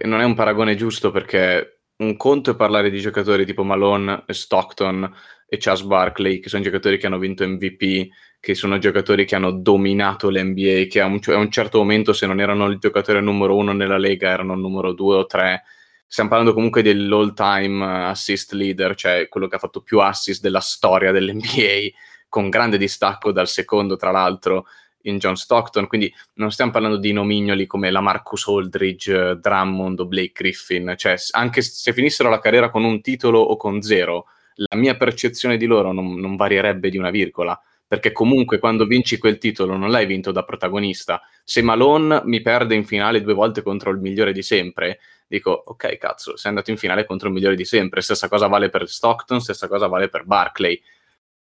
non 0.03 0.21
è 0.21 0.25
un 0.25 0.35
paragone 0.35 0.75
giusto 0.75 1.13
perché 1.13 1.83
un 1.99 2.17
conto 2.17 2.51
è 2.51 2.57
parlare 2.57 2.91
di 2.91 2.99
giocatori 2.99 3.47
tipo 3.47 3.63
Malone, 3.63 4.25
Stockton 4.27 5.09
e 5.47 5.57
Charles 5.59 5.85
Barkley, 5.85 6.41
che 6.41 6.49
sono 6.49 6.63
giocatori 6.65 6.99
che 6.99 7.07
hanno 7.07 7.19
vinto 7.19 7.47
MVP, 7.47 8.09
che 8.41 8.55
sono 8.55 8.79
giocatori 8.79 9.25
che 9.25 9.35
hanno 9.35 9.51
dominato 9.51 10.31
l'NBA, 10.31 10.87
che 10.89 11.01
a 11.01 11.07
un, 11.07 11.19
a 11.25 11.37
un 11.37 11.51
certo 11.51 11.79
momento 11.79 12.13
se 12.13 12.27
non 12.27 12.41
erano 12.41 12.67
il 12.67 12.79
giocatore 12.79 13.21
numero 13.21 13.57
uno 13.57 13.73
nella 13.73 13.99
Lega 13.99 14.31
erano 14.31 14.55
il 14.55 14.61
numero 14.61 14.93
due 14.93 15.17
o 15.17 15.27
tre. 15.27 15.63
Stiamo 16.07 16.31
parlando 16.31 16.55
comunque 16.55 16.83
dell'all 16.83 17.35
time 17.35 17.85
assist 18.07 18.53
leader, 18.53 18.95
cioè 18.95 19.29
quello 19.29 19.49
che 19.49 19.57
ha 19.57 19.59
fatto 19.59 19.81
più 19.83 19.99
assist 20.01 20.41
della 20.41 20.61
storia 20.61 21.11
dell'NBA, 21.11 21.91
con 22.29 22.49
grande 22.49 22.79
distacco 22.79 23.33
dal 23.33 23.49
secondo, 23.49 23.97
tra 23.97 24.13
l'altro, 24.13 24.67
in 25.03 25.19
John 25.19 25.37
Stockton. 25.37 25.89
Quindi 25.89 26.13
non 26.35 26.53
stiamo 26.53 26.71
parlando 26.71 26.99
di 26.99 27.13
nomignoli 27.13 27.67
come 27.67 27.91
la 27.91 28.01
Marcus 28.01 28.47
Aldridge, 28.47 29.31
eh, 29.31 29.37
Drummond 29.37 30.01
o 30.01 30.07
Blake 30.07 30.33
Griffin. 30.33 30.95
Cioè, 30.97 31.17
anche 31.33 31.63
se 31.63 31.93
finissero 31.93 32.29
la 32.29 32.39
carriera 32.39 32.71
con 32.71 32.85
un 32.85 33.01
titolo 33.01 33.41
o 33.41 33.57
con 33.57 33.83
zero, 33.83 34.27
la 34.55 34.77
mia 34.77 34.97
percezione 34.97 35.57
di 35.57 35.67
loro 35.67 35.93
non, 35.93 36.15
non 36.15 36.37
varierebbe 36.37 36.89
di 36.89 36.99
una 36.99 37.11
virgola. 37.11 37.61
Perché 37.89 38.11
comunque 38.11 38.59
quando 38.59 38.85
vinci 38.85 39.17
quel 39.17 39.39
titolo 39.39 39.77
non 39.77 39.91
l'hai 39.91 40.07
vinto 40.07 40.33
da 40.33 40.45
protagonista. 40.45 41.23
Se 41.45 41.63
Malone 41.63 42.23
mi 42.25 42.41
perde 42.41 42.75
in 42.75 42.85
finale 42.85 43.23
due 43.23 43.35
volte 43.35 43.63
contro 43.63 43.91
il 43.91 43.99
migliore 43.99 44.33
di 44.33 44.43
sempre, 44.43 44.99
dico 45.29 45.51
ok 45.51 45.97
cazzo, 45.97 46.37
sei 46.37 46.51
andato 46.51 46.71
in 46.71 46.79
finale 46.79 47.05
contro 47.05 47.29
il 47.29 47.35
migliore 47.35 47.55
di 47.55 47.65
sempre. 47.65 48.01
Stessa 48.01 48.29
cosa 48.29 48.49
vale 48.49 48.71
per 48.71 48.89
Stockton, 48.89 49.41
stessa 49.41 49.69
cosa 49.69 49.87
vale 49.87 50.09
per 50.09 50.25
Barclay. 50.25 50.81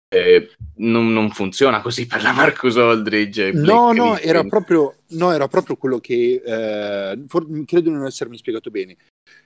Eh, 0.09 0.51
non, 0.77 1.13
non 1.13 1.31
funziona 1.31 1.81
così 1.83 2.07
per 2.07 2.23
la 2.23 2.31
Marcus 2.31 2.77
Aldridge. 2.77 3.51
No, 3.53 3.93
no, 3.93 4.17
era 4.17 4.45
proprio, 4.45 4.99
no, 5.09 5.33
era 5.33 5.49
proprio 5.49 5.75
quello 5.75 5.99
che 5.99 6.41
eh, 6.45 7.25
for- 7.27 7.65
credo 7.65 7.91
di 7.91 7.97
non 7.97 8.07
essermi 8.07 8.37
spiegato 8.37 8.71
bene. 8.71 8.97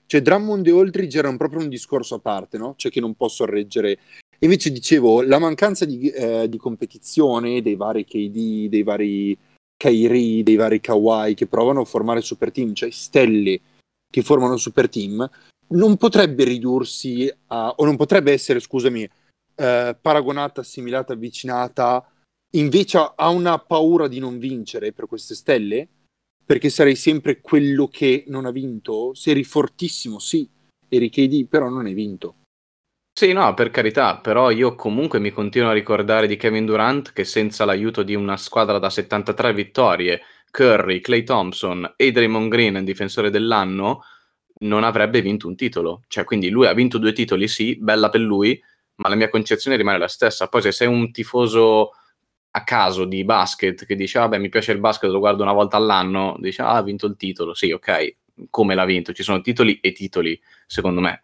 Cioè, 0.04 0.20
Drummond 0.20 0.66
e 0.66 0.70
Aldridge 0.72 1.18
erano 1.18 1.38
proprio 1.38 1.60
un 1.60 1.70
discorso 1.70 2.16
a 2.16 2.18
parte, 2.18 2.58
no? 2.58 2.74
Cioè, 2.76 2.90
che 2.90 3.00
non 3.00 3.14
posso 3.14 3.46
reggere. 3.46 3.98
Invece 4.42 4.70
dicevo, 4.70 5.22
la 5.22 5.38
mancanza 5.38 5.84
di, 5.84 6.08
eh, 6.10 6.48
di 6.48 6.56
competizione 6.56 7.60
dei 7.60 7.76
vari 7.76 8.04
KD, 8.04 8.68
dei 8.68 8.82
vari 8.82 9.36
Kyrie, 9.76 10.42
dei 10.42 10.56
vari 10.56 10.80
Kawhi 10.80 11.34
che 11.34 11.46
provano 11.46 11.80
a 11.82 11.84
formare 11.84 12.20
super 12.22 12.50
team, 12.50 12.72
cioè 12.72 12.90
stelle 12.90 13.60
che 14.10 14.22
formano 14.22 14.56
super 14.56 14.88
team, 14.88 15.28
non 15.68 15.96
potrebbe 15.96 16.44
ridursi 16.44 17.32
a, 17.48 17.70
o 17.76 17.84
non 17.84 17.96
potrebbe 17.96 18.32
essere, 18.32 18.60
scusami, 18.60 19.08
eh, 19.54 19.96
paragonata, 20.00 20.62
assimilata, 20.62 21.12
avvicinata 21.12 22.04
invece 22.52 23.12
ha 23.14 23.28
una 23.28 23.58
paura 23.58 24.08
di 24.08 24.18
non 24.18 24.38
vincere 24.38 24.92
per 24.92 25.06
queste 25.06 25.34
stelle? 25.34 25.88
Perché 26.44 26.68
sarei 26.68 26.96
sempre 26.96 27.40
quello 27.40 27.86
che 27.86 28.24
non 28.26 28.44
ha 28.46 28.50
vinto? 28.50 29.14
Se 29.14 29.30
eri 29.30 29.44
fortissimo, 29.44 30.18
sì, 30.18 30.48
eri 30.88 31.10
KD, 31.10 31.46
però 31.46 31.68
non 31.68 31.86
hai 31.86 31.94
vinto. 31.94 32.34
Sì, 33.16 33.32
no, 33.32 33.52
per 33.54 33.70
carità, 33.70 34.18
però 34.18 34.50
io 34.50 34.74
comunque 34.74 35.18
mi 35.18 35.30
continuo 35.30 35.68
a 35.68 35.72
ricordare 35.72 36.26
di 36.26 36.36
Kevin 36.36 36.64
Durant 36.64 37.12
che 37.12 37.24
senza 37.24 37.64
l'aiuto 37.66 38.02
di 38.02 38.14
una 38.14 38.36
squadra 38.38 38.78
da 38.78 38.88
73 38.88 39.52
vittorie, 39.52 40.22
Curry, 40.50 41.00
Clay 41.00 41.22
Thompson 41.22 41.92
e 41.96 42.12
Draymond 42.12 42.48
Green, 42.50 42.82
difensore 42.84 43.28
dell'anno, 43.30 44.02
non 44.60 44.84
avrebbe 44.84 45.20
vinto 45.20 45.48
un 45.48 45.56
titolo. 45.56 46.02
Cioè, 46.08 46.24
quindi 46.24 46.48
lui 46.48 46.66
ha 46.66 46.72
vinto 46.72 46.96
due 46.98 47.12
titoli, 47.12 47.46
sì, 47.48 47.76
bella 47.78 48.08
per 48.08 48.20
lui, 48.22 48.60
ma 48.96 49.08
la 49.10 49.16
mia 49.16 49.28
concezione 49.28 49.76
rimane 49.76 49.98
la 49.98 50.08
stessa. 50.08 50.48
Poi 50.48 50.62
se 50.62 50.72
sei 50.72 50.88
un 50.88 51.10
tifoso 51.12 51.90
a 52.52 52.64
caso 52.64 53.04
di 53.04 53.24
basket 53.24 53.84
che 53.86 53.96
dice, 53.96 54.18
"Ah, 54.18 54.22
vabbè, 54.22 54.38
mi 54.38 54.48
piace 54.48 54.72
il 54.72 54.78
basket, 54.80 55.10
lo 55.10 55.18
guardo 55.20 55.42
una 55.42 55.52
volta 55.52 55.76
all'anno, 55.76 56.36
dice, 56.40 56.62
ah, 56.62 56.76
ha 56.76 56.82
vinto 56.82 57.06
il 57.06 57.16
titolo. 57.16 57.54
Sì, 57.54 57.70
ok, 57.72 58.16
come 58.50 58.74
l'ha 58.74 58.84
vinto? 58.86 59.12
Ci 59.12 59.22
sono 59.24 59.40
titoli 59.42 59.78
e 59.80 59.92
titoli, 59.92 60.40
secondo 60.66 61.00
me. 61.00 61.22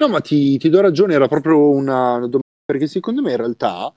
No, 0.00 0.08
ma 0.08 0.20
ti, 0.22 0.56
ti 0.56 0.70
do 0.70 0.80
ragione, 0.80 1.12
era 1.12 1.28
proprio 1.28 1.68
una, 1.68 2.14
domanda, 2.14 2.40
perché 2.64 2.86
secondo 2.86 3.20
me 3.20 3.32
in 3.32 3.36
realtà, 3.36 3.92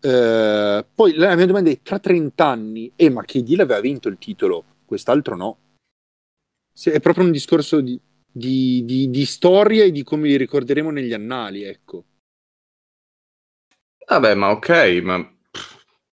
eh, 0.00 0.86
poi 0.94 1.14
la 1.14 1.34
mia 1.34 1.46
domanda 1.46 1.70
è 1.70 1.80
tra 1.82 1.98
30 1.98 2.46
anni, 2.46 2.92
eh, 2.94 3.10
ma 3.10 3.24
KD 3.24 3.56
l'aveva 3.56 3.80
vinto 3.80 4.06
il 4.06 4.16
titolo, 4.16 4.64
quest'altro 4.84 5.34
no. 5.34 5.58
Se- 6.72 6.92
è 6.92 7.00
proprio 7.00 7.24
un 7.24 7.32
discorso 7.32 7.80
di, 7.80 8.00
di- 8.30 8.84
di- 8.84 9.10
di 9.10 9.24
storia 9.24 9.82
e 9.82 9.90
di 9.90 10.04
come 10.04 10.28
li 10.28 10.36
ricorderemo 10.36 10.92
negli 10.92 11.12
annali, 11.12 11.64
ecco. 11.64 12.04
Vabbè, 14.06 14.34
ma 14.34 14.50
ok, 14.50 15.00
ma 15.02 15.36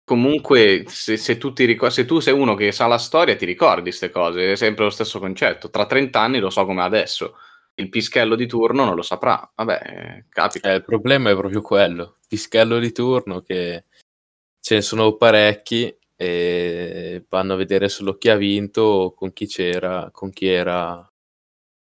comunque 0.03 0.87
se, 0.89 1.17
se 1.17 1.39
tu 1.39 1.53
ricor- 1.55 1.93
se 1.93 2.05
tu 2.05 2.19
sei 2.19 2.35
uno 2.35 2.57
che 2.57 2.73
sa 2.73 2.89
la 2.89 2.99
storia 2.99 3.37
ti 3.37 3.45
ricordi 3.45 3.83
queste 3.83 4.11
cose, 4.11 4.51
è 4.53 4.57
sempre 4.57 4.83
lo 4.83 4.91
stesso 4.91 5.21
concetto. 5.21 5.71
Tra 5.71 5.87
30 5.87 6.21
anni 6.21 6.41
lo 6.41 6.51
so 6.51 6.65
come 6.65 6.83
adesso. 6.83 7.37
Il 7.81 7.89
pischello 7.89 8.35
di 8.37 8.47
turno 8.47 8.85
non 8.85 8.95
lo 8.95 9.01
saprà. 9.03 9.51
Vabbè, 9.55 10.27
capita. 10.29 10.71
Eh, 10.71 10.77
il 10.77 10.85
problema 10.85 11.31
è 11.31 11.35
proprio 11.35 11.63
quello, 11.63 12.19
pischello 12.29 12.79
di 12.79 12.93
turno 12.93 13.41
che 13.41 13.87
ce 14.61 14.75
ne 14.77 14.83
sono 14.83 15.17
parecchi 15.17 15.97
e 16.15 17.25
vanno 17.29 17.55
a 17.55 17.57
vedere 17.57 17.89
solo 17.89 18.19
chi 18.19 18.29
ha 18.29 18.37
vinto, 18.37 19.15
con 19.17 19.33
chi 19.33 19.47
c'era, 19.47 20.11
con 20.13 20.31
chi 20.31 20.47
era 20.49 21.11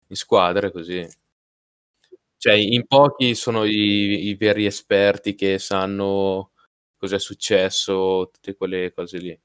in 0.07 0.15
squadra 0.15 0.69
così. 0.71 1.07
Cioè, 2.37 2.53
in 2.53 2.85
pochi 2.87 3.33
sono 3.35 3.65
i, 3.65 4.27
i 4.27 4.35
veri 4.35 4.65
esperti 4.65 5.35
che 5.35 5.57
sanno 5.59 6.51
cos'è 6.97 7.19
successo, 7.19 8.29
tutte 8.31 8.55
quelle 8.55 8.93
cose 8.93 9.17
lì. 9.17 9.39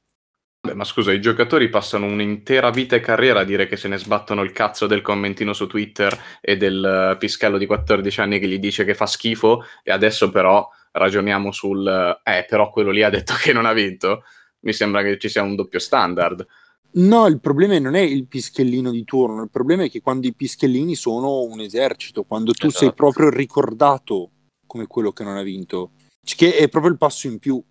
Vabbè, 0.65 0.77
ma 0.77 0.85
scusa, 0.85 1.13
i 1.13 1.21
giocatori 1.21 1.69
passano 1.69 2.07
un'intera 2.07 2.71
vita 2.71 2.97
e 2.97 3.01
carriera 3.01 3.41
a 3.41 3.45
dire 3.45 3.67
che 3.67 3.77
se 3.77 3.87
ne 3.87 3.99
sbattono 3.99 4.43
il 4.43 4.53
cazzo 4.53 4.87
del 4.87 5.03
commentino 5.03 5.53
su 5.53 5.67
Twitter 5.67 6.19
e 6.41 6.57
del 6.57 7.13
eh, 7.13 7.19
pischello 7.19 7.59
di 7.59 7.67
14 7.67 8.21
anni 8.23 8.39
che 8.39 8.49
gli 8.49 8.59
dice 8.59 8.87
che 8.87 8.95
fa 8.95 9.05
schifo 9.05 9.63
e 9.83 9.93
adesso 9.93 10.31
però 10.31 10.67
ragioniamo 10.93 11.53
sul 11.53 11.87
eh, 12.25 12.47
però 12.49 12.71
quello 12.71 12.91
lì 12.93 13.03
ha 13.03 13.11
detto 13.11 13.35
che 13.39 13.53
non 13.53 13.67
ha 13.67 13.75
vinto. 13.75 14.23
Mi 14.61 14.73
sembra 14.73 15.03
che 15.03 15.19
ci 15.19 15.29
sia 15.29 15.43
un 15.43 15.55
doppio 15.55 15.79
standard. 15.79 16.47
No, 16.93 17.27
il 17.27 17.41
problema 17.41 17.79
non 17.79 17.95
è 17.95 18.01
il 18.01 18.27
pischellino 18.27 18.91
di 18.91 19.05
turno, 19.05 19.43
il 19.43 19.51
problema 19.51 19.83
è 19.83 19.91
che 19.91 20.01
quando 20.01 20.27
i 20.27 20.35
pischellini 20.35 20.95
sono 20.95 21.43
un 21.43 21.61
esercito, 21.61 22.23
quando 22.23 22.53
tu 22.53 22.71
sei 22.71 22.89
Esatto. 22.89 22.95
proprio 22.95 23.29
ricordato 23.29 24.31
come 24.65 24.87
quello 24.87 25.13
che 25.13 25.25
non 25.25 25.37
ha 25.37 25.43
vinto, 25.43 25.91
che 26.23 26.57
è 26.57 26.71
proprio 26.71 26.91
il 26.91 26.97
passo 26.97 27.27
in 27.27 27.39
più 27.39 27.63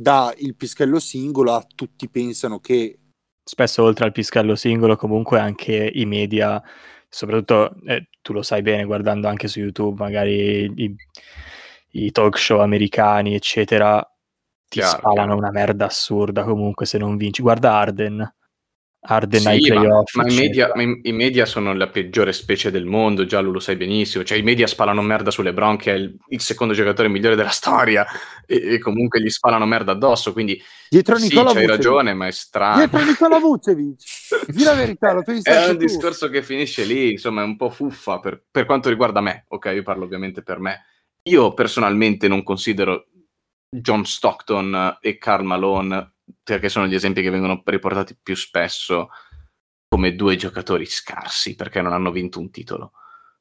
da 0.00 0.32
il 0.38 0.56
pischello 0.56 0.98
singolo 0.98 1.52
a 1.52 1.62
tutti 1.74 2.08
pensano 2.08 2.58
che 2.58 2.98
spesso 3.44 3.82
oltre 3.82 4.06
al 4.06 4.12
pischello 4.12 4.54
singolo 4.54 4.96
comunque 4.96 5.38
anche 5.38 5.90
i 5.92 6.06
media 6.06 6.62
soprattutto 7.06 7.74
eh, 7.84 8.08
tu 8.22 8.32
lo 8.32 8.40
sai 8.40 8.62
bene 8.62 8.84
guardando 8.84 9.28
anche 9.28 9.46
su 9.46 9.58
YouTube 9.58 10.02
magari 10.02 10.72
i, 10.74 10.96
i 11.90 12.10
talk 12.12 12.38
show 12.38 12.60
americani 12.60 13.34
eccetera 13.34 14.00
ti 14.68 14.78
Chiaro, 14.78 14.98
spalano 14.98 15.34
chiaro. 15.34 15.38
una 15.38 15.50
merda 15.50 15.84
assurda 15.84 16.44
comunque 16.44 16.86
se 16.86 16.96
non 16.96 17.18
vinci 17.18 17.42
guarda 17.42 17.74
Arden 17.74 18.34
Arden 19.02 19.46
ai 19.46 19.60
Sì, 19.60 19.70
ma, 19.72 19.80
playoff 19.80 20.14
ma 20.14 20.26
i, 20.26 20.34
media, 20.34 20.70
ma 20.74 20.82
i- 20.82 21.00
i 21.04 21.12
media 21.12 21.46
sono 21.46 21.72
la 21.74 21.88
peggiore 21.88 22.32
specie 22.32 22.70
del 22.70 22.84
mondo, 22.84 23.24
già 23.24 23.40
lo 23.40 23.58
sai 23.58 23.76
benissimo. 23.76 24.24
Cioè, 24.24 24.38
i 24.38 24.42
media 24.42 24.66
spalano 24.66 25.02
merda 25.02 25.30
sulle 25.30 25.52
bronche, 25.54 25.92
è 25.92 25.96
il, 25.96 26.16
il 26.28 26.40
secondo 26.40 26.74
giocatore 26.74 27.08
migliore 27.08 27.36
della 27.36 27.48
storia, 27.48 28.06
e, 28.46 28.74
e 28.74 28.78
comunque 28.78 29.20
gli 29.22 29.30
spalano 29.30 29.66
merda 29.66 29.92
addosso. 29.92 30.32
Quindi 30.32 30.60
dietro 30.88 31.16
sì, 31.16 31.24
Nicola 31.24 31.52
c'hai 31.52 31.66
Vucevic, 31.66 31.76
ragione, 31.76 32.14
ma 32.14 32.26
è 32.26 32.30
strano. 32.30 32.76
dietro 32.78 33.00
Nicola 33.02 33.38
Vucevic, 33.40 34.02
di 34.52 34.62
la 34.64 34.74
verità, 34.74 35.12
lo 35.12 35.22
pensi 35.22 35.42
È 35.42 35.56
un 35.68 35.72
tu. 35.72 35.78
discorso 35.78 36.28
che 36.28 36.42
finisce 36.42 36.84
lì, 36.84 37.12
insomma, 37.12 37.42
è 37.42 37.44
un 37.44 37.56
po' 37.56 37.70
fuffa 37.70 38.18
per, 38.20 38.42
per 38.50 38.66
quanto 38.66 38.88
riguarda 38.88 39.20
me. 39.20 39.44
Ok, 39.48 39.70
io 39.74 39.82
parlo 39.82 40.04
ovviamente 40.04 40.42
per 40.42 40.58
me. 40.60 40.84
Io 41.28 41.54
personalmente 41.54 42.28
non 42.28 42.42
considero 42.42 43.06
John 43.68 44.04
Stockton 44.04 44.98
e 45.00 45.16
Karl 45.18 45.44
Malone, 45.44 46.14
perché 46.42 46.68
sono 46.68 46.86
gli 46.86 46.94
esempi 46.94 47.22
che 47.22 47.30
vengono 47.30 47.62
riportati 47.64 48.16
più 48.20 48.34
spesso, 48.34 49.08
come 49.88 50.14
due 50.14 50.36
giocatori 50.36 50.86
scarsi 50.86 51.56
perché 51.56 51.82
non 51.82 51.92
hanno 51.92 52.10
vinto 52.12 52.38
un 52.38 52.50
titolo. 52.50 52.92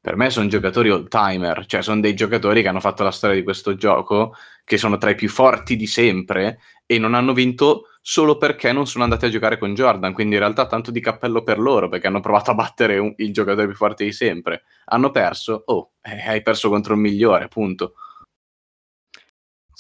Per 0.02 0.16
me 0.16 0.30
sono 0.30 0.48
giocatori 0.48 0.90
old 0.90 1.10
timer, 1.10 1.66
cioè 1.66 1.82
sono 1.82 2.00
dei 2.00 2.16
giocatori 2.16 2.62
che 2.62 2.70
hanno 2.70 2.80
fatto 2.80 3.04
la 3.04 3.12
storia 3.12 3.36
di 3.36 3.44
questo 3.44 3.76
gioco, 3.76 4.34
che 4.64 4.78
sono 4.78 4.98
tra 4.98 5.10
i 5.10 5.16
più 5.16 5.30
forti 5.30 5.76
di 5.76 5.88
sempre 5.88 6.60
e 6.86 6.98
non 6.98 7.14
hanno 7.14 7.34
vinto 7.34 7.84
solo 8.02 8.38
perché 8.38 8.72
non 8.72 8.88
sono 8.88 9.04
andati 9.04 9.26
a 9.26 9.30
giocare 9.30 9.58
con 9.58 9.74
Jordan. 9.74 10.14
Quindi 10.14 10.36
in 10.36 10.40
realtà 10.40 10.68
tanto 10.68 10.90
di 10.90 11.02
cappello 11.02 11.44
per 11.44 11.60
loro 11.60 11.90
perché 11.90 12.08
hanno 12.08 12.22
provato 12.22 12.52
a 12.52 12.56
battere 12.56 12.98
un- 12.98 13.14
il 13.18 13.34
giocatore 13.34 13.68
più 13.68 13.76
forte 13.76 14.06
di 14.06 14.14
sempre. 14.14 14.64
Hanno 14.86 15.12
perso, 15.12 15.64
oh, 15.66 15.92
eh, 16.02 16.28
hai 16.28 16.42
perso 16.42 16.70
contro 16.70 16.94
il 16.94 17.00
migliore, 17.02 17.48
punto. 17.50 17.94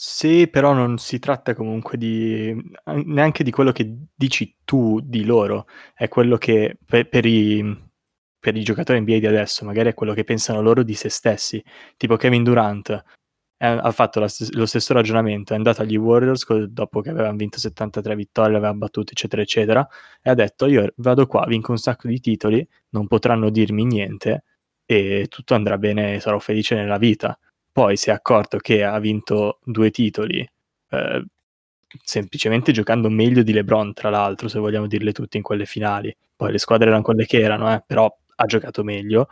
Sì, 0.01 0.47
però 0.47 0.71
non 0.71 0.97
si 0.97 1.19
tratta 1.19 1.53
comunque 1.53 1.97
di 1.97 2.55
neanche 3.03 3.43
di 3.43 3.51
quello 3.51 3.73
che 3.73 3.97
dici 4.15 4.55
tu 4.63 5.01
di 5.01 5.25
loro, 5.25 5.65
è 5.93 6.07
quello 6.07 6.37
che 6.37 6.77
per, 6.85 7.09
per 7.09 7.25
i, 7.25 7.61
per 8.39 8.55
i 8.55 8.63
giocatori 8.63 9.01
NBA 9.01 9.19
di 9.19 9.27
adesso, 9.27 9.65
magari 9.65 9.89
è 9.89 9.93
quello 9.93 10.13
che 10.13 10.23
pensano 10.23 10.61
loro 10.61 10.83
di 10.83 10.93
se 10.93 11.09
stessi. 11.09 11.61
Tipo 11.97 12.15
Kevin 12.15 12.43
Durant 12.43 12.89
eh, 13.57 13.67
ha 13.67 13.91
fatto 13.91 14.21
la 14.21 14.27
lo 14.51 14.65
stesso 14.65 14.93
ragionamento, 14.93 15.51
è 15.53 15.57
andato 15.57 15.81
agli 15.81 15.97
Warriors 15.97 16.47
dopo 16.67 17.01
che 17.01 17.09
avevano 17.09 17.35
vinto 17.35 17.59
73 17.59 18.15
vittorie, 18.15 18.53
l'aveva 18.53 18.73
battuto, 18.73 19.11
eccetera, 19.11 19.41
eccetera, 19.41 19.85
e 20.21 20.29
ha 20.29 20.33
detto 20.33 20.65
io 20.67 20.93
vado 20.97 21.27
qua, 21.27 21.45
vinco 21.45 21.71
un 21.71 21.77
sacco 21.77 22.07
di 22.07 22.21
titoli, 22.21 22.65
non 22.91 23.05
potranno 23.07 23.49
dirmi 23.49 23.83
niente, 23.83 24.43
e 24.85 25.25
tutto 25.29 25.55
andrà 25.55 25.77
bene 25.77 26.21
sarò 26.21 26.39
felice 26.39 26.75
nella 26.75 26.97
vita. 26.97 27.37
Poi 27.75 27.95
si 27.97 28.09
è 28.09 28.13
accorto 28.13 28.57
che 28.57 28.83
ha 28.83 28.97
vinto 28.99 29.59
due 29.63 29.91
titoli, 29.91 30.39
eh, 30.89 31.25
semplicemente 32.03 32.71
giocando 32.71 33.09
meglio 33.09 33.43
di 33.43 33.53
LeBron, 33.53 33.93
tra 33.93 34.09
l'altro, 34.09 34.47
se 34.47 34.59
vogliamo 34.59 34.87
dirle 34.87 35.11
tutte 35.11 35.37
in 35.37 35.43
quelle 35.43 35.65
finali. 35.65 36.15
Poi 36.35 36.51
le 36.51 36.57
squadre 36.57 36.87
erano 36.87 37.03
quelle 37.03 37.25
che 37.25 37.39
erano, 37.41 37.71
eh, 37.73 37.83
però 37.85 38.13
ha 38.35 38.45
giocato 38.45 38.83
meglio. 38.83 39.27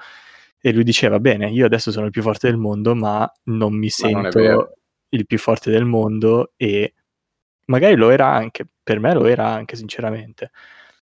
E 0.60 0.72
lui 0.74 0.84
diceva: 0.84 1.20
Bene, 1.20 1.50
io 1.50 1.66
adesso 1.66 1.92
sono 1.92 2.06
il 2.06 2.12
più 2.12 2.22
forte 2.22 2.48
del 2.48 2.58
mondo, 2.58 2.96
ma 2.96 3.30
non 3.46 3.74
mi 3.74 3.90
Ma 4.02 4.10
non 4.10 4.32
sento 4.32 4.40
vero. 4.40 4.74
il 5.10 5.26
più 5.26 5.38
forte 5.40 5.72
del 5.72 5.86
mondo. 5.86 6.54
E 6.58 6.94
magari 7.66 7.96
lo 7.96 8.10
era 8.12 8.28
anche, 8.28 8.68
per 8.84 9.00
me 9.00 9.14
lo 9.14 9.26
era 9.26 9.48
anche, 9.48 9.76
sinceramente. 9.76 10.52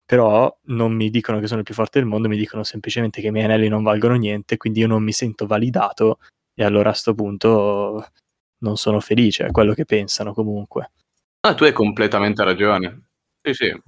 Però 0.06 0.56
non 0.66 0.94
mi 0.94 1.10
dicono 1.10 1.40
che 1.40 1.48
sono 1.48 1.60
il 1.60 1.66
più 1.66 1.74
forte 1.76 2.00
del 2.00 2.08
mondo, 2.08 2.30
mi 2.30 2.38
dicono 2.38 2.64
semplicemente 2.64 3.22
che 3.22 3.28
i 3.28 3.32
miei 3.32 3.46
anelli 3.46 3.68
non 3.70 3.84
valgono 3.84 4.16
niente, 4.16 4.58
quindi 4.58 4.80
io 4.82 4.88
non 4.88 5.04
mi 5.04 5.12
sento 5.14 5.46
validato. 5.48 6.20
E 6.60 6.64
allora 6.64 6.90
a 6.90 6.94
sto 6.94 7.14
punto 7.14 8.04
non 8.60 8.78
sono 8.78 9.00
felice, 9.00 9.46
è 9.46 9.52
quello 9.52 9.76
che 9.76 9.86
pensano 9.86 10.34
comunque. 10.34 10.92
Ah, 11.42 11.54
tu 11.54 11.66
hai 11.66 11.72
completamente 11.72 12.44
ragione. 12.44 13.10
Sì, 13.44 13.54
sì. 13.54 13.82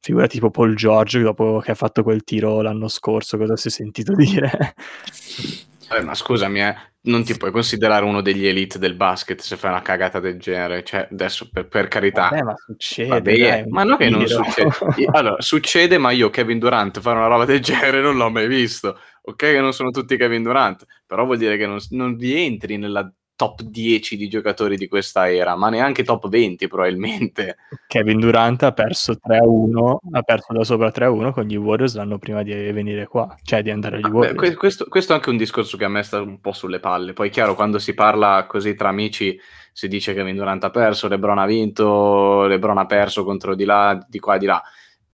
Figura 0.00 0.26
tipo 0.26 0.50
Paul 0.50 0.74
George 0.74 1.20
dopo 1.20 1.58
che 1.58 1.72
ha 1.72 1.74
fatto 1.74 2.02
quel 2.02 2.24
tiro 2.24 2.62
l'anno 2.62 2.88
scorso, 2.88 3.36
cosa 3.36 3.54
si 3.56 3.68
è 3.68 3.70
sentito 3.70 4.14
dire? 4.14 4.74
Eh, 5.92 6.02
ma 6.04 6.14
scusami, 6.14 6.62
eh, 6.62 6.76
non 7.02 7.24
ti 7.24 7.36
puoi 7.36 7.50
considerare 7.50 8.04
uno 8.04 8.20
degli 8.20 8.46
elite 8.46 8.78
del 8.78 8.94
basket 8.94 9.40
se 9.40 9.56
fai 9.56 9.70
una 9.70 9.82
cagata 9.82 10.20
del 10.20 10.38
genere. 10.38 10.84
Cioè, 10.84 11.08
adesso 11.10 11.48
per, 11.50 11.66
per 11.66 11.88
carità. 11.88 12.28
Vabbè, 12.28 12.42
ma 12.42 12.54
succede. 12.54 13.08
Vabbè, 13.08 13.36
dai, 13.36 13.64
ma 13.66 13.82
no 13.82 13.96
che 13.96 14.08
non 14.08 14.24
succede. 14.24 14.70
Allora, 15.10 15.40
succede, 15.40 15.98
ma 15.98 16.12
io 16.12 16.30
Kevin 16.30 16.60
Durant 16.60 17.00
fare 17.00 17.18
una 17.18 17.26
roba 17.26 17.44
del 17.44 17.58
genere 17.58 18.00
non 18.00 18.16
l'ho 18.16 18.30
mai 18.30 18.46
visto. 18.46 19.00
Ok 19.30 19.36
che 19.36 19.60
non 19.60 19.72
sono 19.72 19.90
tutti 19.90 20.16
Kevin 20.16 20.42
Durant, 20.42 20.84
però 21.06 21.24
vuol 21.24 21.38
dire 21.38 21.56
che 21.56 21.66
non, 21.66 21.78
non 21.90 22.16
rientri 22.18 22.76
nella 22.76 23.10
top 23.40 23.62
10 23.62 24.18
di 24.18 24.28
giocatori 24.28 24.76
di 24.76 24.86
questa 24.86 25.32
era, 25.32 25.56
ma 25.56 25.70
neanche 25.70 26.04
top 26.04 26.28
20 26.28 26.68
probabilmente. 26.68 27.56
Kevin 27.86 28.18
Durant 28.20 28.62
ha 28.64 28.72
perso 28.72 29.14
3-1, 29.14 29.96
ha 30.12 30.20
perso 30.22 30.52
da 30.52 30.62
sopra 30.62 30.90
3-1 30.90 31.32
con 31.32 31.44
gli 31.44 31.56
Warriors 31.56 31.94
l'anno 31.94 32.18
prima 32.18 32.42
di 32.42 32.52
venire 32.52 33.06
qua, 33.06 33.34
cioè 33.42 33.62
di 33.62 33.70
andare 33.70 33.96
agli 33.96 34.04
Ah, 34.04 34.08
beh, 34.08 34.14
Warriors. 34.14 34.36
que- 34.36 34.54
questo, 34.56 34.84
questo 34.88 35.12
è 35.12 35.14
anche 35.16 35.30
un 35.30 35.38
discorso 35.38 35.78
che 35.78 35.84
a 35.84 35.88
me 35.88 36.02
sta 36.02 36.20
un 36.20 36.38
po' 36.40 36.52
sulle 36.52 36.80
palle. 36.80 37.14
Poi, 37.14 37.30
chiaro, 37.30 37.54
quando 37.54 37.78
si 37.78 37.94
parla 37.94 38.44
così 38.46 38.74
tra 38.74 38.90
amici, 38.90 39.40
si 39.72 39.88
dice 39.88 40.12
che 40.12 40.18
Kevin 40.18 40.36
Durant 40.36 40.64
ha 40.64 40.70
perso, 40.70 41.08
LeBron 41.08 41.38
ha 41.38 41.46
vinto, 41.46 42.44
LeBron 42.46 42.76
ha 42.76 42.84
perso 42.84 43.24
contro 43.24 43.54
di 43.54 43.64
là, 43.64 44.04
di 44.06 44.18
qua 44.18 44.34
e 44.34 44.38
di 44.38 44.46
là. 44.46 44.62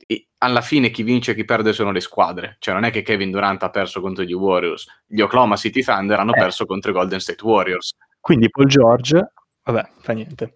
E 0.06 0.28
alla 0.38 0.60
fine 0.60 0.90
chi 0.90 1.02
vince 1.02 1.32
e 1.32 1.34
chi 1.34 1.44
perde 1.44 1.72
sono 1.72 1.90
le 1.90 2.00
squadre. 2.00 2.56
Cioè, 2.60 2.74
non 2.74 2.84
è 2.84 2.90
che 2.90 3.02
Kevin 3.02 3.30
Durant 3.32 3.62
ha 3.64 3.70
perso 3.70 4.00
contro 4.00 4.22
gli 4.24 4.32
Warriors. 4.32 4.86
Gli 5.06 5.20
Oklahoma 5.20 5.56
City 5.56 5.82
Thunder 5.82 6.18
hanno 6.20 6.34
Eh. 6.34 6.38
perso 6.38 6.64
contro 6.66 6.90
i 6.90 6.94
Golden 6.94 7.18
State 7.20 7.42
Warriors. 7.44 7.96
Quindi 8.20 8.48
Paul 8.50 8.66
George, 8.66 9.32
vabbè, 9.64 9.88
fa 10.00 10.12
niente. 10.12 10.54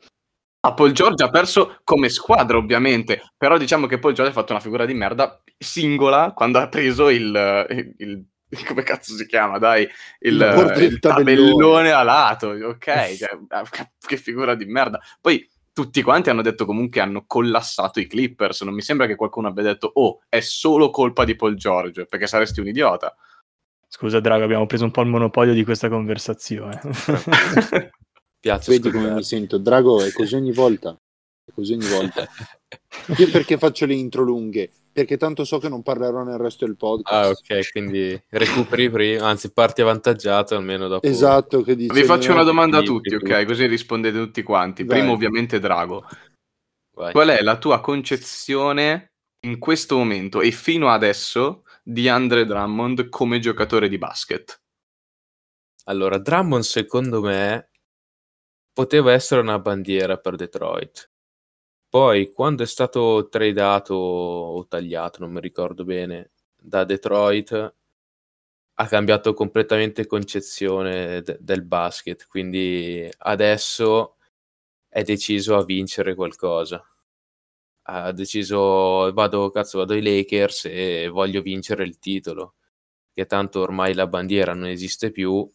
Ah, 0.61 0.75
Paul 0.75 0.93
George 0.93 1.25
ha 1.25 1.31
perso 1.31 1.79
come 1.85 2.09
squadra, 2.11 2.59
ovviamente, 2.59 3.23
però 3.37 3.57
diciamo 3.57 3.87
che 3.87 3.99
Paul 3.99 4.13
George 4.13 4.33
ha 4.33 4.35
fatto 4.35 4.53
una 4.53 4.61
figura 4.61 4.85
di 4.85 4.93
merda 4.95 5.43
singola 5.57 6.33
quando 6.35 6.59
ha 6.59 6.69
preso 6.69 7.09
il, 7.09 7.67
il- 7.71 7.95
il- 7.99 8.27
come 8.67 8.83
cazzo 8.83 9.15
si 9.17 9.27
chiama, 9.27 9.59
dai, 9.59 9.83
il, 10.21 10.35
Il 10.35 10.99
tabellone. 10.99 10.99
tabellone. 11.01 11.91
a 11.93 12.03
lato, 12.03 12.49
ok, 12.49 12.85
cioè, 13.17 13.39
ah, 13.49 13.65
che 14.07 14.17
figura 14.19 14.55
di 14.55 14.67
merda. 14.67 15.01
Poi 15.21 15.49
tutti 15.73 16.03
quanti 16.03 16.31
hanno 16.31 16.43
detto 16.43 16.65
comunque 16.65 17.01
hanno 17.01 17.25
collassato 17.27 18.01
i 18.01 18.07
Clippers, 18.07 18.63
non 18.63 18.75
mi 18.75 18.83
sembra 18.83 19.07
che 19.07 19.15
qualcuno 19.17 19.49
abbia 19.49 19.63
detto 19.63 19.91
"Oh, 19.95 20.21
è 20.29 20.41
solo 20.41 20.91
colpa 20.91 21.25
di 21.25 21.37
Paul 21.37 21.55
George", 21.57 22.07
perché 22.07 22.27
saresti 22.27 22.61
un 22.61 22.67
idiota. 22.69 23.15
Scusa 23.89 24.21
Drago, 24.21 24.45
abbiamo 24.45 24.67
preso 24.67 24.85
un 24.85 24.91
po' 24.93 25.01
il 25.03 25.09
monopolio 25.09 25.53
di 25.53 25.65
questa 25.65 25.89
conversazione. 25.89 26.81
Piace 28.41 28.71
Vedi 28.71 28.83
come 28.91 29.11
ascoltare. 29.11 29.15
mi 29.15 29.23
sento. 29.25 29.59
Drago 29.59 30.03
è 30.03 30.13
così 30.13 30.35
ogni 30.37 30.53
volta. 30.53 30.97
È 31.45 31.51
così 31.53 31.73
ogni 31.75 31.87
volta. 31.89 32.27
Io 33.19 33.31
perché 33.31 33.59
faccio 33.59 33.87
le 33.87 33.95
intro 33.95 34.23
lunghe? 34.23 34.71
Perché 34.93 35.17
tanto 35.17 35.45
so 35.45 35.59
che 35.59 35.69
non 35.69 35.83
parlerò 35.83 36.23
nel 36.23 36.39
resto 36.39 36.65
del 36.65 36.77
podcast. 36.77 37.13
Ah, 37.13 37.29
ok, 37.29 37.71
quindi 37.71 38.21
recuperi 38.29 38.91
prima, 38.91 39.27
anzi 39.29 39.53
parti 39.53 39.83
avvantaggiato 39.83 40.55
almeno 40.57 40.89
dopo. 40.89 41.07
Esatto, 41.07 41.63
che 41.63 41.77
dice 41.77 41.93
Vi 41.93 42.05
faccio 42.05 42.33
una 42.33 42.43
domanda 42.43 42.79
a 42.79 42.83
tutti, 42.83 43.15
ok? 43.15 43.39
sì. 43.41 43.45
Così 43.45 43.67
rispondete 43.67 44.19
tutti 44.19 44.43
quanti. 44.43 44.85
Vai. 44.85 44.99
Primo 44.99 45.13
ovviamente 45.13 45.59
Drago. 45.59 46.07
Vai. 46.97 47.13
Qual 47.13 47.29
è 47.29 47.41
la 47.41 47.57
tua 47.57 47.81
concezione 47.81 49.13
in 49.47 49.59
questo 49.59 49.97
momento 49.97 50.41
e 50.41 50.51
fino 50.51 50.91
adesso 50.91 51.65
di 51.83 52.09
Andre 52.09 52.45
Drummond 52.45 53.09
come 53.09 53.39
giocatore 53.39 53.89
di 53.89 53.97
basket? 53.97 54.61
Allora, 55.85 56.19
Drummond 56.19 56.63
secondo 56.63 57.21
me 57.23 57.71
poteva 58.73 59.13
essere 59.13 59.41
una 59.41 59.59
bandiera 59.59 60.19
per 60.19 60.37
Detroit. 60.37 61.11
Poi, 61.91 62.33
quando 62.33 62.63
è 62.63 62.67
stato 62.67 63.29
tradato 63.29 63.93
o 63.95 64.67
tagliato, 64.67 65.19
non 65.21 65.31
mi 65.33 65.41
ricordo 65.41 65.85
bene, 65.85 66.31
da 66.57 66.85
Detroit, 66.85 67.75
ha 68.75 68.87
cambiato 68.89 69.35
completamente 69.35 70.07
concezione 70.07 71.23
de- 71.23 71.37
del 71.41 71.63
basket. 71.65 72.27
Quindi 72.27 73.09
adesso 73.19 74.17
è 74.89 75.03
deciso 75.03 75.57
a 75.57 75.65
vincere 75.65 76.15
qualcosa. 76.15 76.85
Ha 77.89 78.13
deciso, 78.13 79.13
vado, 79.13 79.51
cazzo, 79.51 79.79
vado 79.79 79.93
ai 79.95 80.03
Lakers 80.03 80.65
e 80.67 81.09
voglio 81.09 81.43
vincere 81.43 81.85
il 81.85 81.99
titolo. 81.99 82.55
Che 83.13 83.27
tanto 83.27 83.61
ormai 83.61 83.95
la 83.95 84.07
bandiera 84.07 84.55
non 84.55 84.67
esiste 84.69 85.11
più 85.11 85.51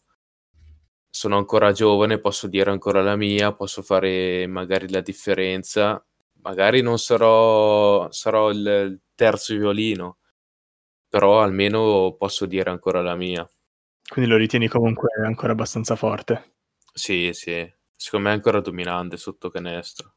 sono 1.10 1.36
ancora 1.36 1.72
giovane, 1.72 2.18
posso 2.20 2.46
dire 2.46 2.70
ancora 2.70 3.02
la 3.02 3.16
mia, 3.16 3.52
posso 3.54 3.82
fare 3.82 4.46
magari 4.46 4.88
la 4.90 5.00
differenza. 5.00 6.04
Magari 6.46 6.80
non 6.80 6.98
sarò, 6.98 8.08
sarò 8.12 8.50
il, 8.50 9.00
terzo 9.16 9.56
violino, 9.56 10.18
però 11.08 11.42
almeno 11.42 12.14
posso 12.16 12.46
dire 12.46 12.70
ancora 12.70 13.02
la 13.02 13.16
mia. 13.16 13.48
Quindi 14.08 14.30
lo 14.30 14.36
ritieni 14.36 14.68
comunque 14.68 15.08
ancora 15.24 15.52
abbastanza 15.52 15.96
forte. 15.96 16.58
Sì, 16.92 17.30
sì, 17.32 17.68
secondo 17.96 18.28
me 18.28 18.32
è 18.32 18.36
ancora 18.36 18.60
dominante 18.60 19.16
sotto 19.16 19.50
canestro. 19.50 20.14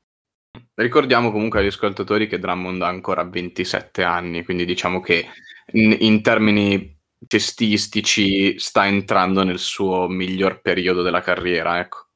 Ricordiamo 0.75 1.31
comunque 1.31 1.59
agli 1.59 1.67
ascoltatori 1.67 2.27
che 2.27 2.37
Drummond 2.37 2.81
ha 2.83 2.87
ancora 2.87 3.23
27 3.23 4.03
anni, 4.03 4.43
quindi 4.43 4.65
diciamo 4.65 4.99
che 4.99 5.25
in, 5.73 5.95
in 5.99 6.21
termini 6.21 6.95
cestistici 7.25 8.59
sta 8.59 8.85
entrando 8.85 9.43
nel 9.43 9.59
suo 9.59 10.07
miglior 10.07 10.61
periodo 10.61 11.01
della 11.01 11.21
carriera, 11.21 11.79
ecco. 11.79 12.09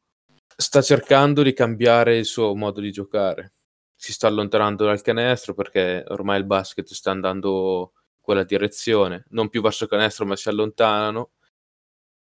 Sta 0.55 0.81
cercando 0.81 1.41
di 1.41 1.53
cambiare 1.53 2.17
il 2.17 2.25
suo 2.25 2.55
modo 2.55 2.79
di 2.79 2.91
giocare. 2.91 3.53
Si 4.03 4.11
sta 4.11 4.27
allontanando 4.27 4.83
dal 4.83 5.01
canestro 5.01 5.53
perché 5.53 6.03
ormai 6.09 6.37
il 6.37 6.43
basket 6.43 6.91
sta 6.91 7.11
andando 7.11 7.93
in 7.95 8.19
quella 8.19 8.43
direzione. 8.43 9.23
Non 9.29 9.47
più 9.47 9.61
verso 9.61 9.85
il 9.85 9.89
canestro, 9.89 10.25
ma 10.25 10.35
si 10.35 10.49
allontanano. 10.49 11.31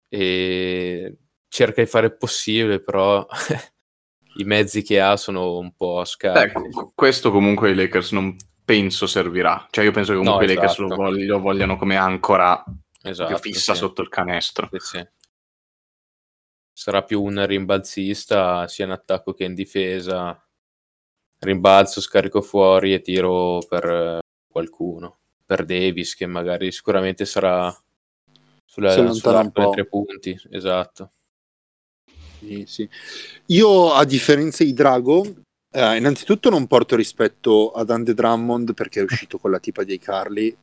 E 0.08 1.18
cerca 1.50 1.82
di 1.82 1.90
fare 1.90 2.06
il 2.06 2.16
possibile, 2.16 2.82
però 2.82 3.28
i 4.38 4.46
mezzi 4.46 4.84
che 4.84 5.02
ha 5.02 5.18
sono 5.18 5.58
un 5.58 5.76
po' 5.76 6.06
scarsi. 6.06 6.46
Ecco, 6.46 6.94
questo 6.96 7.30
comunque 7.30 7.68
ai 7.68 7.76
Lakers 7.76 8.14
non 8.14 8.38
penso 8.64 9.06
servirà. 9.06 9.68
Cioè 9.70 9.84
io 9.84 9.92
penso 9.92 10.14
che 10.14 10.20
comunque 10.20 10.46
No, 10.46 10.52
i 10.54 10.56
Lakers 10.56 10.80
esatto. 10.80 10.88
lo, 10.88 10.96
vogli- 10.96 11.26
lo 11.26 11.40
vogliano 11.42 11.76
come 11.76 11.98
ancora 11.98 12.64
Esatto, 13.02 13.34
più 13.34 13.52
fissa 13.52 13.74
sì. 13.74 13.80
sotto 13.80 14.02
il 14.02 14.08
canestro. 14.08 14.70
Sì, 14.72 14.80
sì. 14.80 15.08
Sarà 16.72 17.04
più 17.04 17.22
un 17.22 17.46
rimbalzista 17.46 18.66
sia 18.70 18.86
in 18.86 18.92
attacco 18.92 19.34
che 19.34 19.44
in 19.44 19.54
difesa. 19.54 20.40
Rimbalzo, 21.46 22.02
scarico 22.02 22.42
fuori 22.42 22.94
e 22.94 23.02
tiro 23.02 23.60
per 23.68 23.86
eh, 23.86 24.20
qualcuno. 24.48 25.20
Per 25.46 25.64
Davis, 25.64 26.16
che 26.16 26.26
magari 26.26 26.72
sicuramente 26.72 27.26
sarà 27.26 27.74
sulla, 28.66 28.92
sull'arco 29.14 29.62
dei 29.62 29.72
tre 29.72 29.86
punti. 29.86 30.40
Esatto. 30.50 31.12
Sì, 32.40 32.66
sì. 32.68 32.90
Io, 33.48 33.94
a 33.94 34.04
differenza 34.06 34.64
di 34.64 34.74
Drago, 34.74 35.24
eh, 35.72 35.98
innanzitutto 35.98 36.50
non 36.50 36.68
porto 36.68 36.96
rispetto 36.96 37.72
ad 37.72 37.90
Andy 37.90 38.14
Drummond 38.14 38.74
perché 38.74 39.00
è 39.00 39.04
uscito 39.04 39.38
con 39.38 39.52
la 39.52 39.60
tipa 39.60 39.84
dei 39.84 40.00
Carly 40.00 40.56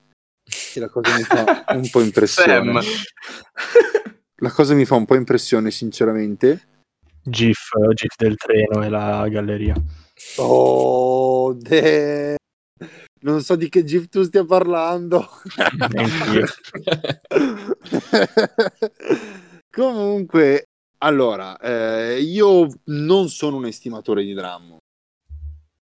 e 0.74 0.80
la 0.80 0.88
cosa 0.88 1.16
mi 1.16 1.22
fa 1.22 1.64
un 1.68 1.88
po' 1.90 2.00
impressione. 2.02 2.80
La 4.36 4.50
cosa 4.50 4.74
mi 4.74 4.84
fa 4.84 4.96
un 4.96 5.04
po' 5.04 5.14
impressione, 5.14 5.70
sinceramente. 5.70 6.68
GIF, 7.22 7.70
GIF 7.94 8.16
del 8.16 8.36
treno 8.36 8.82
e 8.82 8.88
la 8.88 9.28
galleria. 9.28 9.74
Oh, 10.36 11.52
de- 11.54 12.36
non 13.20 13.42
so 13.42 13.56
di 13.56 13.68
che 13.68 13.84
GIF 13.84 14.08
tu 14.08 14.22
stia 14.22 14.44
parlando. 14.44 15.28
Comunque, 19.70 20.64
allora, 20.98 21.56
eh, 21.58 22.20
io 22.20 22.68
non 22.84 23.28
sono 23.28 23.56
un 23.56 23.66
estimatore 23.66 24.24
di 24.24 24.34
Drummond 24.34 24.80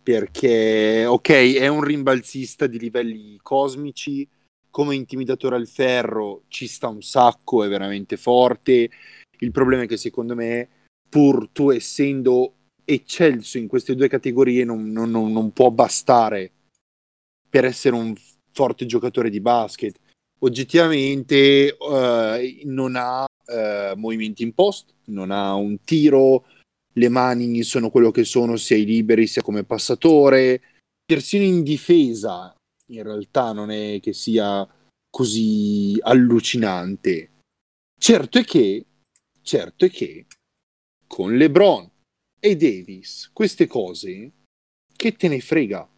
perché, 0.03 1.05
ok, 1.07 1.57
è 1.57 1.69
un 1.69 1.83
rimbalzista 1.83 2.67
di 2.67 2.79
livelli 2.79 3.39
cosmici, 3.43 4.27
come 4.71 4.95
intimidatore 4.95 5.57
al 5.57 5.69
ferro 5.69 6.45
ci 6.49 6.67
sta 6.67 6.89
un 6.89 7.03
sacco, 7.03 7.65
è 7.65 7.69
veramente 7.69 8.17
forte. 8.17 8.89
Il 9.39 9.51
problema 9.51 9.83
è 9.83 9.87
che 9.87 9.97
secondo 9.97 10.35
me, 10.35 10.69
pur 11.11 11.49
tu 11.51 11.71
essendo 11.71 12.55
eccelso 12.85 13.59
in 13.59 13.67
queste 13.67 13.95
due 13.95 14.09
categorie, 14.09 14.65
non, 14.65 14.91
non- 14.91 15.11
non- 15.11 15.53
può 15.53 15.71
bastare 15.71 16.53
per 17.49 17.65
essere 17.65 17.95
un 17.95 18.15
forte 18.53 18.87
giocatore 18.87 19.29
di 19.29 19.41
basket. 19.41 19.99
Oggettivamente 20.39 21.77
eh, 21.77 22.63
non 22.65 22.95
ha 22.97 23.27
eh, 23.47 23.93
movimenti 23.97 24.43
in 24.43 24.55
post, 24.55 24.95
non 25.07 25.31
ha 25.31 25.55
un 25.55 25.83
tiro, 25.83 26.47
le 26.95 27.09
mani 27.09 27.63
sono 27.63 27.91
quello 27.91 28.11
che 28.11 28.25
sono 28.25 28.57
sia 28.57 28.77
ai 28.77 28.85
liberi 28.85 29.27
sia 29.27 29.43
come 29.43 29.65
passatore. 29.65 30.63
Persino 31.05 31.45
in 31.45 31.63
difesa, 31.63 32.55
in 32.87 33.03
realtà 33.03 33.53
non 33.53 33.71
è 33.71 33.99
che 34.01 34.13
sia 34.13 34.67
così 35.11 35.99
allucinante. 36.01 37.31
Certo 38.01 38.39
è 38.39 38.45
che, 38.45 38.87
certo 39.43 39.85
è 39.85 39.91
che 39.91 40.27
con 41.11 41.37
LeBron 41.37 41.91
e 42.39 42.55
Davis, 42.55 43.31
queste 43.33 43.67
cose, 43.67 44.31
che 44.95 45.17
te 45.17 45.27
ne 45.27 45.41
frega? 45.41 45.89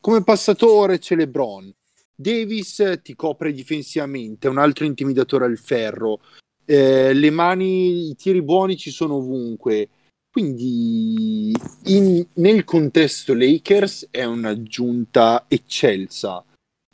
Come 0.00 0.24
passatore 0.24 0.98
c'è 0.98 1.14
LeBron, 1.14 1.70
Davis 2.16 3.00
ti 3.02 3.14
copre 3.14 3.52
difensivamente, 3.52 4.48
è 4.48 4.50
un 4.50 4.56
altro 4.56 4.86
intimidatore 4.86 5.44
al 5.44 5.58
ferro, 5.58 6.22
eh, 6.64 7.12
le 7.12 7.30
mani, 7.30 8.08
i 8.08 8.16
tiri 8.16 8.40
buoni 8.40 8.78
ci 8.78 8.90
sono 8.90 9.16
ovunque. 9.16 9.88
Quindi 10.30 11.52
in- 11.84 12.26
nel 12.34 12.64
contesto 12.64 13.34
Lakers 13.34 14.08
è 14.10 14.24
un'aggiunta 14.24 15.44
eccelsa. 15.48 16.42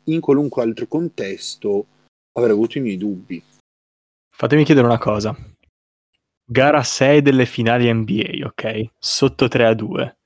In 0.05 0.21
qualunque 0.21 0.63
altro 0.63 0.89
contesto 0.89 1.87
avrei 2.33 2.53
avuto 2.53 2.79
i 2.79 2.81
miei 2.81 2.97
dubbi. 2.97 3.43
Fatemi 4.37 4.65
chiedere 4.65 4.87
una 4.87 4.99
cosa. 4.99 5.35
Gara 6.53 6.83
6 6.83 7.23
delle 7.23 7.47
finali 7.47 7.93
NBA, 7.93 8.45
ok? 8.45 8.87
Sotto 8.99 9.47
3 9.47 9.67
a 9.67 9.73
2. 9.75 10.19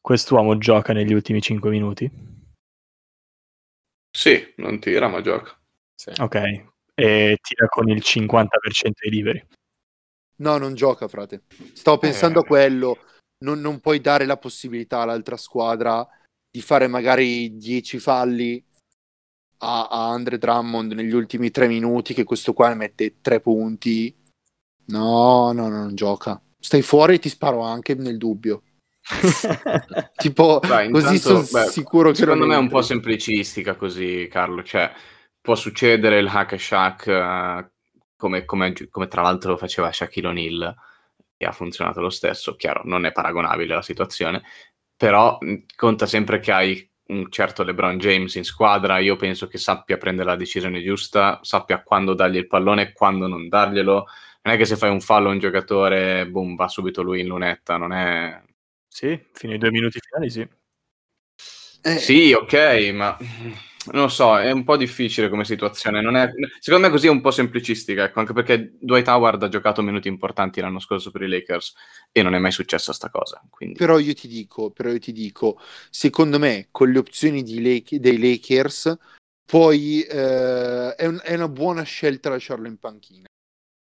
Quest'uomo 0.00 0.56
gioca 0.56 0.92
negli 0.92 1.12
ultimi 1.12 1.42
5 1.42 1.70
minuti? 1.70 2.08
Sì, 4.08 4.54
non 4.58 4.78
tira, 4.78 5.08
ma 5.08 5.20
gioca. 5.20 5.58
Sì. 5.92 6.12
Ok. 6.20 6.36
E 6.94 7.36
tira 7.42 7.66
con 7.68 7.88
il 7.88 8.00
50% 8.00 8.46
dei 9.00 9.10
liberi. 9.10 9.44
No, 10.36 10.56
non 10.56 10.74
gioca, 10.74 11.08
frate. 11.08 11.42
Stavo 11.72 11.98
pensando 11.98 12.38
Eh. 12.38 12.42
a 12.42 12.46
quello. 12.46 12.98
Non, 13.38 13.60
non 13.60 13.80
puoi 13.80 14.00
dare 14.00 14.24
la 14.24 14.36
possibilità 14.36 15.00
all'altra 15.00 15.36
squadra 15.36 16.06
di 16.48 16.60
fare 16.60 16.86
magari 16.86 17.56
10 17.56 17.98
falli 17.98 18.64
a, 19.58 19.88
a 19.88 20.10
Andre 20.10 20.38
Drummond 20.38 20.92
negli 20.92 21.12
ultimi 21.12 21.50
3 21.50 21.66
minuti, 21.66 22.14
che 22.14 22.22
questo 22.22 22.52
qua 22.52 22.68
ne 22.68 22.76
mette 22.76 23.20
3 23.20 23.40
punti. 23.40 24.16
No, 24.86 25.52
no, 25.52 25.68
no, 25.68 25.76
non 25.78 25.94
gioca. 25.94 26.40
Stai 26.58 26.82
fuori 26.82 27.14
e 27.14 27.18
ti 27.18 27.28
sparo 27.28 27.60
anche 27.60 27.94
nel 27.94 28.18
dubbio. 28.18 28.62
Tipo, 30.16 30.60
Dai, 30.62 30.90
così 30.90 31.14
intanto, 31.14 31.44
sono 31.44 31.64
beh, 31.64 31.70
sicuro 31.70 32.10
che 32.10 32.16
Secondo 32.16 32.46
me 32.46 32.54
è 32.54 32.58
un 32.58 32.68
po' 32.68 32.82
semplicistica 32.82 33.74
così, 33.74 34.28
Carlo. 34.30 34.62
Cioè, 34.62 34.92
può 35.40 35.54
succedere 35.56 36.18
il 36.18 36.28
hack 36.28 36.52
and 36.52 36.60
shack 36.60 37.06
eh, 37.08 37.70
come, 38.16 38.44
come- 38.44 38.72
come 38.88 39.08
tra 39.08 39.22
l'altro 39.22 39.52
lo 39.52 39.56
faceva 39.56 39.90
Shaquille 39.90 40.28
O'Neal 40.28 40.74
e 41.36 41.44
ha 41.44 41.52
funzionato 41.52 42.00
lo 42.00 42.10
stesso. 42.10 42.54
Chiaro, 42.54 42.82
non 42.84 43.04
è 43.04 43.12
paragonabile 43.12 43.74
la 43.74 43.82
situazione, 43.82 44.42
però 44.96 45.38
mh, 45.40 45.64
conta 45.74 46.06
sempre 46.06 46.38
che 46.38 46.52
hai 46.52 46.90
un 47.08 47.30
certo 47.30 47.64
LeBron 47.64 47.98
James 47.98 48.36
in 48.36 48.44
squadra. 48.44 48.98
Io 48.98 49.16
penso 49.16 49.48
che 49.48 49.58
sappia 49.58 49.96
prendere 49.96 50.28
la 50.28 50.36
decisione 50.36 50.82
giusta, 50.82 51.40
sappia 51.42 51.82
quando 51.82 52.14
dargli 52.14 52.36
il 52.36 52.46
pallone 52.46 52.82
e 52.82 52.92
quando 52.92 53.26
non 53.26 53.48
darglielo. 53.48 54.06
Non 54.42 54.54
è 54.54 54.56
che 54.56 54.64
se 54.64 54.76
fai 54.76 54.90
un 54.90 55.00
fallo 55.00 55.28
a 55.28 55.32
un 55.32 55.38
giocatore, 55.38 56.26
boom, 56.28 56.56
va 56.56 56.68
subito 56.68 57.02
lui 57.02 57.20
in 57.20 57.28
lunetta, 57.28 57.76
non 57.76 57.92
è... 57.92 58.42
sì, 58.88 59.18
fino 59.32 59.52
ai 59.52 59.58
due 59.58 59.70
minuti 59.70 60.00
finali 60.00 60.30
sì. 60.30 60.48
Eh, 61.84 61.98
Sì, 61.98 62.32
ok, 62.32 62.90
ma 62.92 63.16
non 63.90 64.02
lo 64.02 64.08
so, 64.08 64.38
è 64.38 64.50
un 64.50 64.64
po' 64.64 64.76
difficile 64.76 65.28
come 65.28 65.44
situazione. 65.44 66.00
Non 66.00 66.16
è... 66.16 66.28
Secondo 66.58 66.86
me 66.86 66.92
così 66.92 67.06
è 67.06 67.10
un 67.10 67.20
po' 67.20 67.30
semplicistica, 67.30 68.04
ecco, 68.04 68.20
anche 68.20 68.32
perché 68.32 68.76
Dwight 68.80 69.06
Howard 69.08 69.42
ha 69.44 69.48
giocato 69.48 69.80
minuti 69.82 70.08
importanti 70.08 70.60
l'anno 70.60 70.80
scorso 70.80 71.10
per 71.10 71.22
i 71.22 71.28
Lakers 71.28 71.74
e 72.10 72.22
non 72.22 72.34
è 72.34 72.38
mai 72.38 72.52
successa 72.52 72.92
sta 72.92 73.10
cosa. 73.10 73.40
Quindi... 73.48 73.78
Però 73.78 73.98
io 73.98 74.14
ti 74.14 74.26
dico, 74.28 74.70
però 74.70 74.90
io 74.90 74.98
ti 74.98 75.12
dico, 75.12 75.60
secondo 75.90 76.38
me 76.40 76.68
con 76.70 76.90
le 76.90 76.98
opzioni 76.98 77.42
di 77.42 77.62
Lake- 77.62 78.00
dei 78.00 78.18
Lakers 78.18 78.96
poi 79.44 80.02
eh, 80.02 80.94
è, 80.94 81.06
un- 81.06 81.20
è 81.22 81.34
una 81.34 81.48
buona 81.48 81.82
scelta 81.82 82.30
lasciarlo 82.30 82.66
in 82.66 82.78
panchina 82.78 83.26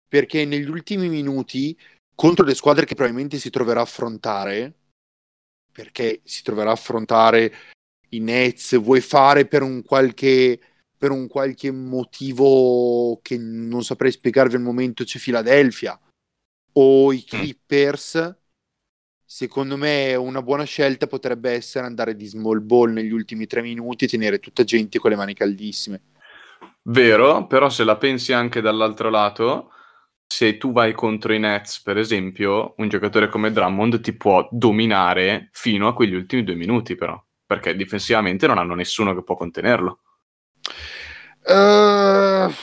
perché 0.09 0.45
negli 0.45 0.69
ultimi 0.69 1.09
minuti 1.09 1.79
contro 2.15 2.45
le 2.45 2.55
squadre 2.55 2.87
che 2.87 2.95
probabilmente 2.95 3.39
si 3.39 3.51
troverà 3.51 3.81
a 3.81 3.85
affrontare 3.85 4.75
perché 5.71 6.21
si 6.25 6.43
troverà 6.43 6.71
a 6.71 6.73
affrontare 6.73 7.55
i 8.11 8.21
Nets 8.21 8.81
vuoi 8.81 9.01
fare 9.01 9.47
per 9.47 9.63
un 9.63 9.83
qualche 9.83 10.59
per 10.97 11.11
un 11.13 11.29
qualche 11.29 11.71
motivo 11.71 13.21
che 13.23 13.39
non 13.39 13.85
saprei 13.85 14.11
spiegarvi 14.11 14.57
al 14.57 14.63
momento 14.63 15.05
c'è 15.05 15.21
Philadelphia 15.21 15.99
o 16.73 17.13
i 17.13 17.23
Clippers 17.23 18.37
secondo 19.31 19.77
me 19.77 20.15
una 20.15 20.41
buona 20.41 20.65
scelta 20.65 21.07
potrebbe 21.07 21.51
essere 21.51 21.85
andare 21.85 22.17
di 22.17 22.27
small 22.27 22.65
ball 22.65 22.93
negli 22.93 23.13
ultimi 23.13 23.47
tre 23.47 23.61
minuti 23.61 24.07
e 24.07 24.09
tenere 24.09 24.39
tutta 24.39 24.65
gente 24.65 24.99
con 24.99 25.11
le 25.11 25.17
mani 25.17 25.35
caldissime. 25.35 26.01
Vero, 26.85 27.47
però 27.47 27.69
se 27.69 27.85
la 27.85 27.99
pensi 27.99 28.33
anche 28.33 28.63
dall'altro 28.63 29.11
lato, 29.11 29.73
se 30.29 30.59
tu 30.59 30.73
vai 30.73 30.93
contro 30.93 31.33
i 31.33 31.39
Nets, 31.39 31.81
per 31.81 31.97
esempio, 31.97 32.75
un 32.77 32.89
giocatore 32.89 33.29
come 33.29 33.51
Drummond 33.51 34.01
ti 34.01 34.13
può 34.13 34.47
dominare 34.51 35.49
fino 35.53 35.89
a 35.89 35.95
quegli 35.95 36.15
ultimi 36.15 36.45
due 36.45 36.55
minuti, 36.55 36.95
però, 36.95 37.21
perché 37.47 37.75
difensivamente 37.75 38.47
non 38.47 38.59
hanno 38.59 38.75
nessuno 38.75 39.15
che 39.15 39.25
può 39.25 39.35
contenerlo. 39.35 40.01
Eh, 41.47 42.55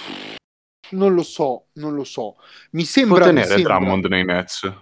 non 0.91 1.13
lo 1.13 1.23
so 1.23 1.67
non 1.73 1.95
lo 1.95 2.04
so 2.04 2.36
mi 2.71 2.84
sembra, 2.84 3.25
mi 3.25 3.25
tenere 3.25 3.47
sembra- 3.47 3.78
Drummond 3.78 4.06
nei 4.06 4.23
Nets. 4.23 4.73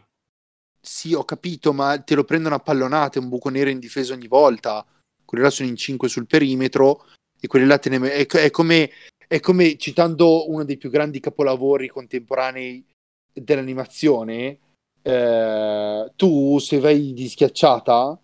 Sì, 0.86 1.14
ho 1.14 1.24
capito, 1.24 1.72
ma 1.72 1.98
te 2.00 2.14
lo 2.14 2.26
prendono 2.26 2.56
a 2.56 2.60
pallonate, 2.60 3.18
un 3.18 3.30
buco 3.30 3.48
nero 3.48 3.70
in 3.70 3.80
difesa 3.80 4.14
ogni 4.14 4.28
volta. 4.28 4.86
Quelli 5.24 5.42
là 5.42 5.50
sono 5.50 5.70
in 5.70 5.78
5 5.78 6.10
sul 6.10 6.28
perimetro 6.28 7.06
e 7.40 7.48
quelli 7.48 7.66
là 7.66 7.78
te 7.78 7.88
ne... 7.88 8.12
È, 8.12 8.26
è 8.28 8.52
come, 8.52 8.92
è 9.28 9.40
come, 9.40 9.78
citando 9.78 10.50
uno 10.50 10.64
dei 10.64 10.78
più 10.78 10.90
grandi 10.90 11.20
capolavori 11.20 11.88
contemporanei 11.88 12.86
dell'animazione, 13.34 14.60
eh, 15.02 16.12
tu 16.16 16.60
se 16.60 16.80
vai 16.80 17.14
di 17.14 17.28
schiacciata 17.28 18.20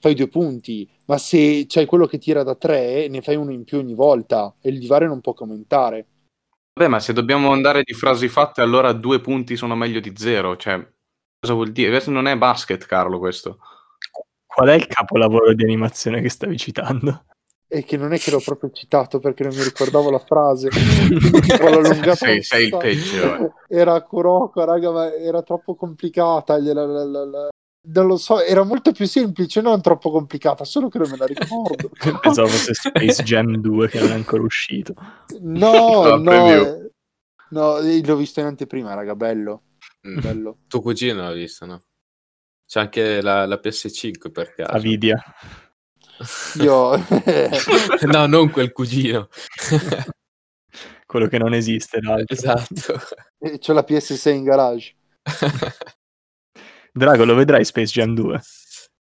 fai 0.00 0.14
due 0.14 0.28
punti, 0.28 0.88
ma 1.06 1.18
se 1.18 1.66
c'hai 1.68 1.86
quello 1.86 2.06
che 2.06 2.18
tira 2.18 2.42
da 2.42 2.56
tre 2.56 3.06
ne 3.08 3.22
fai 3.22 3.36
uno 3.36 3.52
in 3.52 3.64
più 3.64 3.78
ogni 3.78 3.94
volta 3.94 4.54
e 4.60 4.70
il 4.70 4.78
divario 4.78 5.08
non 5.08 5.20
può 5.20 5.34
aumentare. 5.38 6.06
Vabbè, 6.74 6.88
ma 6.88 7.00
se 7.00 7.12
dobbiamo 7.12 7.52
andare 7.52 7.82
di 7.84 7.92
frasi 7.92 8.28
fatte, 8.28 8.62
allora 8.62 8.92
due 8.92 9.20
punti 9.20 9.56
sono 9.56 9.76
meglio 9.76 10.00
di 10.00 10.12
zero. 10.16 10.56
Cioè, 10.56 10.74
cosa 11.38 11.54
vuol 11.54 11.70
dire? 11.70 11.90
Questo 11.90 12.10
non 12.10 12.26
è 12.26 12.36
basket, 12.36 12.84
Carlo, 12.86 13.18
questo. 13.18 13.58
Qual 14.46 14.68
è 14.68 14.74
il 14.74 14.86
capolavoro 14.86 15.54
di 15.54 15.62
animazione 15.64 16.20
che 16.20 16.28
stavi 16.30 16.56
citando? 16.56 17.24
E 17.74 17.84
che 17.84 17.96
non 17.96 18.12
è 18.12 18.18
che 18.18 18.30
l'ho 18.30 18.40
proprio 18.44 18.70
citato 18.70 19.18
perché 19.18 19.44
non 19.44 19.54
mi 19.56 19.62
ricordavo 19.62 20.10
la 20.10 20.18
frase. 20.18 20.68
Sei- 22.14 22.42
sei 22.42 22.66
il 22.66 22.76
peggio. 22.76 23.54
Era 23.68 24.00
Kuroko, 24.02 24.62
raga, 24.64 24.90
ma 24.90 25.12
era 25.14 25.42
troppo 25.42 25.74
complicata. 25.74 26.58
gliela- 26.58 26.84
la- 26.84 27.04
la- 27.04 27.24
la- 27.24 27.48
Non 27.84 28.06
lo 28.06 28.16
so, 28.16 28.40
era 28.40 28.62
molto 28.62 28.92
più 28.92 29.06
semplice, 29.06 29.60
non 29.62 29.80
troppo 29.80 30.10
complicata, 30.10 30.64
solo 30.64 30.88
che 30.88 30.98
non 30.98 31.08
me 31.10 31.16
la 31.16 31.24
ricordo. 31.26 31.90
Pensavo 32.20 32.48
fosse 32.48 32.74
Space 32.74 33.22
Jam 33.22 33.56
2 33.56 33.88
che 33.88 34.00
non 34.00 34.10
è 34.10 34.14
ancora 34.14 34.42
uscito. 34.42 34.94
No, 35.40 36.14
no, 36.20 36.50
eh, 36.52 36.90
no, 37.50 37.78
eh, 37.78 38.04
l'ho 38.04 38.16
visto 38.16 38.40
in 38.40 38.46
anteprima, 38.46 38.92
raga, 38.94 39.14
bello, 39.16 39.62
Mm. 40.06 40.20
bello. 40.20 40.58
Tuo 40.68 40.80
cugino 40.80 41.22
l'ha 41.22 41.32
visto, 41.32 41.64
no? 41.64 41.82
C'è 42.66 42.80
anche 42.80 43.22
la, 43.22 43.46
la 43.46 43.58
PS5 43.62 44.30
per 44.30 44.54
caso. 44.54 44.70
Avidia. 44.72 45.16
Io... 46.60 46.96
no, 48.12 48.26
non 48.26 48.50
quel 48.50 48.72
cugino. 48.72 49.28
Quello 51.06 51.26
che 51.28 51.38
non 51.38 51.52
esiste, 51.52 52.00
l'altro. 52.00 52.34
esatto. 52.34 53.00
C'ho 53.58 53.72
la 53.74 53.84
PS6 53.86 54.28
in 54.34 54.44
garage. 54.44 54.94
Drago, 56.92 57.24
lo 57.24 57.34
vedrai 57.34 57.64
Space 57.64 57.92
Jam 57.92 58.14
2? 58.14 58.40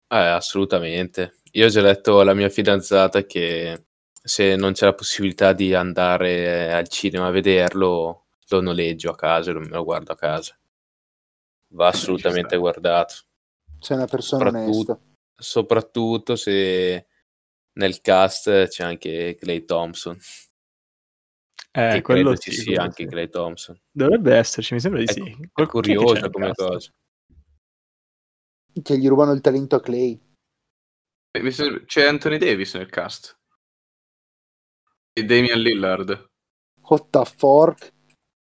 Eh, 0.10 0.16
assolutamente. 0.18 1.40
Io 1.52 1.66
ho 1.66 1.70
già 1.70 1.82
detto 1.82 2.20
alla 2.20 2.34
mia 2.34 2.50
fidanzata 2.50 3.24
che 3.24 3.86
se 4.22 4.56
non 4.56 4.74
c'è 4.74 4.86
la 4.86 4.94
possibilità 4.94 5.54
di 5.54 5.74
andare 5.74 6.74
al 6.74 6.88
cinema 6.88 7.28
a 7.28 7.32
vederlo, 7.32 8.28
lo 8.50 8.62
noleggio 8.62 9.12
a 9.12 9.16
casa 9.16 9.50
e 9.50 9.54
lo- 9.54 9.60
me 9.62 9.68
lo 9.70 9.84
guardo 9.84 10.12
a 10.14 10.16
casa. 10.18 10.58
Va 11.74 11.88
assolutamente 11.88 12.50
sta. 12.50 12.58
guardato. 12.58 13.16
Sei 13.80 13.98
una 13.98 14.06
persona 14.08 14.46
Soprattutto- 14.46 14.92
onesta. 14.92 15.00
Soprattutto 15.40 16.36
se 16.36 17.08
nel 17.74 18.02
cast 18.02 18.68
c'è 18.68 18.84
anche 18.84 19.38
Clay 19.40 19.66
Thompson. 19.66 20.18
Eh, 21.72 21.90
che 21.94 22.02
quello 22.02 22.32
credo 22.32 22.38
ci 22.38 22.52
sì, 22.52 22.62
sia 22.62 22.82
anche 22.82 23.04
sì. 23.04 23.10
Clay 23.10 23.30
Thompson. 23.30 23.80
Dovrebbe 23.92 24.36
esserci, 24.36 24.74
mi 24.74 24.80
sembra 24.80 25.00
di 25.00 25.06
È, 25.06 25.12
sì. 25.12 25.50
è 25.54 25.66
curiosa 25.68 26.30
come 26.30 26.48
cast? 26.48 26.68
cosa. 26.68 26.92
Che 28.82 28.98
gli 28.98 29.08
rubano 29.08 29.32
il 29.32 29.42
talento 29.42 29.76
a 29.76 29.82
Clay. 29.82 30.20
Eh, 31.32 31.84
C'è 31.86 32.06
Anthony 32.06 32.38
Davis 32.38 32.74
nel 32.74 32.90
cast. 32.90 33.38
E 35.14 35.24
Damian 35.24 35.60
Lillard. 35.60 36.30
What 36.82 37.10
the 37.10 37.26
fork? 37.26 37.94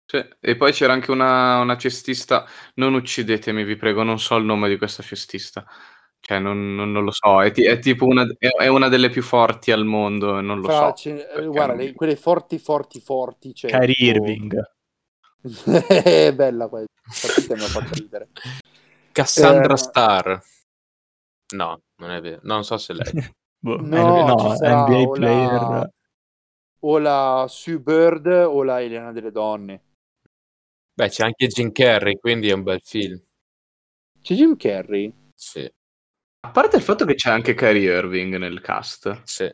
Sì, 0.05 0.23
E 0.39 0.55
poi 0.55 0.71
c'era 0.73 0.93
anche 0.93 1.11
una, 1.11 1.59
una 1.59 1.77
cestista. 1.77 2.47
Non 2.75 2.93
uccidetemi, 2.93 3.63
vi 3.63 3.75
prego, 3.77 4.03
non 4.03 4.19
so 4.19 4.35
il 4.35 4.43
nome 4.43 4.69
di 4.69 4.77
questa 4.77 5.01
cestista. 5.01 5.65
Cioè, 6.25 6.39
non, 6.39 6.73
non- 6.73 6.91
non 6.93 7.03
lo 7.03 7.11
so. 7.11 7.41
È, 7.41 7.51
ti- 7.51 7.65
è 7.65 7.79
tipo 7.79 8.05
una, 8.05 8.25
è, 8.37 8.47
è 8.47 8.67
una 8.67 8.87
delle 8.87 9.09
più 9.09 9.21
forti 9.21 9.71
al 9.73 9.83
mondo, 9.83 10.39
non 10.39 10.59
lo 10.61 10.63
Fra- 10.67 10.87
so. 10.89 10.93
ce- 10.93 11.29
eh, 11.29 11.45
guarda, 11.47 11.73
le- 11.75 11.93
quelle 11.93 12.15
forti, 12.15 12.57
forti, 12.59 13.01
forti. 13.01 13.53
Cioè, 13.53 13.69
Kyrie 13.69 13.93
tipo- 13.93 14.25
Irving. 14.25 14.71
È 15.87 16.33
bella 16.33 16.67
questa. 16.69 17.55
Mi 17.55 17.61
ha 17.63 17.67
fatto 17.67 17.93
ridere. 17.95 18.29
Cassandra 19.11 19.73
Eh, 19.73 19.77
Star. 19.77 20.41
No, 21.55 21.81
non 21.97 22.11
è 22.11 22.21
vero. 22.21 22.39
No, 22.43 22.53
non 22.53 22.63
so 22.63 22.77
se 22.77 22.93
lei. 22.93 23.03
Boh, 23.59 23.77
No, 23.81 24.25
no, 24.25 24.55
sarà 24.55 24.85
NBA 24.87 24.95
o 24.97 25.05
la- 25.05 25.11
player. 25.11 25.89
O 26.85 26.97
la 26.99 27.45
Sue 27.49 27.79
Bird 27.79 28.27
o 28.27 28.63
la 28.63 28.81
Elena 28.81 29.11
delle 29.11 29.31
Donne. 29.31 29.81
Beh, 30.93 31.09
c'è 31.09 31.23
anche 31.25 31.47
Jim 31.47 31.71
Carrey, 31.73 32.17
quindi 32.17 32.49
è 32.49 32.53
un 32.53 32.63
bel 32.63 32.81
film. 32.81 33.21
C'è 34.21 34.35
Jim 34.35 34.55
Carrey? 34.57 35.13
Sì, 35.35 35.69
A 36.45 36.49
parte 36.51 36.75
il 36.75 36.81
fatto 36.83 37.05
che 37.05 37.15
c'è 37.15 37.31
anche 37.31 37.53
Kyrie 37.53 37.95
Irving 37.97 38.35
nel 38.37 38.59
cast. 38.61 39.21
sì. 39.23 39.49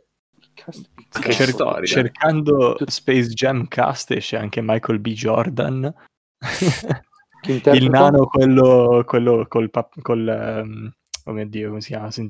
Ma 0.65 1.19
che 1.21 1.31
Cer- 1.31 1.49
storia. 1.51 1.85
cercando 1.85 2.75
Space 2.85 3.29
Jam 3.29 3.67
cast 3.67 4.11
esce 4.11 4.35
anche 4.35 4.59
Michael 4.61 4.99
B. 4.99 5.09
Jordan. 5.13 5.93
Il 7.47 7.89
nano, 7.89 8.25
quello, 8.25 9.03
quello 9.05 9.45
col, 9.47 9.69
pap- 9.69 10.01
col 10.01 10.27
ehm, 10.27 10.91
oh 11.25 11.31
mio 11.31 11.47
dio, 11.47 11.69
come 11.69 11.79
si 11.81 11.87
chiama? 11.91 12.11
Sin- 12.11 12.29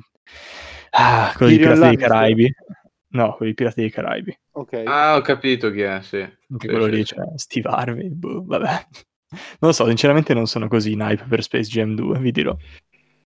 Ah, 0.92 1.34
quello 1.36 1.52
di 1.52 1.58
Tyrion 1.58 1.74
Pirati 1.80 1.96
dei. 1.96 2.06
Caraibi. 2.08 2.54
No, 3.12 3.34
quello 3.34 3.50
di 3.52 3.56
Pirati 3.56 3.82
dei 3.82 3.90
Caraibi. 3.90 4.40
Ok. 4.52 4.84
Ah, 4.86 5.16
ho 5.16 5.22
capito 5.22 5.72
chi 5.72 5.82
è, 5.82 6.00
sì. 6.04 6.18
Anche 6.22 6.38
Sì, 6.60 6.68
quello 6.68 6.84
sì, 6.86 6.92
lì, 6.92 6.98
sì. 6.98 7.16
cioè, 7.16 7.26
Steve 7.36 7.70
Harvey, 7.70 8.10
boh, 8.10 8.44
vabbè. 8.46 8.86
Non 9.32 9.40
lo 9.60 9.72
so, 9.72 9.88
sinceramente 9.88 10.34
non 10.36 10.46
sono 10.46 10.68
così 10.68 10.92
in 10.92 11.00
hype 11.02 11.26
per 11.28 11.42
Space 11.42 11.70
Jam 11.70 11.96
2, 11.96 12.20
vi 12.20 12.32
dirò. 12.32 12.56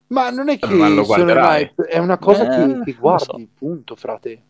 Ma 0.08 0.30
non 0.30 0.48
è 0.48 0.58
che 0.58 0.66
Ma 0.74 0.88
lo 0.88 1.04
guarderai? 1.04 1.72
è 1.88 1.98
una 1.98 2.18
cosa 2.18 2.44
Eh, 2.44 2.48
che, 2.48 2.66
non 2.66 2.84
che 2.84 2.92
guardi, 2.94 3.24
so. 3.24 3.48
punto, 3.54 3.94
frate. 3.96 4.42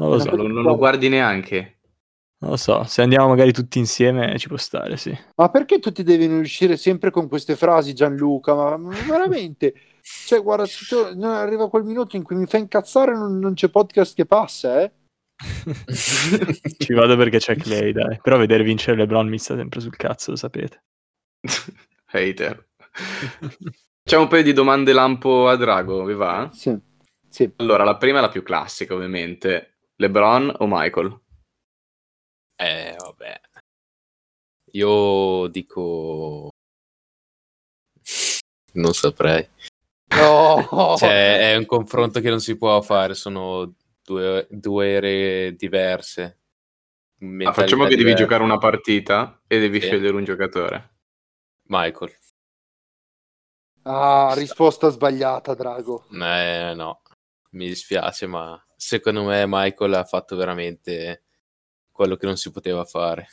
Non 0.00 0.10
lo 0.10 0.18
so, 0.18 0.34
Non, 0.36 0.50
non 0.50 0.62
lo 0.62 0.76
guardi 0.76 1.08
neanche. 1.08 1.78
non 2.38 2.50
lo 2.50 2.56
so. 2.56 2.84
Se 2.84 3.00
andiamo 3.02 3.28
magari 3.28 3.52
tutti 3.52 3.78
insieme 3.78 4.38
ci 4.38 4.48
può 4.48 4.58
stare, 4.58 4.96
sì. 4.98 5.16
Ma 5.36 5.48
perché 5.48 5.78
tutti 5.78 6.02
devono 6.02 6.40
uscire 6.40 6.76
sempre 6.76 7.10
con 7.10 7.28
queste 7.28 7.56
frasi, 7.56 7.94
Gianluca? 7.94 8.54
Ma, 8.54 8.76
ma 8.76 8.94
veramente? 9.08 9.74
Cioè, 10.06 10.40
guarda, 10.40 10.64
tu- 10.66 11.18
non 11.18 11.32
arriva 11.32 11.68
quel 11.68 11.82
minuto 11.82 12.14
in 12.14 12.22
cui 12.22 12.36
mi 12.36 12.46
fa 12.46 12.58
incazzare, 12.58 13.12
non, 13.12 13.40
non 13.40 13.54
c'è 13.54 13.68
podcast 13.70 14.14
che 14.14 14.24
passa, 14.24 14.80
eh? 14.82 14.92
Ci 16.78 16.92
vado 16.94 17.16
perché 17.16 17.38
c'è 17.38 17.56
Clay, 17.56 17.90
dai. 17.92 18.18
Però 18.22 18.36
vedere 18.38 18.62
vincere 18.62 18.96
LeBron 18.98 19.26
mi 19.28 19.38
sta 19.38 19.56
sempre 19.56 19.80
sul 19.80 19.96
cazzo, 19.96 20.30
lo 20.30 20.36
sapete. 20.36 20.84
Hater. 22.12 22.68
Facciamo 24.08 24.22
un 24.26 24.30
paio 24.30 24.44
di 24.44 24.52
domande 24.52 24.92
lampo 24.92 25.48
a 25.48 25.56
Drago, 25.56 26.04
vi 26.04 26.14
va? 26.14 26.48
Sì, 26.52 26.78
sì. 27.28 27.52
Allora, 27.56 27.82
la 27.82 27.96
prima 27.96 28.18
è 28.18 28.20
la 28.20 28.28
più 28.28 28.44
classica, 28.44 28.94
ovviamente. 28.94 29.78
LeBron 29.96 30.54
o 30.58 30.66
Michael? 30.68 31.20
Eh, 32.54 32.94
vabbè. 32.96 33.40
Io 34.74 35.48
dico... 35.48 36.50
Non 38.74 38.94
saprei. 38.94 39.44
No! 40.14 40.94
Cioè, 40.98 41.50
è 41.50 41.56
un 41.56 41.66
confronto 41.66 42.20
che 42.20 42.30
non 42.30 42.38
si 42.38 42.56
può 42.56 42.80
fare, 42.82 43.14
sono 43.14 43.74
due, 44.04 44.46
due 44.48 44.86
ere 44.88 45.56
diverse. 45.56 46.42
Ah, 47.42 47.52
facciamo 47.52 47.82
che 47.82 47.96
devi 47.96 48.04
diverse. 48.04 48.22
giocare 48.22 48.44
una 48.44 48.58
partita 48.58 49.42
e 49.48 49.58
devi 49.58 49.80
Sì. 49.80 49.88
scegliere 49.88 50.14
un 50.14 50.22
giocatore. 50.22 50.94
Michael. 51.64 52.16
Ah, 53.88 54.32
risposta 54.34 54.88
sbagliata, 54.88 55.54
Drago. 55.54 56.06
Eh, 56.10 56.72
no, 56.74 57.02
mi 57.50 57.68
dispiace, 57.68 58.26
ma 58.26 58.60
secondo 58.74 59.22
me 59.22 59.44
Michael 59.46 59.94
ha 59.94 60.04
fatto 60.04 60.34
veramente 60.34 61.22
quello 61.92 62.16
che 62.16 62.26
non 62.26 62.36
si 62.36 62.50
poteva 62.50 62.84
fare. 62.84 63.28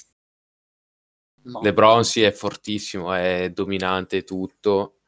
No. 1.45 1.59
LeBron 1.61 2.05
sì 2.05 2.21
è 2.21 2.31
fortissimo, 2.31 3.13
è 3.13 3.49
dominante 3.49 4.23
tutto, 4.23 4.99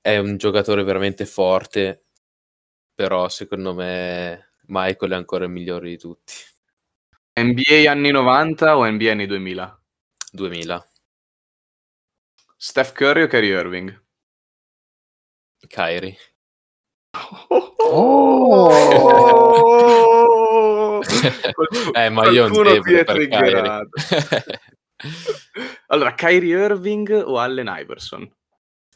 è 0.00 0.18
un 0.18 0.36
giocatore 0.36 0.84
veramente 0.84 1.24
forte, 1.24 2.04
però 2.94 3.28
secondo 3.28 3.74
me 3.74 4.52
Michael 4.66 5.12
è 5.12 5.14
ancora 5.16 5.44
il 5.44 5.50
migliore 5.50 5.88
di 5.88 5.98
tutti. 5.98 6.34
NBA 7.40 7.90
anni 7.90 8.10
90 8.10 8.76
o 8.76 8.84
NBA 8.88 9.10
anni 9.12 9.26
2000? 9.26 9.82
2000, 10.32 10.88
Steph 12.58 12.92
Curry 12.92 13.22
o 13.22 13.26
Kyrie 13.28 13.58
Irving? 13.58 14.05
Kyrie. 15.66 16.16
Oh! 20.28 21.00
Qualcuno- 21.52 21.92
eh, 21.94 22.08
ma 22.10 22.28
io 22.28 22.48
debole 22.48 23.00
è 23.00 23.04
per. 23.04 23.28
Kyrie. 23.28 23.88
allora, 25.88 26.14
Kyrie 26.14 26.56
Irving 26.64 27.22
o 27.24 27.38
Allen 27.38 27.72
Iverson? 27.78 28.30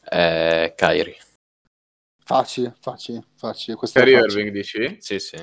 eh, 0.09 0.73
Kyrie, 0.75 1.17
Facile, 2.23 2.75
facile, 2.79 3.23
facile. 3.35 3.75
Questa 3.77 3.99
Kyrie 3.99 4.19
facile. 4.19 4.39
Irving 4.41 4.55
dici? 4.55 4.97
sì, 4.99 5.19
sì. 5.19 5.37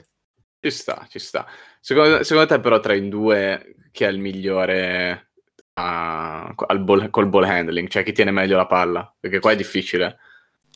Ci 0.61 0.71
sta, 0.71 1.07
ci 1.09 1.19
sta. 1.21 1.47
Secondo, 1.81 2.23
secondo 2.25 2.49
te 2.55 2.61
però 2.61 2.81
tra 2.81 2.95
i 2.95 3.09
due 3.09 3.77
chi 3.93 4.05
è 4.05 4.09
il 4.09 4.19
migliore 4.19 5.31
al 5.75 6.81
ball- 6.81 7.11
col 7.11 7.29
ball 7.29 7.45
handling? 7.45 7.89
Cioè 7.89 8.03
chi 8.03 8.13
tiene 8.13 8.31
meglio 8.33 8.57
la 8.57 8.67
palla? 8.67 9.15
Perché 9.19 9.39
qua 9.39 9.53
è 9.53 9.57
difficile. 9.57 10.19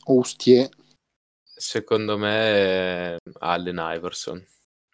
Ostie. 0.05 0.71
Secondo 1.43 2.19
me 2.19 3.19
Allen 3.39 3.79
Iverson. 3.81 4.45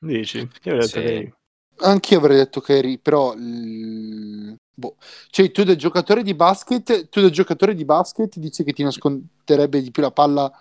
Dici? 0.01 0.39
Io 0.39 0.73
avrei 0.73 0.79
detto 0.79 1.01
Sì. 1.01 1.05
che... 1.07 1.33
Anche 1.81 2.15
io 2.15 2.21
avrei 2.21 2.37
detto 2.37 2.61
Kyrie, 2.61 2.99
però... 2.99 3.35
l- 3.35 4.55
boh. 4.75 4.97
Cioè, 5.31 5.51
tu 5.51 5.63
da 5.65 5.77
giocatore 5.77 6.23
di 6.23 6.35
basket, 6.35 7.09
tu 7.09 7.21
da 7.21 7.31
giocatore 7.31 7.75
di 7.75 7.85
basket 7.85 8.37
dici 8.39 8.65
che 8.65 8.73
ti 8.73 8.83
nasconderebbe 8.83 9.81
di 9.81 9.91
più 9.91 10.03
la 10.03 10.11
palla 10.11 10.53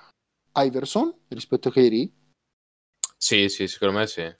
Iverson 0.55 1.13
rispetto 1.29 1.69
a 1.69 1.71
Kyrie? 1.71 2.09
Sì, 3.17 3.49
sì, 3.49 3.67
secondo 3.67 3.97
me 3.97 4.07
sì. 4.07 4.31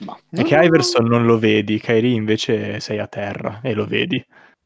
Ma 0.00 0.18
È 0.30 0.42
che 0.42 0.56
Iverson 0.56 1.06
non 1.06 1.24
lo 1.26 1.38
vedi, 1.38 1.78
Kyrie 1.78 2.14
invece 2.14 2.80
sei 2.80 2.98
a 2.98 3.06
terra 3.06 3.60
e 3.62 3.72
lo 3.72 3.86
vedi, 3.86 4.22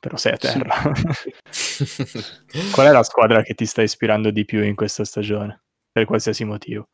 però 0.06 0.16
sei 0.18 0.34
a 0.34 0.36
Sì. 0.38 0.46
terra. 0.52 0.74
Qual 2.72 2.86
è 2.86 2.92
la 2.92 3.02
squadra 3.02 3.42
che 3.42 3.54
ti 3.54 3.66
sta 3.66 3.82
ispirando 3.82 4.30
di 4.30 4.44
più 4.44 4.62
in 4.62 4.76
questa 4.76 5.04
stagione? 5.04 5.64
Per 5.90 6.04
qualsiasi 6.04 6.44
motivo. 6.44 6.86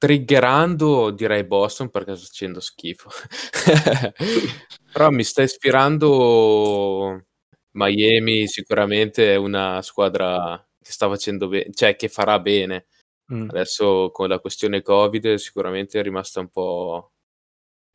Triggerando 0.00 1.10
direi 1.10 1.42
Boston 1.42 1.90
perché 1.90 2.14
sto 2.14 2.26
facendo 2.26 2.60
schifo. 2.60 3.10
Però 4.92 5.10
mi 5.10 5.24
sta 5.24 5.42
ispirando 5.42 7.24
Miami, 7.72 8.46
sicuramente 8.46 9.32
è 9.32 9.36
una 9.36 9.82
squadra 9.82 10.56
che 10.80 10.92
sta 10.92 11.08
facendo 11.08 11.48
bene, 11.48 11.72
cioè 11.74 11.96
che 11.96 12.08
farà 12.08 12.38
bene. 12.38 12.86
Mm. 13.32 13.48
Adesso 13.48 14.10
con 14.12 14.28
la 14.28 14.38
questione 14.38 14.82
Covid 14.82 15.34
sicuramente 15.34 15.98
è 15.98 16.02
rimasta 16.04 16.38
un 16.40 16.48
po' 16.48 17.10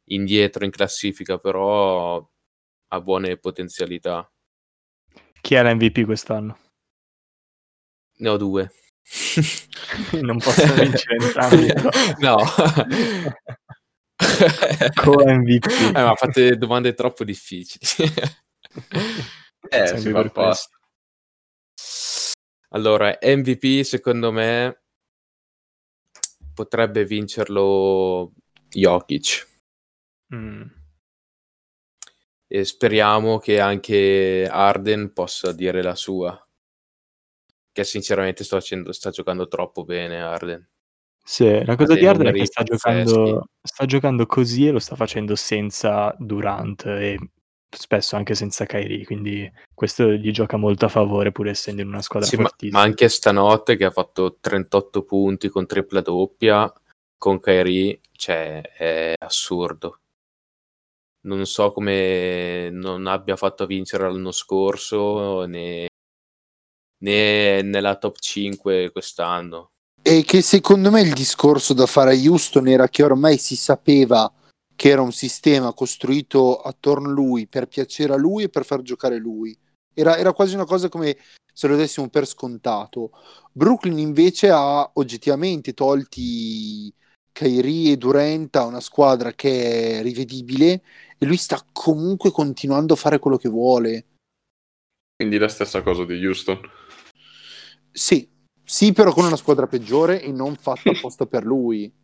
indietro 0.10 0.66
in 0.66 0.72
classifica, 0.72 1.38
però 1.40 2.26
ha 2.94 3.02
buone 3.02 3.38
potenzialità. 3.38 4.32
Chi 5.42 5.56
è 5.56 5.64
l'MVP 5.64 6.06
quest'anno? 6.06 6.60
Ne 8.18 8.30
ho 8.30 8.38
due. 8.38 8.72
non 10.22 10.38
posso 10.38 10.74
vincere 10.76 11.16
entrambi. 11.16 11.74
no. 12.22 12.38
Co-MVP. 14.94 15.66
Eh, 15.66 15.92
ma 15.92 16.14
fate 16.16 16.56
domande 16.56 16.94
troppo 16.94 17.24
difficili. 17.24 17.84
Eh, 19.70 19.88
Sempre 19.88 20.00
si 20.00 20.10
apposta. 20.10 20.78
allora, 22.70 23.18
MVP 23.22 23.82
secondo 23.84 24.32
me 24.32 24.82
potrebbe 26.54 27.06
vincerlo 27.06 28.34
Jokic 28.70 29.50
Mm. 30.34 30.83
E 32.54 32.66
speriamo 32.66 33.40
che 33.40 33.60
anche 33.60 34.48
Arden 34.48 35.12
possa 35.12 35.52
dire 35.54 35.82
la 35.82 35.96
sua. 35.96 36.40
Che 37.72 37.84
sinceramente 37.84 38.44
sto 38.44 38.58
facendo, 38.58 38.92
sta 38.92 39.10
giocando 39.10 39.48
troppo 39.48 39.84
bene 39.84 40.22
Arden. 40.22 40.70
Sì, 41.26 41.66
la 41.66 41.76
cosa 41.76 41.96
di 41.96 42.06
Harden 42.06 42.28
è 42.28 42.32
che 42.32 42.46
sta 42.46 42.62
giocando, 42.62 43.48
sta 43.60 43.86
giocando 43.86 44.28
così 44.28 44.68
e 44.68 44.72
lo 44.72 44.78
sta 44.78 44.96
facendo 44.96 45.36
senza 45.36 46.16
Durant 46.20 46.86
e 46.86 47.18
spesso 47.72 48.18
anche 48.18 48.36
senza 48.36 48.68
Kyrie, 48.68 49.04
quindi 49.04 49.52
questo 49.74 50.12
gli 50.12 50.30
gioca 50.30 50.56
molto 50.56 50.86
a 50.86 50.90
favore 50.90 51.32
pur 51.32 51.48
essendo 51.48 51.82
in 51.82 51.88
una 51.88 52.04
squadra 52.04 52.30
Sì, 52.30 52.36
ma, 52.36 52.52
ma 52.70 52.82
anche 52.82 53.10
stanotte 53.10 53.78
che 53.78 53.86
ha 53.86 53.90
fatto 53.90 54.38
38 54.40 55.02
punti 55.02 55.50
con 55.50 55.66
tripla 55.66 56.02
doppia 56.02 56.72
con 57.18 57.40
Kyrie, 57.40 58.00
cioè 58.12 58.62
è 58.62 59.16
assurdo. 59.18 60.02
Non 61.26 61.46
so 61.46 61.72
come 61.72 62.70
non 62.72 63.08
abbia 63.08 63.36
fatto 63.36 63.66
vincere 63.66 64.12
l'anno 64.12 64.32
scorso 64.32 65.46
né, 65.46 65.88
né 67.04 67.62
nella 67.62 67.96
top 67.96 68.18
5 68.20 68.92
quest'anno. 68.92 69.70
E 70.02 70.24
che 70.24 70.42
secondo 70.42 70.92
me 70.92 71.02
il 71.02 71.14
discorso 71.14 71.74
da 71.74 71.86
fare 71.86 72.12
a 72.12 72.30
Houston 72.30 72.68
era 72.68 72.90
che 72.90 73.04
ormai 73.04 73.38
si 73.38 73.56
sapeva 73.56 74.32
che 74.76 74.90
era 74.90 75.02
un 75.02 75.14
sistema 75.14 75.74
costruito 75.74 76.60
attorno 76.60 77.10
a 77.10 77.14
lui 77.14 77.48
per 77.48 77.68
piacere 77.68 78.14
a 78.14 78.18
lui 78.18 78.44
e 78.44 78.50
per 78.50 78.66
far 78.66 78.82
giocare 78.82 79.18
lui. 79.18 79.58
Era, 79.94 80.18
era 80.18 80.34
quasi 80.34 80.56
una 80.56 80.66
cosa 80.66 80.90
come 80.90 81.18
se 81.54 81.68
lo 81.68 81.76
dessimo 81.76 82.10
per 82.10 82.26
scontato. 82.26 83.12
Brooklyn 83.52 84.00
invece 84.00 84.50
ha 84.50 84.90
oggettivamente 84.96 85.74
tolti 85.74 86.94
Kyrie 87.34 87.94
e 87.94 87.98
Durant 87.98 88.56
a 88.56 88.66
una 88.66 88.80
squadra 88.80 89.34
che 89.34 90.00
è 90.00 90.02
rivedibile 90.02 90.84
e 91.18 91.26
lui 91.26 91.38
sta 91.38 91.62
comunque 91.74 92.32
continuando 92.32 92.94
a 92.94 92.98
fare 92.98 93.20
quello 93.20 93.38
che 93.38 93.50
vuole. 93.50 94.06
Quindi 95.16 95.38
la 95.38 95.50
stessa 95.50 95.82
cosa 95.82 96.06
di 96.06 96.26
Houston. 96.26 96.60
Sì, 97.92 98.30
sì, 98.64 98.94
però 98.94 99.12
con 99.12 99.26
una 99.26 99.36
squadra 99.36 99.68
peggiore 99.68 100.22
e 100.22 100.32
non 100.32 100.56
fatta 100.56 100.92
apposta 100.92 101.26
per 101.26 101.44
lui. 101.44 101.92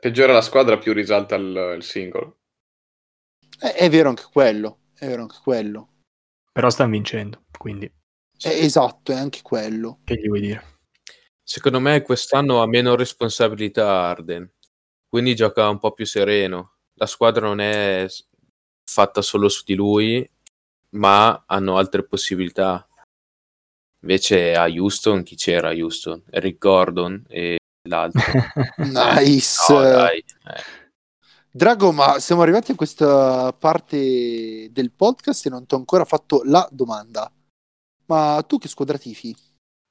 Peggiora 0.00 0.32
la 0.32 0.40
squadra, 0.40 0.78
più 0.78 0.92
risalta 0.92 1.34
il, 1.34 1.74
il 1.76 1.82
singolo. 1.82 2.38
È, 3.58 3.66
è 3.66 3.90
vero 3.90 4.08
anche 4.08 4.24
quello, 4.30 4.80
è 4.94 5.06
vero 5.06 5.22
anche 5.22 5.38
quello. 5.42 5.88
Però 6.52 6.70
stanno 6.70 6.92
vincendo, 6.92 7.44
quindi 7.58 7.86
È 7.86 8.48
esatto, 8.48 9.12
è 9.12 9.16
anche 9.16 9.42
quello. 9.42 10.00
che 10.04 10.14
gli 10.14 10.26
vuoi 10.28 10.40
dire? 10.40 10.78
Secondo 11.42 11.80
me 11.80 12.00
quest'anno 12.02 12.62
ha 12.62 12.66
meno 12.66 12.94
responsabilità 12.96 13.90
Arden, 13.90 14.50
quindi 15.14 15.36
gioca 15.36 15.68
un 15.68 15.78
po' 15.78 15.92
più 15.92 16.04
sereno. 16.06 16.72
La 16.94 17.06
squadra 17.06 17.46
non 17.46 17.60
è 17.60 18.04
fatta 18.84 19.22
solo 19.22 19.48
su 19.48 19.62
di 19.64 19.76
lui, 19.76 20.28
ma 20.96 21.44
hanno 21.46 21.76
altre 21.76 22.02
possibilità. 22.02 22.84
Invece 24.00 24.56
a 24.56 24.64
Houston, 24.64 25.22
chi 25.22 25.36
c'era 25.36 25.68
a 25.68 25.72
Houston? 25.72 26.20
Eric 26.30 26.58
Gordon 26.58 27.22
e 27.28 27.58
l'altro. 27.88 28.22
Nice. 28.78 29.72
No, 29.72 29.80
dai. 29.82 30.18
eh. 30.18 30.62
Drago, 31.48 31.92
ma 31.92 32.18
siamo 32.18 32.42
arrivati 32.42 32.72
a 32.72 32.74
questa 32.74 33.52
parte 33.52 34.68
del 34.72 34.90
podcast 34.90 35.46
e 35.46 35.50
non 35.50 35.64
ti 35.64 35.74
ho 35.74 35.78
ancora 35.78 36.04
fatto 36.04 36.42
la 36.42 36.68
domanda. 36.72 37.32
Ma 38.06 38.44
tu 38.44 38.58
che 38.58 38.66
squadra 38.66 38.98
tifi? 38.98 39.32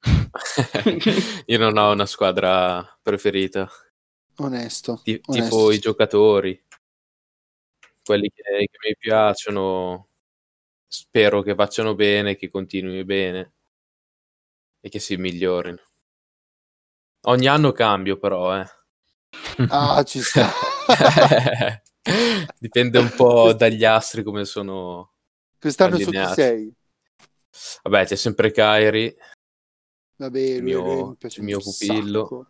Io 1.46 1.58
non 1.58 1.78
ho 1.78 1.92
una 1.92 2.04
squadra 2.04 2.86
preferita. 3.00 3.66
Onesto. 4.36 5.00
Ti- 5.02 5.20
onesto. 5.26 5.32
tifo 5.56 5.70
i 5.72 5.78
giocatori, 5.78 6.64
quelli 8.02 8.30
che, 8.30 8.42
che 8.42 8.78
mi 8.88 8.96
piacciono. 8.98 10.08
Spero 10.86 11.42
che 11.42 11.54
facciano 11.56 11.94
bene, 11.96 12.36
che 12.36 12.50
continuino 12.50 13.04
bene 13.04 13.52
e 14.80 14.88
che 14.88 14.98
si 15.00 15.16
migliorino. 15.16 15.80
Ogni 17.26 17.46
anno 17.48 17.72
cambio, 17.72 18.16
però, 18.18 18.56
eh. 18.60 18.66
Ah, 19.70 20.02
ci 20.04 20.20
sta. 20.20 20.50
Dipende 22.58 22.98
un 22.98 23.10
po' 23.16 23.52
dagli 23.54 23.84
astri 23.84 24.22
come 24.22 24.44
sono. 24.44 25.14
Quest'anno 25.58 25.96
su 25.98 26.10
chi 26.10 26.16
Allineati. 26.18 26.40
sei? 26.40 26.74
Vabbè, 27.82 28.04
c'è 28.04 28.16
sempre 28.16 28.50
Kairi 28.50 29.16
Vabbè, 30.16 30.38
Il 30.38 30.62
mio- 30.62 31.16
il 31.20 31.42
mio 31.42 31.58
pupillo. 31.60 32.22
sacco. 32.22 32.46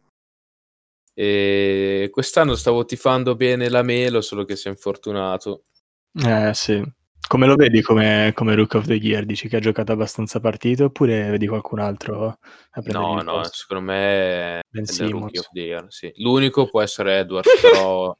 E 1.15 2.09
quest'anno 2.11 2.55
stavo 2.57 2.85
tifando 2.85 3.37
bene 3.37 3.69
la 3.69 3.83
Melo, 3.83 4.21
solo 4.21 4.45
che 4.45 4.57
si 4.57 4.67
è 4.67 4.71
infortunato. 4.71 5.65
Eh 6.13 6.51
sì. 6.55 6.83
Come 7.27 7.47
lo 7.47 7.55
vedi 7.55 7.81
come, 7.81 8.33
come 8.35 8.55
Rook 8.55 8.75
of 8.75 8.87
the 8.87 8.95
Year? 8.95 9.25
Dici 9.25 9.49
che 9.49 9.57
ha 9.57 9.61
giocato 9.61 9.93
abbastanza 9.93 10.41
partite 10.41 10.85
oppure 10.85 11.31
vedi 11.31 11.47
qualcun 11.47 11.79
altro 11.79 12.39
a 12.71 12.83
No, 12.85 13.15
no, 13.23 13.33
posto? 13.37 13.55
secondo 13.55 13.85
me 13.85 14.59
è 14.59 14.61
Ben 14.69 14.85
Simmons. 14.85 15.13
Rookie 15.13 15.39
of 15.39 15.49
the 15.53 15.61
Year, 15.61 15.87
sì. 15.89 16.13
L'unico 16.17 16.69
può 16.69 16.83
essere 16.83 17.21
Edwards, 17.21 17.49
però 17.63 18.15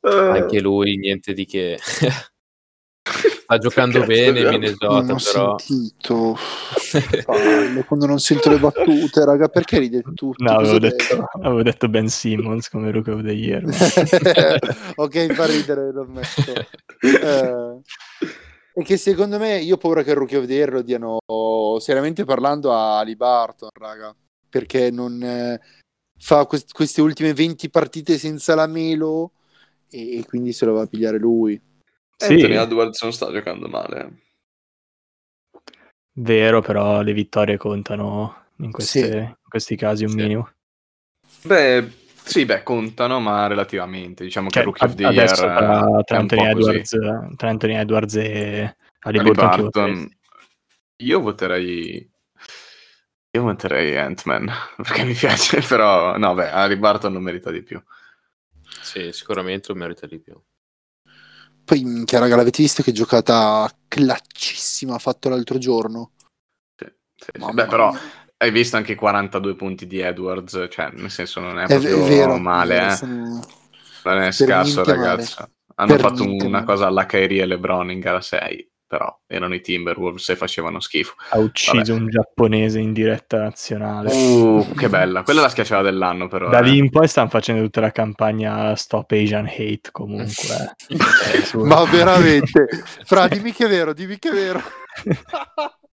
anche 0.00 0.60
lui 0.60 0.96
niente 0.96 1.34
di 1.34 1.44
che. 1.44 1.78
Sta 3.46 3.58
giocando 3.58 4.00
Cazzo, 4.00 4.10
bene 4.10 4.40
già. 4.40 4.50
Minnesota, 4.50 4.86
Non 4.88 5.10
ho 5.10 5.16
però 5.22 5.56
sentito. 5.56 6.36
Palle, 7.24 7.84
quando 7.84 8.06
non 8.06 8.18
sento 8.18 8.50
le 8.50 8.58
battute, 8.58 9.24
raga, 9.24 9.46
perché 9.46 9.78
ridete 9.78 10.12
tutti? 10.14 10.42
No, 10.42 10.50
avevo 10.50 10.80
detto, 10.80 11.24
avevo 11.40 11.62
detto 11.62 11.88
Ben 11.88 12.08
Simmons 12.08 12.68
come 12.68 12.90
Rook 12.90 13.06
of 13.06 13.22
the 13.22 13.30
Year. 13.30 13.62
ok, 14.96 15.32
fa 15.32 15.46
ridere, 15.46 15.92
lo 15.92 16.02
ammetto. 16.02 16.52
Eh, 17.00 17.80
e 18.74 18.82
che 18.82 18.96
secondo 18.96 19.38
me, 19.38 19.60
io 19.60 19.76
ho 19.76 19.78
paura 19.78 20.02
che 20.02 20.10
il 20.10 20.16
Rookie 20.16 20.38
of 20.38 20.46
the 20.46 20.52
Year 20.52 20.72
lo 20.72 20.82
diano 20.82 21.18
seriamente 21.78 22.24
parlando 22.24 22.72
a 22.72 22.98
Ali 22.98 23.14
Barton, 23.14 23.68
raga, 23.72 24.12
perché 24.48 24.90
non 24.90 25.22
eh, 25.22 25.60
fa 26.18 26.46
quest- 26.46 26.72
queste 26.72 27.00
ultime 27.00 27.32
20 27.32 27.70
partite 27.70 28.18
senza 28.18 28.56
la 28.56 28.66
Melo 28.66 29.34
e, 29.88 30.18
e 30.18 30.24
quindi 30.24 30.52
se 30.52 30.64
lo 30.64 30.72
va 30.72 30.82
a 30.82 30.86
pigliare 30.86 31.18
lui. 31.18 31.60
Sì, 32.16 32.32
Anthony 32.32 32.54
Edwards 32.56 33.02
non 33.02 33.12
sta 33.12 33.30
giocando 33.30 33.68
male. 33.68 34.22
vero, 36.18 36.62
però 36.62 37.02
le 37.02 37.12
vittorie 37.12 37.58
contano 37.58 38.46
in, 38.58 38.70
queste- 38.72 39.10
Sì. 39.10 39.16
in 39.18 39.34
questi 39.48 39.76
casi 39.76 40.04
un 40.04 40.10
Sì. 40.10 40.16
minimo. 40.16 40.50
Beh, 41.42 41.90
sì, 42.24 42.44
beh, 42.46 42.62
contano, 42.62 43.20
ma 43.20 43.46
relativamente. 43.46 44.24
Diciamo 44.24 44.48
che 44.48 44.54
Cioè, 44.54 44.64
Rookie 44.64 44.86
of 44.86 44.94
the 44.94 45.04
adesso 45.04 45.42
Year 45.44 45.56
tra, 45.58 45.98
eh, 45.98 46.02
tra 46.04 46.18
Anthony. 46.18 46.42
Edwards, 46.48 46.96
tra 47.36 47.48
Anthony 47.50 47.74
Edwards 47.74 48.14
e 48.16 48.76
voteresti? 49.00 50.18
io 50.98 51.20
voterei 51.20 52.10
io 53.30 53.42
voterei 53.42 53.96
Ant-Man 53.98 54.50
perché 54.82 55.04
mi 55.04 55.12
piace 55.12 55.60
però 55.68 56.16
no 56.16 56.32
beh 56.32 56.50
Haliburton 56.50 57.12
non 57.12 57.22
merita 57.22 57.50
di 57.50 57.62
più 57.62 57.80
sì, 58.82 59.12
sicuramente 59.12 59.72
lo 59.72 59.78
merita 59.78 60.06
di 60.06 60.18
più. 60.18 60.40
Poi, 61.66 61.84
minchia, 61.84 62.18
raga, 62.18 62.36
l'avete 62.36 62.62
visto 62.62 62.82
che 62.82 62.92
giocata 62.92 63.70
claccissima 63.88 64.94
ha 64.94 64.98
fatto 64.98 65.28
l'altro 65.28 65.58
giorno? 65.58 66.12
Sì, 66.74 66.86
sì, 67.14 67.30
sì. 67.40 67.52
Beh 67.52 67.66
però 67.66 67.92
hai 68.38 68.50
visto 68.50 68.76
anche 68.76 68.92
i 68.92 68.94
42 68.94 69.54
punti 69.56 69.86
di 69.86 69.98
Edwards 70.00 70.66
cioè 70.70 70.90
nel 70.92 71.10
senso 71.10 71.40
non 71.40 71.58
è 71.58 71.68
È, 71.68 71.78
proprio 71.78 71.98
è 72.34 72.38
vero, 72.38 72.38
male 72.38 72.92
eh. 72.94 72.96
sono- 72.96 73.40
non 74.02 74.18
è 74.22 74.30
scarso 74.32 74.84
niente 74.84 74.84
ragazzo 74.84 75.50
hanno 75.76 75.96
Per 75.96 75.98
fatto 75.98 76.24
una 76.24 76.62
male. 76.62 76.64
cosa 76.64 76.86
alla 76.86 77.06
Kyrie 77.06 77.42
e 77.42 77.46
LeBron 77.46 77.90
in 77.90 78.00
gara 78.00 78.20
6 78.20 78.70
però 78.86 79.18
erano 79.26 79.54
i 79.54 79.60
Timberwolves 79.60 80.28
e 80.28 80.36
facevano 80.36 80.80
schifo 80.80 81.14
Ha 81.30 81.38
ucciso 81.38 81.92
Vabbè. 81.92 81.92
un 81.92 82.08
giapponese 82.08 82.78
in 82.78 82.92
diretta 82.92 83.38
nazionale. 83.38 84.12
uh, 84.12 84.72
che 84.76 84.88
bella 84.88 85.22
quella 85.22 85.40
è 85.40 85.42
la 85.42 85.48
schiacciata 85.48 85.82
dell'anno 85.82 86.28
però 86.28 86.48
Da 86.48 86.58
eh. 86.60 86.62
lì 86.62 86.78
in 86.78 86.90
poi 86.90 87.08
stanno 87.08 87.28
facendo 87.28 87.62
tutta 87.62 87.80
la 87.80 87.90
campagna 87.90 88.74
Stop 88.76 89.10
Asian 89.12 89.46
Hate 89.46 89.90
comunque. 89.92 90.76
Eh, 90.88 91.56
Ma 91.58 91.84
veramente, 91.84 92.66
Fra, 93.04 93.26
dimmi 93.28 93.52
che 93.52 93.66
è 93.66 93.68
vero, 93.68 93.92
dimmi 93.92 94.18
che 94.18 94.28
è 94.30 94.32
vero. 94.32 94.62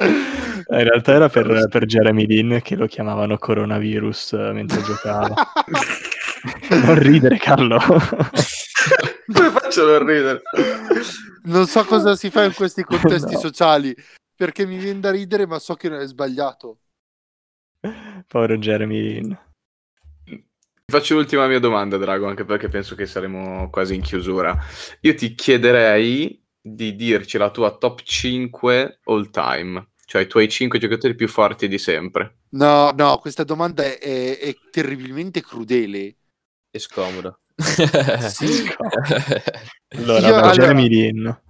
Eh, 0.00 0.78
In 0.78 0.84
realtà 0.88 1.12
era 1.14 1.28
per, 1.28 1.66
per 1.68 1.84
Jeremy 1.84 2.26
Lin 2.26 2.60
che 2.62 2.76
lo 2.76 2.86
chiamavano 2.86 3.36
coronavirus 3.38 4.32
eh, 4.34 4.52
mentre 4.52 4.82
giocava. 4.82 5.34
non 6.84 6.98
ridere, 6.98 7.36
Carlo. 7.38 7.78
come 9.32 9.50
faccio 9.50 9.82
a 9.84 9.98
non 9.98 10.06
ridere 10.06 10.42
Non 11.44 11.66
so 11.66 11.84
cosa 11.84 12.16
si 12.16 12.30
fa 12.30 12.44
in 12.44 12.54
questi 12.54 12.82
contesti 12.82 13.34
No. 13.34 13.38
sociali, 13.40 13.94
perché 14.34 14.64
mi 14.66 14.78
viene 14.78 15.00
da 15.00 15.10
ridere, 15.10 15.46
ma 15.46 15.58
so 15.58 15.74
che 15.74 15.88
non 15.88 16.00
è 16.00 16.06
sbagliato. 16.06 16.78
Povero 18.26 18.56
Jeremy 18.56 19.00
Lin. 19.02 19.38
Ti 20.24 20.44
faccio 20.96 21.14
l'ultima 21.14 21.46
mia 21.46 21.60
domanda, 21.60 21.96
Drago, 21.98 22.26
anche 22.26 22.44
perché 22.44 22.68
penso 22.68 22.94
che 22.94 23.06
saremo 23.06 23.70
quasi 23.70 23.94
in 23.94 24.02
chiusura. 24.02 24.56
Io 25.00 25.14
ti 25.14 25.34
chiederei 25.34 26.42
di 26.60 26.94
dirci 26.94 27.38
la 27.38 27.50
tua 27.50 27.76
top 27.76 28.02
5 28.02 29.00
all 29.04 29.30
time, 29.30 29.92
cioè 30.04 30.22
i 30.22 30.26
tuoi 30.26 30.48
5 30.48 30.78
giocatori 30.78 31.14
più 31.14 31.28
forti 31.28 31.68
di 31.68 31.78
sempre. 31.78 32.38
No, 32.50 32.90
no, 32.90 33.18
questa 33.18 33.44
domanda 33.44 33.82
è, 33.84 33.98
è- 33.98 34.38
è 34.38 34.54
terribilmente 34.70 35.40
crudele. 35.42 36.16
È 36.70 36.78
scomoda. 36.78 37.34
Sì. 38.30 38.66
Allora, 39.96 40.26
Io- 40.28 40.34
allora- 40.34 40.52
Jeremy 40.52 40.88
Lin, 40.88 41.42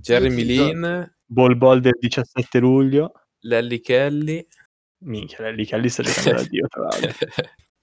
Jeremy 0.00 0.44
Lin, 0.44 1.14
Ball 1.24 1.56
Ball 1.56 1.80
del 1.80 1.96
17 2.00 2.58
luglio. 2.60 3.12
Lelly 3.40 3.80
Kelly, 3.80 4.46
Minchia, 5.04 5.48
lì 5.50 5.64
Kelly 5.64 5.88
sta 5.88 6.02
giocando 6.02 6.42
da 6.42 6.48
Dio, 6.48 6.66
tra 6.68 6.82
l'altro. 6.82 7.26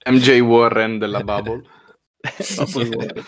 MJ 0.10 0.40
Warren 0.40 0.98
della 1.00 1.22
Bubble. 1.24 1.62
Bubble 2.58 2.88
Warren. 2.96 3.26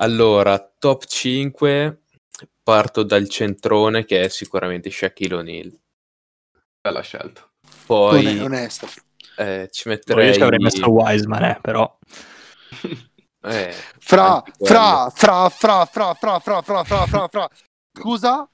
Allora, 0.00 0.58
top 0.78 1.04
5, 1.06 2.02
parto 2.62 3.02
dal 3.02 3.28
centrone 3.28 4.04
che 4.04 4.22
è 4.22 4.28
sicuramente 4.28 4.90
Shaquille 4.90 5.34
O'Neal. 5.34 5.80
Bella 6.80 7.00
scelta. 7.00 7.50
Poi 7.86 8.24
One- 8.26 8.40
onesta. 8.42 8.86
eh, 9.36 9.68
ci 9.72 9.88
Io 9.88 9.94
metterei... 9.94 10.34
ci 10.34 10.40
avrei 10.42 10.58
messo 10.60 10.88
Wiseman, 10.90 11.42
eh, 11.44 11.58
però. 11.60 11.98
eh, 13.42 13.72
Fra, 13.98 14.42
fra, 14.58 15.10
fra, 15.10 15.48
fra, 15.50 15.84
fra, 15.84 16.14
fra, 16.14 16.40
fra, 16.40 16.62
fra, 16.62 16.84
fra, 16.84 17.06
fra, 17.06 17.28
fra. 17.28 17.50
Scusa? 17.98 18.48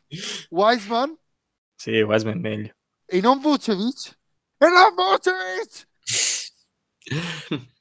Wiseman? 0.48 1.14
Sì, 1.76 2.00
Wiseman 2.00 2.36
è 2.36 2.40
meglio. 2.40 2.74
E 3.04 3.20
non 3.20 3.40
Vucevic? 3.40 4.16
E 4.56 4.66
non 4.66 4.94
Vucevic! 4.94 5.88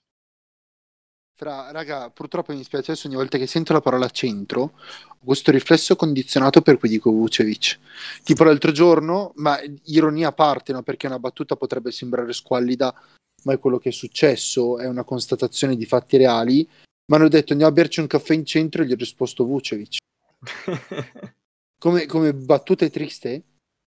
Fra, 1.44 1.72
raga, 1.72 2.10
purtroppo 2.10 2.54
mi 2.54 2.60
dispiace 2.60 2.92
adesso 2.92 3.08
ogni 3.08 3.18
volta 3.18 3.38
che 3.38 3.48
sento 3.48 3.74
la 3.74 3.82
parola 3.82 4.08
centro 4.10 4.62
ho 5.10 5.26
questo 5.26 5.52
riflesso 5.52 5.98
condizionato 5.98 6.62
per 6.62 6.78
cui 6.78 6.88
dico 6.88 7.12
Vucevic. 7.12 7.80
Tipo 8.24 8.46
l'altro 8.46 8.72
giorno, 8.72 9.34
ma 9.36 9.60
ironia 9.88 10.30
a 10.30 10.32
parte, 10.32 10.72
no? 10.72 10.84
perché 10.84 11.08
una 11.08 11.20
battuta 11.20 11.58
potrebbe 11.58 11.92
sembrare 11.92 12.32
squallida, 12.32 12.96
ma 13.44 13.52
è 13.52 13.60
quello 13.60 13.78
che 13.78 13.90
è 13.90 13.92
successo, 13.92 14.80
è 14.80 14.88
una 14.88 15.04
constatazione 15.04 15.76
di 15.76 15.86
fatti 15.86 16.16
reali. 16.16 16.66
Mi 17.12 17.18
hanno 17.18 17.28
detto 17.28 17.52
andiamo 17.52 17.74
a 17.74 17.76
berci 17.76 18.00
un 18.00 18.08
caffè 18.08 18.34
in 18.36 18.46
centro 18.46 18.82
e 18.82 18.86
gli 18.86 18.94
ho 18.94 18.96
risposto 18.96 19.44
Vucevic. 19.44 19.98
Come, 21.78 22.06
come 22.06 22.34
battuta 22.34 22.86
è 22.86 22.90
triste? 22.90 23.44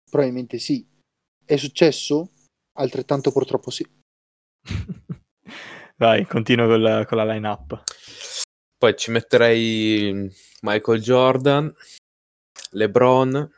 Probabilmente 0.09 0.61
sì. 0.61 0.87
È 1.45 1.57
successo? 1.57 2.31
Altrettanto 2.79 3.33
purtroppo 3.33 3.73
sì. 3.73 3.85
Vai, 6.01 6.25
continuo 6.27 6.67
con 6.67 6.81
la, 6.81 7.05
con 7.05 7.19
la 7.19 7.25
line-up. 7.31 7.83
Poi 8.79 8.97
ci 8.97 9.11
metterei 9.11 10.31
Michael 10.63 11.01
Jordan, 11.03 11.75
LeBron, 12.71 13.53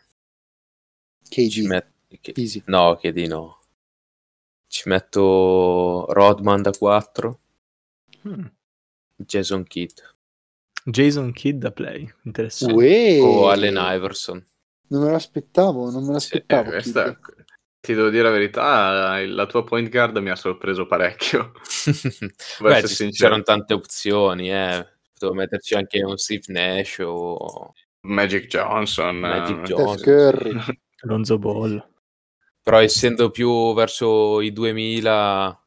KG, 1.28 1.66
met- 1.66 1.92
easy. 2.34 2.60
no, 2.66 2.96
che 2.96 3.12
di 3.12 3.28
no. 3.28 3.60
Ci 4.66 4.88
metto 4.88 6.06
Rodman 6.08 6.62
da 6.62 6.70
4, 6.72 7.38
Hmm. 8.22 8.46
Jason 9.16 9.64
Kidd 9.64 9.98
Jason 10.84 11.32
Kidd 11.32 11.58
da 11.60 11.72
play, 11.72 12.08
interessante. 12.22 12.72
Uè, 12.74 13.20
o 13.20 13.48
Allen 13.48 13.76
Iverson. 13.76 14.44
Non 14.88 15.02
me 15.04 15.10
l'aspettavo, 15.10 15.90
non 15.90 16.02
me 16.02 16.06
Sì, 16.20 16.34
l'aspettavo. 16.34 16.68
Eh, 16.68 16.72
questa-. 16.72 17.18
Ti 17.82 17.94
devo 17.94 18.10
dire 18.10 18.22
la 18.22 18.30
verità, 18.30 19.20
la 19.26 19.46
tua 19.46 19.64
point 19.64 19.88
guard 19.90 20.16
mi 20.18 20.30
ha 20.30 20.36
sorpreso 20.36 20.86
parecchio. 20.86 21.50
Beh, 22.60 22.86
ci- 22.86 23.10
c'erano 23.10 23.42
tante 23.42 23.74
opzioni, 23.74 24.52
eh. 24.52 24.86
Potevo 25.12 25.34
metterci 25.34 25.74
anche 25.74 26.00
un 26.02 26.16
Steve 26.16 26.44
Nash 26.46 26.98
o 27.04 27.72
Magic 28.02 28.46
Johnson. 28.46 29.16
Magic 29.16 29.58
eh, 29.58 29.62
Johnson. 29.62 29.98
Steph 29.98 30.04
Curry. 30.04 30.56
Lonzo 31.02 31.38
Ball. 31.38 31.90
Però 32.62 32.80
essendo 32.80 33.30
più 33.30 33.74
verso 33.74 34.40
i 34.40 34.52
2000 34.52 35.48
ho 35.48 35.60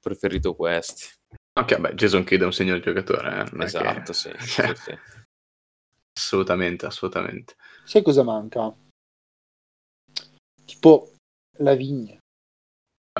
preferito 0.00 0.56
questi. 0.56 1.06
Ok, 1.60 1.78
beh, 1.78 1.94
Jason 1.94 2.24
Kidd 2.24 2.42
è 2.42 2.44
un 2.44 2.52
signor 2.52 2.80
giocatore. 2.80 3.44
eh, 3.56 3.62
Esatto, 3.64 4.10
che- 4.10 4.12
sì, 4.12 4.30
sì, 4.38 4.62
sì. 4.74 4.98
Assolutamente, 6.16 6.86
assolutamente. 6.86 7.54
Sai 7.84 8.02
cosa 8.02 8.24
manca? 8.24 8.74
Tipo 10.64 11.10
la 11.58 11.74
vigna. 11.74 12.16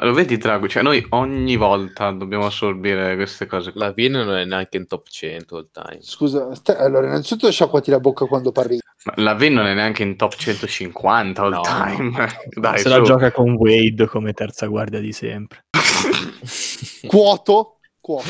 Lo 0.00 0.12
vedi, 0.12 0.36
Drago? 0.38 0.66
Cioè, 0.66 0.82
noi 0.82 1.06
ogni 1.10 1.54
volta 1.56 2.10
dobbiamo 2.10 2.46
assorbire 2.46 3.14
queste 3.14 3.46
cose. 3.46 3.70
La 3.76 3.92
Vin 3.92 4.10
non 4.12 4.34
è 4.36 4.44
neanche 4.44 4.76
in 4.76 4.88
top 4.88 5.06
100 5.08 5.56
all 5.56 5.68
time. 5.70 5.98
Scusa, 6.02 6.52
sta- 6.56 6.78
allora 6.78 7.06
innanzitutto 7.06 7.48
sciacquati 7.50 7.92
la 7.92 8.00
bocca 8.00 8.26
quando 8.26 8.50
parli. 8.50 8.80
Ma 9.04 9.12
La 9.22 9.34
Vin 9.34 9.52
non 9.52 9.66
è 9.66 9.74
neanche 9.74 10.02
in 10.02 10.16
top 10.16 10.34
150 10.34 11.40
all 11.42 11.50
No, 11.52 11.60
time. 11.60 12.10
Dai, 12.58 12.78
Se 12.80 12.88
la 12.88 12.96
su. 12.96 13.02
gioca 13.04 13.30
con 13.30 13.52
Wade 13.52 14.06
come 14.08 14.32
terza 14.32 14.66
guardia 14.66 14.98
di 14.98 15.12
sempre. 15.12 15.60
Quoto, 17.06 17.76
quoto. 18.00 18.28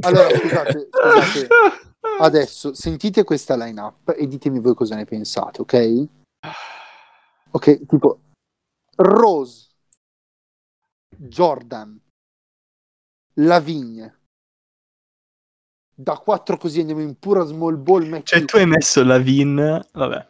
Allora, 0.00 0.28
scusate, 0.30 0.88
scusate. 0.90 1.48
Adesso 2.20 2.72
sentite 2.74 3.24
questa 3.24 3.56
line-up 3.56 4.14
e 4.16 4.26
ditemi 4.26 4.60
voi 4.60 4.74
cosa 4.74 4.94
ne 4.96 5.04
pensate, 5.04 5.60
ok? 5.60 6.04
Ok, 7.50 7.86
tipo 7.86 8.18
Rose, 8.96 9.68
Jordan, 11.16 12.00
Lavigne. 13.34 14.18
Da 15.96 16.18
4 16.18 16.56
così 16.56 16.80
andiamo 16.80 17.02
in 17.02 17.18
pura 17.18 17.44
small 17.44 17.80
ball. 17.80 18.06
metti- 18.06 18.26
Cioè, 18.26 18.44
tu 18.44 18.56
hai 18.56 18.66
messo 18.66 19.04
la 19.04 19.18
Vin. 19.18 19.84
Vabbè. 19.92 20.28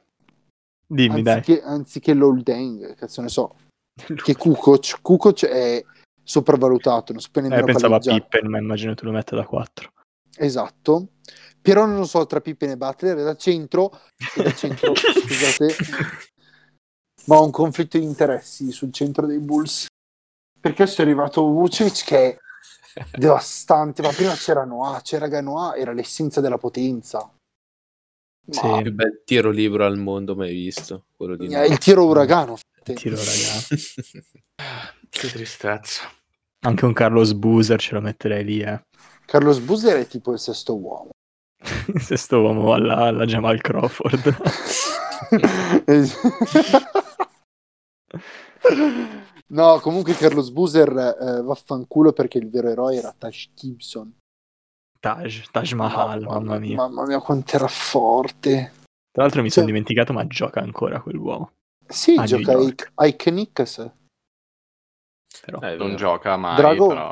Dimmi, 0.86 1.20
anziché, 1.26 1.62
anziché 1.62 2.12
l'Oldeng, 2.12 2.94
cazzo 2.94 3.22
ne 3.22 3.28
so. 3.28 3.56
Che 4.22 4.36
Kukoc, 4.36 5.00
Kukoc 5.00 5.46
è 5.46 5.82
sopravvalutato, 6.22 7.12
non 7.12 7.20
sapevo 7.22 7.48
dai. 7.48 7.58
Eh, 7.58 7.60
nemmeno 7.62 7.78
pensavo 7.78 7.94
a. 7.94 8.20
Pippen, 8.20 8.50
ma 8.50 8.58
immagino 8.58 8.94
tu 8.94 9.06
lo 9.06 9.12
metta 9.12 9.34
da 9.36 9.46
4. 9.46 9.92
Esatto. 10.36 11.08
Però 11.62 11.86
non 11.86 11.96
lo 11.96 12.04
so 12.04 12.26
tra 12.26 12.40
Pippen 12.42 12.70
e 12.70 12.76
Butler, 12.76 13.16
da 13.22 13.36
centro, 13.36 13.90
da 14.36 14.52
centro, 14.52 14.92
scusate, 14.94 15.74
ma 17.24 17.36
ho 17.36 17.44
un 17.44 17.50
conflitto 17.50 17.98
di 17.98 18.04
interessi 18.04 18.70
sul 18.72 18.92
centro 18.92 19.26
dei 19.26 19.38
Bulls. 19.38 19.86
Perché 20.60 20.82
adesso 20.82 21.02
è 21.02 21.04
arrivato 21.04 21.42
Vucevic 21.42 22.04
che 22.04 22.16
è 22.16 22.38
devastante, 23.16 24.02
ma 24.02 24.10
prima 24.10 24.34
c'era 24.34 24.64
Noah, 24.64 25.00
c'era 25.02 25.28
Ganoa, 25.28 25.76
era 25.76 25.92
l'essenza 25.92 26.40
della 26.40 26.58
potenza. 26.58 27.18
Ma 28.46 28.54
Sì. 28.54 28.66
Il 28.66 28.92
bel 28.92 29.22
tiro 29.24 29.50
libero 29.50 29.84
al 29.86 29.98
mondo 29.98 30.34
mai 30.34 30.52
visto. 30.52 31.06
Quello 31.16 31.36
di 31.36 31.52
è 31.52 31.64
il 31.64 31.78
tiro 31.78 32.04
uragano. 32.04 32.58
Tiro, 32.82 33.16
raga. 33.16 33.64
Che 35.08 35.28
tristezza. 35.28 36.10
Anche 36.66 36.84
un 36.84 36.92
Carlos 36.92 37.34
Boozer 37.34 37.78
ce 37.78 37.94
lo 37.94 38.00
metterei 38.00 38.44
lì, 38.44 38.60
eh. 38.60 38.82
Carlos 39.26 39.60
Boozer 39.60 39.98
è 39.98 40.06
tipo 40.06 40.32
il 40.32 40.38
sesto 40.38 40.76
uomo. 40.76 41.10
Se 41.98 42.16
sto 42.16 42.40
uomo 42.40 42.74
alla, 42.74 42.96
alla 42.96 43.24
Jamal 43.24 43.60
Crawford. 43.60 44.36
No, 49.48 49.80
comunque 49.80 50.14
Carlos 50.14 50.50
Boozer 50.50 50.88
eh, 50.90 51.42
vaffanculo 51.42 52.12
perché 52.12 52.38
il 52.38 52.48
vero 52.50 52.68
eroe 52.68 52.96
era 52.96 53.14
Tash 53.16 53.50
Gibson. 53.54 54.12
Taj, 55.00 55.48
Taj 55.50 55.72
Mahal, 55.72 56.22
mamma 56.22 56.58
mia. 56.58 56.76
Mamma 56.76 57.04
mia, 57.06 57.20
quanto 57.20 57.56
era 57.56 57.68
forte. 57.68 58.72
Tra 59.10 59.22
l'altro 59.22 59.42
mi 59.42 59.48
Cioè- 59.48 59.58
sono 59.58 59.66
dimenticato, 59.66 60.12
ma 60.12 60.26
gioca 60.26 60.60
ancora 60.60 61.00
quell'uomo. 61.00 61.52
Sì, 61.86 62.16
A 62.16 62.24
gioca 62.24 62.56
ai, 62.56 62.74
ai 62.94 63.16
Knicks. 63.16 63.90
Però. 65.44 65.60
Eh, 65.60 65.76
Non 65.76 65.96
gioca 65.96 66.36
mai, 66.36 66.56
Drago? 66.56 66.86
però. 66.88 67.10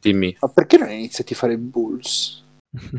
Dimmi. 0.00 0.36
Ma 0.40 0.48
perché 0.48 0.78
non 0.78 0.90
iniziati 0.90 1.34
a 1.34 1.36
fare 1.36 1.52
i 1.54 1.58
Bulls? 1.58 2.42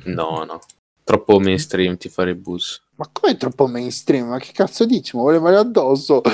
No, 0.05 0.43
no. 0.43 0.59
Troppo 1.03 1.39
mainstream 1.39 1.97
ti 1.97 2.09
fare 2.09 2.31
i 2.31 2.35
bus. 2.35 2.83
Ma 2.97 3.07
come 3.11 3.37
troppo 3.37 3.67
mainstream? 3.67 4.29
Ma 4.29 4.39
che 4.39 4.51
cazzo 4.51 4.85
dici? 4.85 5.15
Ma 5.15 5.21
vuole 5.21 5.39
male 5.39 5.57
addosso? 5.57 6.21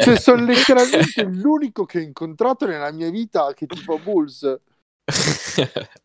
Cioè, 0.00 0.16
sono 0.18 0.44
letteralmente 0.44 1.24
l'unico 1.24 1.84
che 1.84 1.98
ho 1.98 2.02
incontrato 2.02 2.64
nella 2.66 2.92
mia 2.92 3.10
vita 3.10 3.52
che 3.54 3.66
tifa 3.66 3.96
Bulls. 3.96 4.60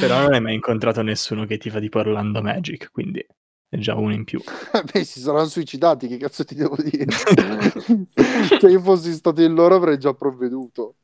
Però 0.00 0.20
non 0.20 0.32
hai 0.32 0.40
mai 0.40 0.54
incontrato 0.54 1.02
nessuno 1.02 1.44
che 1.44 1.58
tifa 1.58 1.78
tipo 1.80 1.98
Orlando 1.98 2.40
Magic, 2.40 2.90
quindi 2.90 3.24
è 3.68 3.76
già 3.76 3.94
uno 3.94 4.14
in 4.14 4.24
più. 4.24 4.40
Beh, 4.90 5.04
si 5.04 5.20
saranno 5.20 5.48
suicidati, 5.48 6.08
che 6.08 6.16
cazzo 6.16 6.44
ti 6.44 6.54
devo 6.54 6.76
dire? 6.76 7.10
Se 7.12 8.66
io 8.68 8.80
fossi 8.80 9.12
stato 9.12 9.42
in 9.42 9.52
loro 9.52 9.74
avrei 9.74 9.98
già 9.98 10.14
provveduto. 10.14 10.96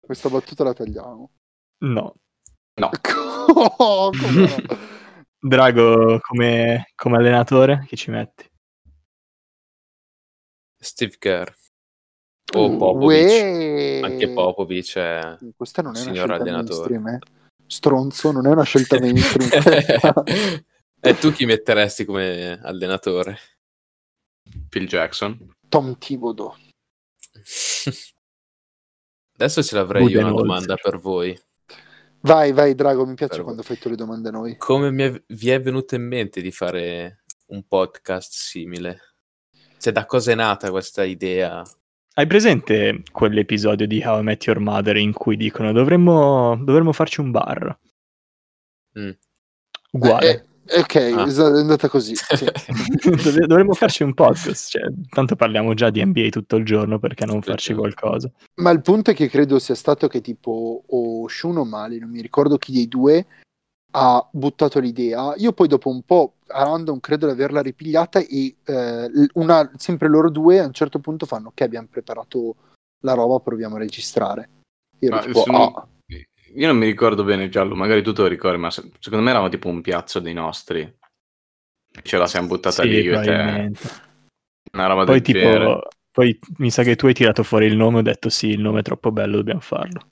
Questa 0.00 0.28
battuta 0.28 0.64
la 0.64 0.72
tagliamo. 0.72 1.30
No. 1.84 2.14
Oh, 3.78 4.10
come 4.10 4.30
no? 4.32 4.96
Drago 5.40 6.18
come, 6.20 6.90
come 6.96 7.16
allenatore, 7.16 7.84
chi 7.86 7.96
ci 7.96 8.10
metti? 8.10 8.44
Steve 10.76 11.16
Kerr. 11.18 11.48
O 12.54 12.76
Popovic. 12.76 13.26
Uè. 13.26 14.00
Anche 14.02 14.32
Popovic 14.32 14.96
è... 14.96 15.36
Questa 15.56 15.82
non 15.82 15.94
è 15.94 16.00
una 16.00 16.12
Signor 16.12 16.26
scelta 16.26 16.42
allenatore. 16.42 16.98
mainstream, 16.98 17.08
eh. 17.08 17.18
Stronzo, 17.66 18.32
non 18.32 18.46
è 18.46 18.50
una 18.50 18.62
scelta 18.64 18.98
mainstream. 18.98 19.50
e 21.00 21.18
tu 21.18 21.30
chi 21.32 21.44
metteresti 21.44 22.04
come 22.04 22.58
allenatore? 22.60 23.38
Phil 24.68 24.86
Jackson. 24.88 25.54
Tom 25.68 25.98
Thibodeau. 25.98 26.54
Adesso 29.34 29.62
ce 29.62 29.74
l'avrei 29.76 30.04
io 30.08 30.18
una 30.20 30.32
domanda 30.32 30.74
per 30.74 30.98
voi. 30.98 31.38
Vai, 32.20 32.52
vai, 32.52 32.74
Drago, 32.74 33.06
mi 33.06 33.14
piace 33.14 33.36
Per- 33.36 33.44
quando 33.44 33.62
fai 33.62 33.78
tu 33.78 33.88
le 33.88 33.96
domande 33.96 34.28
a 34.28 34.32
noi. 34.32 34.56
Come 34.56 34.90
mi 34.90 35.02
è- 35.04 35.22
vi 35.28 35.50
è 35.50 35.60
venuto 35.60 35.94
in 35.94 36.02
mente 36.06 36.40
di 36.40 36.50
fare 36.50 37.22
un 37.46 37.62
podcast 37.66 38.32
simile? 38.32 39.00
Cioè, 39.78 39.92
da 39.92 40.04
cosa 40.06 40.32
è 40.32 40.34
nata 40.34 40.70
questa 40.70 41.04
idea? 41.04 41.62
Hai 42.14 42.26
presente 42.26 43.02
quell'episodio 43.12 43.86
di 43.86 44.02
How 44.04 44.18
I 44.18 44.22
Met 44.24 44.44
Your 44.46 44.58
Mother 44.58 44.96
in 44.96 45.12
cui 45.12 45.36
dicono 45.36 45.70
dovremmo, 45.72 46.56
dovremmo 46.60 46.92
farci 46.92 47.20
un 47.20 47.30
bar? 47.30 47.78
Mm. 48.98 49.10
Uguale. 49.92 50.30
Eh, 50.30 50.47
ok, 50.76 50.94
Ah. 50.96 51.24
è 51.26 51.58
andata 51.60 51.88
così. 51.88 52.14
sì. 52.14 52.44
Dovremmo 53.46 53.72
farci 53.74 54.02
un 54.02 54.14
podcast. 54.14 54.70
Cioè, 54.70 54.82
tanto 55.08 55.36
parliamo 55.36 55.74
già 55.74 55.90
di 55.90 56.04
NBA 56.04 56.28
tutto 56.28 56.56
il 56.56 56.64
giorno 56.64 56.98
perché 56.98 57.24
non 57.24 57.40
farci 57.42 57.74
qualcosa. 57.74 58.30
Ma 58.56 58.70
il 58.70 58.80
punto 58.82 59.10
è 59.10 59.14
che 59.14 59.28
credo 59.28 59.58
sia 59.58 59.74
stato 59.74 60.08
che 60.08 60.20
tipo 60.20 60.82
o 60.86 61.28
Shun 61.28 61.56
o 61.58 61.64
Mali, 61.64 61.98
non 61.98 62.10
mi 62.10 62.20
ricordo 62.20 62.56
chi 62.58 62.72
dei 62.72 62.88
due, 62.88 63.26
ha 63.92 64.28
buttato 64.30 64.80
l'idea. 64.80 65.34
Io 65.36 65.52
poi 65.52 65.66
dopo 65.68 65.88
un 65.88 66.02
po' 66.02 66.34
a 66.48 66.62
random 66.64 67.00
credo 67.00 67.26
di 67.26 67.32
averla 67.32 67.60
ripigliata 67.62 68.18
e 68.20 68.56
eh, 68.64 69.10
una, 69.34 69.70
sempre 69.76 70.08
loro 70.08 70.30
due 70.30 70.60
a 70.60 70.66
un 70.66 70.72
certo 70.72 70.98
punto 70.98 71.26
fanno 71.26 71.48
ok 71.48 71.60
abbiamo 71.62 71.88
preparato 71.90 72.54
la 73.04 73.14
roba, 73.14 73.38
proviamo 73.40 73.76
a 73.76 73.78
registrare. 73.78 74.48
Io 75.00 75.08
ero 75.08 75.16
Ma 75.16 75.22
tipo, 75.22 75.40
sono- 75.40 75.66
"Ah". 75.72 75.86
Io 76.58 76.66
non 76.66 76.76
mi 76.76 76.84
ricordo 76.84 77.24
bene, 77.24 77.48
Giallo, 77.48 77.74
magari 77.74 78.02
tu 78.02 78.12
te 78.12 78.20
lo 78.20 78.28
ricordi, 78.28 78.58
ma 78.58 78.70
se- 78.70 78.90
secondo 78.98 79.24
me 79.24 79.30
eravamo 79.30 79.50
tipo 79.50 79.68
un 79.68 79.80
piazzo 79.80 80.20
dei 80.20 80.34
nostri. 80.34 80.98
Ce 82.02 82.16
la 82.16 82.26
siamo 82.26 82.46
buttata 82.48 82.82
Sì, 82.82 82.88
lì 82.88 83.00
io 83.00 83.14
e 83.14 83.20
te. 83.20 83.70
Una 84.72 84.86
roba 84.86 85.04
Poi 85.04 85.20
del 85.20 85.22
tipo, 85.22 85.48
genere. 85.50 85.82
poi 86.12 86.38
mi 86.58 86.70
sa 86.70 86.82
che 86.82 86.96
tu 86.96 87.06
hai 87.06 87.14
tirato 87.14 87.42
fuori 87.42 87.66
il 87.66 87.76
nome 87.76 87.96
e 87.96 88.00
ho 88.00 88.02
detto 88.02 88.28
sì, 88.28 88.48
il 88.48 88.60
nome 88.60 88.80
è 88.80 88.82
troppo 88.82 89.10
bello, 89.10 89.36
dobbiamo 89.36 89.60
farlo. 89.60 90.10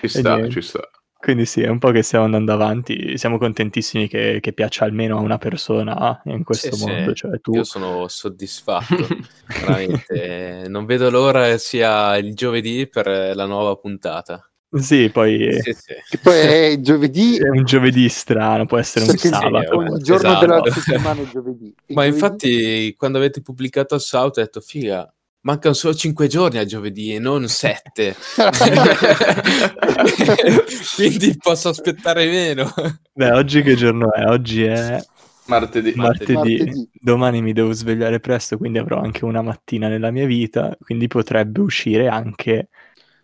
Ci 0.00 0.08
E 0.12 0.20
sta, 0.20 0.46
ci 0.48 0.60
sta. 0.62 0.88
Quindi 1.24 1.46
sì, 1.46 1.62
è 1.62 1.68
un 1.68 1.78
po' 1.78 1.90
che 1.90 2.02
stiamo 2.02 2.26
andando 2.26 2.52
avanti, 2.52 3.16
siamo 3.16 3.38
contentissimi 3.38 4.08
che, 4.08 4.40
che 4.42 4.52
piaccia 4.52 4.84
almeno 4.84 5.16
a 5.16 5.20
una 5.22 5.38
persona 5.38 6.20
in 6.26 6.44
questo 6.44 6.74
Sì, 6.76 6.82
sì. 6.82 6.86
mondo, 6.86 7.14
cioè 7.14 7.40
tu. 7.40 7.54
Io 7.54 7.64
sono 7.64 8.08
soddisfatto, 8.08 9.06
veramente. 9.48 10.64
Non 10.68 10.84
vedo 10.84 11.08
l'ora 11.08 11.56
sia 11.56 12.16
il 12.18 12.34
giovedì 12.34 12.86
per 12.88 13.06
la 13.34 13.46
nuova 13.46 13.74
puntata. 13.76 14.46
Sì, 14.74 15.08
poi 15.08 15.48
Sì, 15.62 15.72
sì. 15.72 15.94
Che 16.10 16.18
poi 16.18 16.36
è 16.40 16.80
giovedì, 16.82 17.38
è 17.38 17.48
un 17.48 17.64
giovedì 17.64 18.08
strano, 18.08 18.66
può 18.66 18.76
essere 18.76 19.04
un 19.06 19.12
perché 19.12 19.28
sabato. 19.28 19.76
ogni 19.76 20.02
giorno 20.02 20.28
esatto. 20.28 20.46
della 20.46 20.70
settimana 20.72 21.22
è 21.22 21.28
giovedì. 21.30 21.74
E 21.86 21.94
Ma 21.94 22.02
giovedì- 22.02 22.08
infatti, 22.22 22.94
quando 22.96 23.16
avete 23.18 23.40
pubblicato 23.40 23.94
il 23.94 24.00
South, 24.00 24.36
ho 24.36 24.40
detto, 24.42 24.60
figa, 24.60 25.10
mancano 25.44 25.74
solo 25.74 25.94
5 25.94 26.26
giorni 26.26 26.58
a 26.58 26.64
giovedì 26.64 27.14
e 27.14 27.18
non 27.18 27.46
7. 27.48 28.14
Quindi 30.96 31.36
posso 31.38 31.70
aspettare 31.70 32.26
meno. 32.26 32.72
Beh, 33.12 33.32
oggi 33.32 33.62
che 33.62 33.74
giorno 33.74 34.12
è? 34.12 34.26
Oggi 34.26 34.64
è 34.64 35.02
Martedì. 35.46 35.92
martedì. 35.94 36.32
Martedì. 36.32 36.90
Domani 36.92 37.42
mi 37.42 37.52
devo 37.52 37.72
svegliare 37.72 38.20
presto, 38.20 38.56
quindi 38.56 38.78
avrò 38.78 39.00
anche 39.00 39.24
una 39.24 39.42
mattina 39.42 39.88
nella 39.88 40.10
mia 40.10 40.26
vita, 40.26 40.76
quindi 40.80 41.06
potrebbe 41.06 41.60
uscire 41.60 42.08
anche 42.08 42.68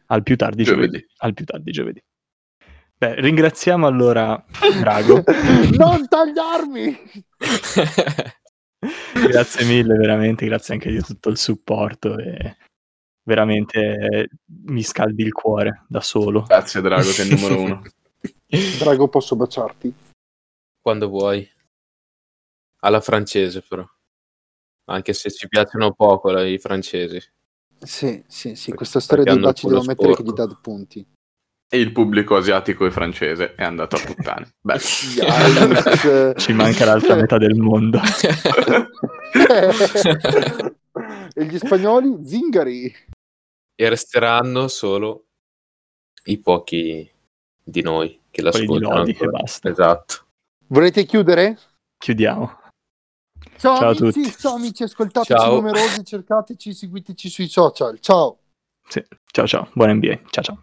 al 0.06 0.22
più 0.22 0.36
tardi 0.36 0.64
giovedì. 0.64 0.86
Giovedì. 0.86 1.06
Al 1.18 1.34
più 1.34 1.44
tardi 1.44 1.72
giovedì. 1.72 2.02
Beh, 2.96 3.14
ringraziamo 3.18 3.86
allora 3.86 4.44
Drago. 4.78 5.24
non 5.78 6.06
tagliarmi! 6.06 6.98
grazie 9.30 9.64
mille, 9.64 9.94
veramente, 9.96 10.46
grazie 10.46 10.74
anche 10.74 10.90
di 10.90 11.00
tutto 11.02 11.28
il 11.28 11.36
supporto 11.36 12.18
e 12.18 12.56
veramente 13.22 13.78
eh, 13.78 14.28
mi 14.64 14.82
scaldi 14.82 15.22
il 15.22 15.32
cuore 15.32 15.84
da 15.88 16.00
solo. 16.00 16.42
Grazie 16.42 16.80
Drago, 16.80 17.02
sei 17.02 17.28
il 17.28 17.34
numero 17.34 17.60
uno. 17.60 17.82
Drago, 18.78 19.08
posso 19.08 19.36
baciarti? 19.36 19.94
Quando 20.80 21.08
vuoi. 21.08 21.48
Alla 22.82 23.00
francese, 23.00 23.62
però. 23.62 23.86
Anche 24.86 25.12
se 25.12 25.30
ci 25.30 25.46
piacciono 25.46 25.92
poco 25.92 26.30
la- 26.30 26.46
i 26.46 26.58
francesi. 26.58 27.20
Sì, 27.78 28.22
sì, 28.26 28.56
sì, 28.56 28.72
questa 28.72 29.00
storia 29.00 29.24
dei 29.24 29.34
il 29.34 29.40
baci 29.40 29.66
devo 29.66 29.82
mettere 29.82 30.14
che 30.14 30.22
gli 30.22 30.32
dà 30.32 30.46
punti. 30.60 31.06
E 31.72 31.78
il 31.78 31.92
pubblico 31.92 32.34
asiatico 32.34 32.84
e 32.84 32.90
francese 32.90 33.54
è 33.54 33.62
andato 33.62 33.94
a 33.94 34.00
puttane. 34.04 34.54
Beh. 34.60 34.78
Ci 36.36 36.52
manca 36.52 36.84
l'altra 36.84 37.14
metà 37.14 37.38
del 37.38 37.54
mondo. 37.54 38.00
e 41.32 41.44
gli 41.44 41.58
spagnoli? 41.58 42.18
Zingari. 42.24 42.92
e 43.76 43.88
resteranno 43.88 44.66
solo 44.66 45.26
i 46.24 46.38
pochi 46.38 47.08
di 47.62 47.82
noi 47.82 48.20
che 48.30 48.42
di 48.42 48.42
l'ascoltano. 48.42 49.04
E 49.06 49.10
ancora. 49.12 49.30
basta. 49.30 49.68
Esatto. 49.68 50.26
Volete 50.66 51.04
chiudere? 51.04 51.56
Chiudiamo. 51.98 52.58
Ciao, 53.56 53.76
Ciao 53.76 53.88
a 53.90 53.96
amici, 53.96 54.22
tutti. 54.22 54.36
ciao 54.38 54.54
amici, 54.54 54.82
ascoltateci 54.82 55.32
Ciao. 55.38 55.54
numerosi, 55.54 56.04
cercateci, 56.04 56.72
seguiteci 56.72 57.28
sui 57.28 57.48
social. 57.48 58.00
Ciao. 58.00 58.38
Sì. 58.88 59.04
Ciao 59.30 59.46
ciao, 59.46 59.68
buona 59.74 59.92
NBA. 59.92 60.18
Ciao 60.30 60.42
ciao. 60.42 60.58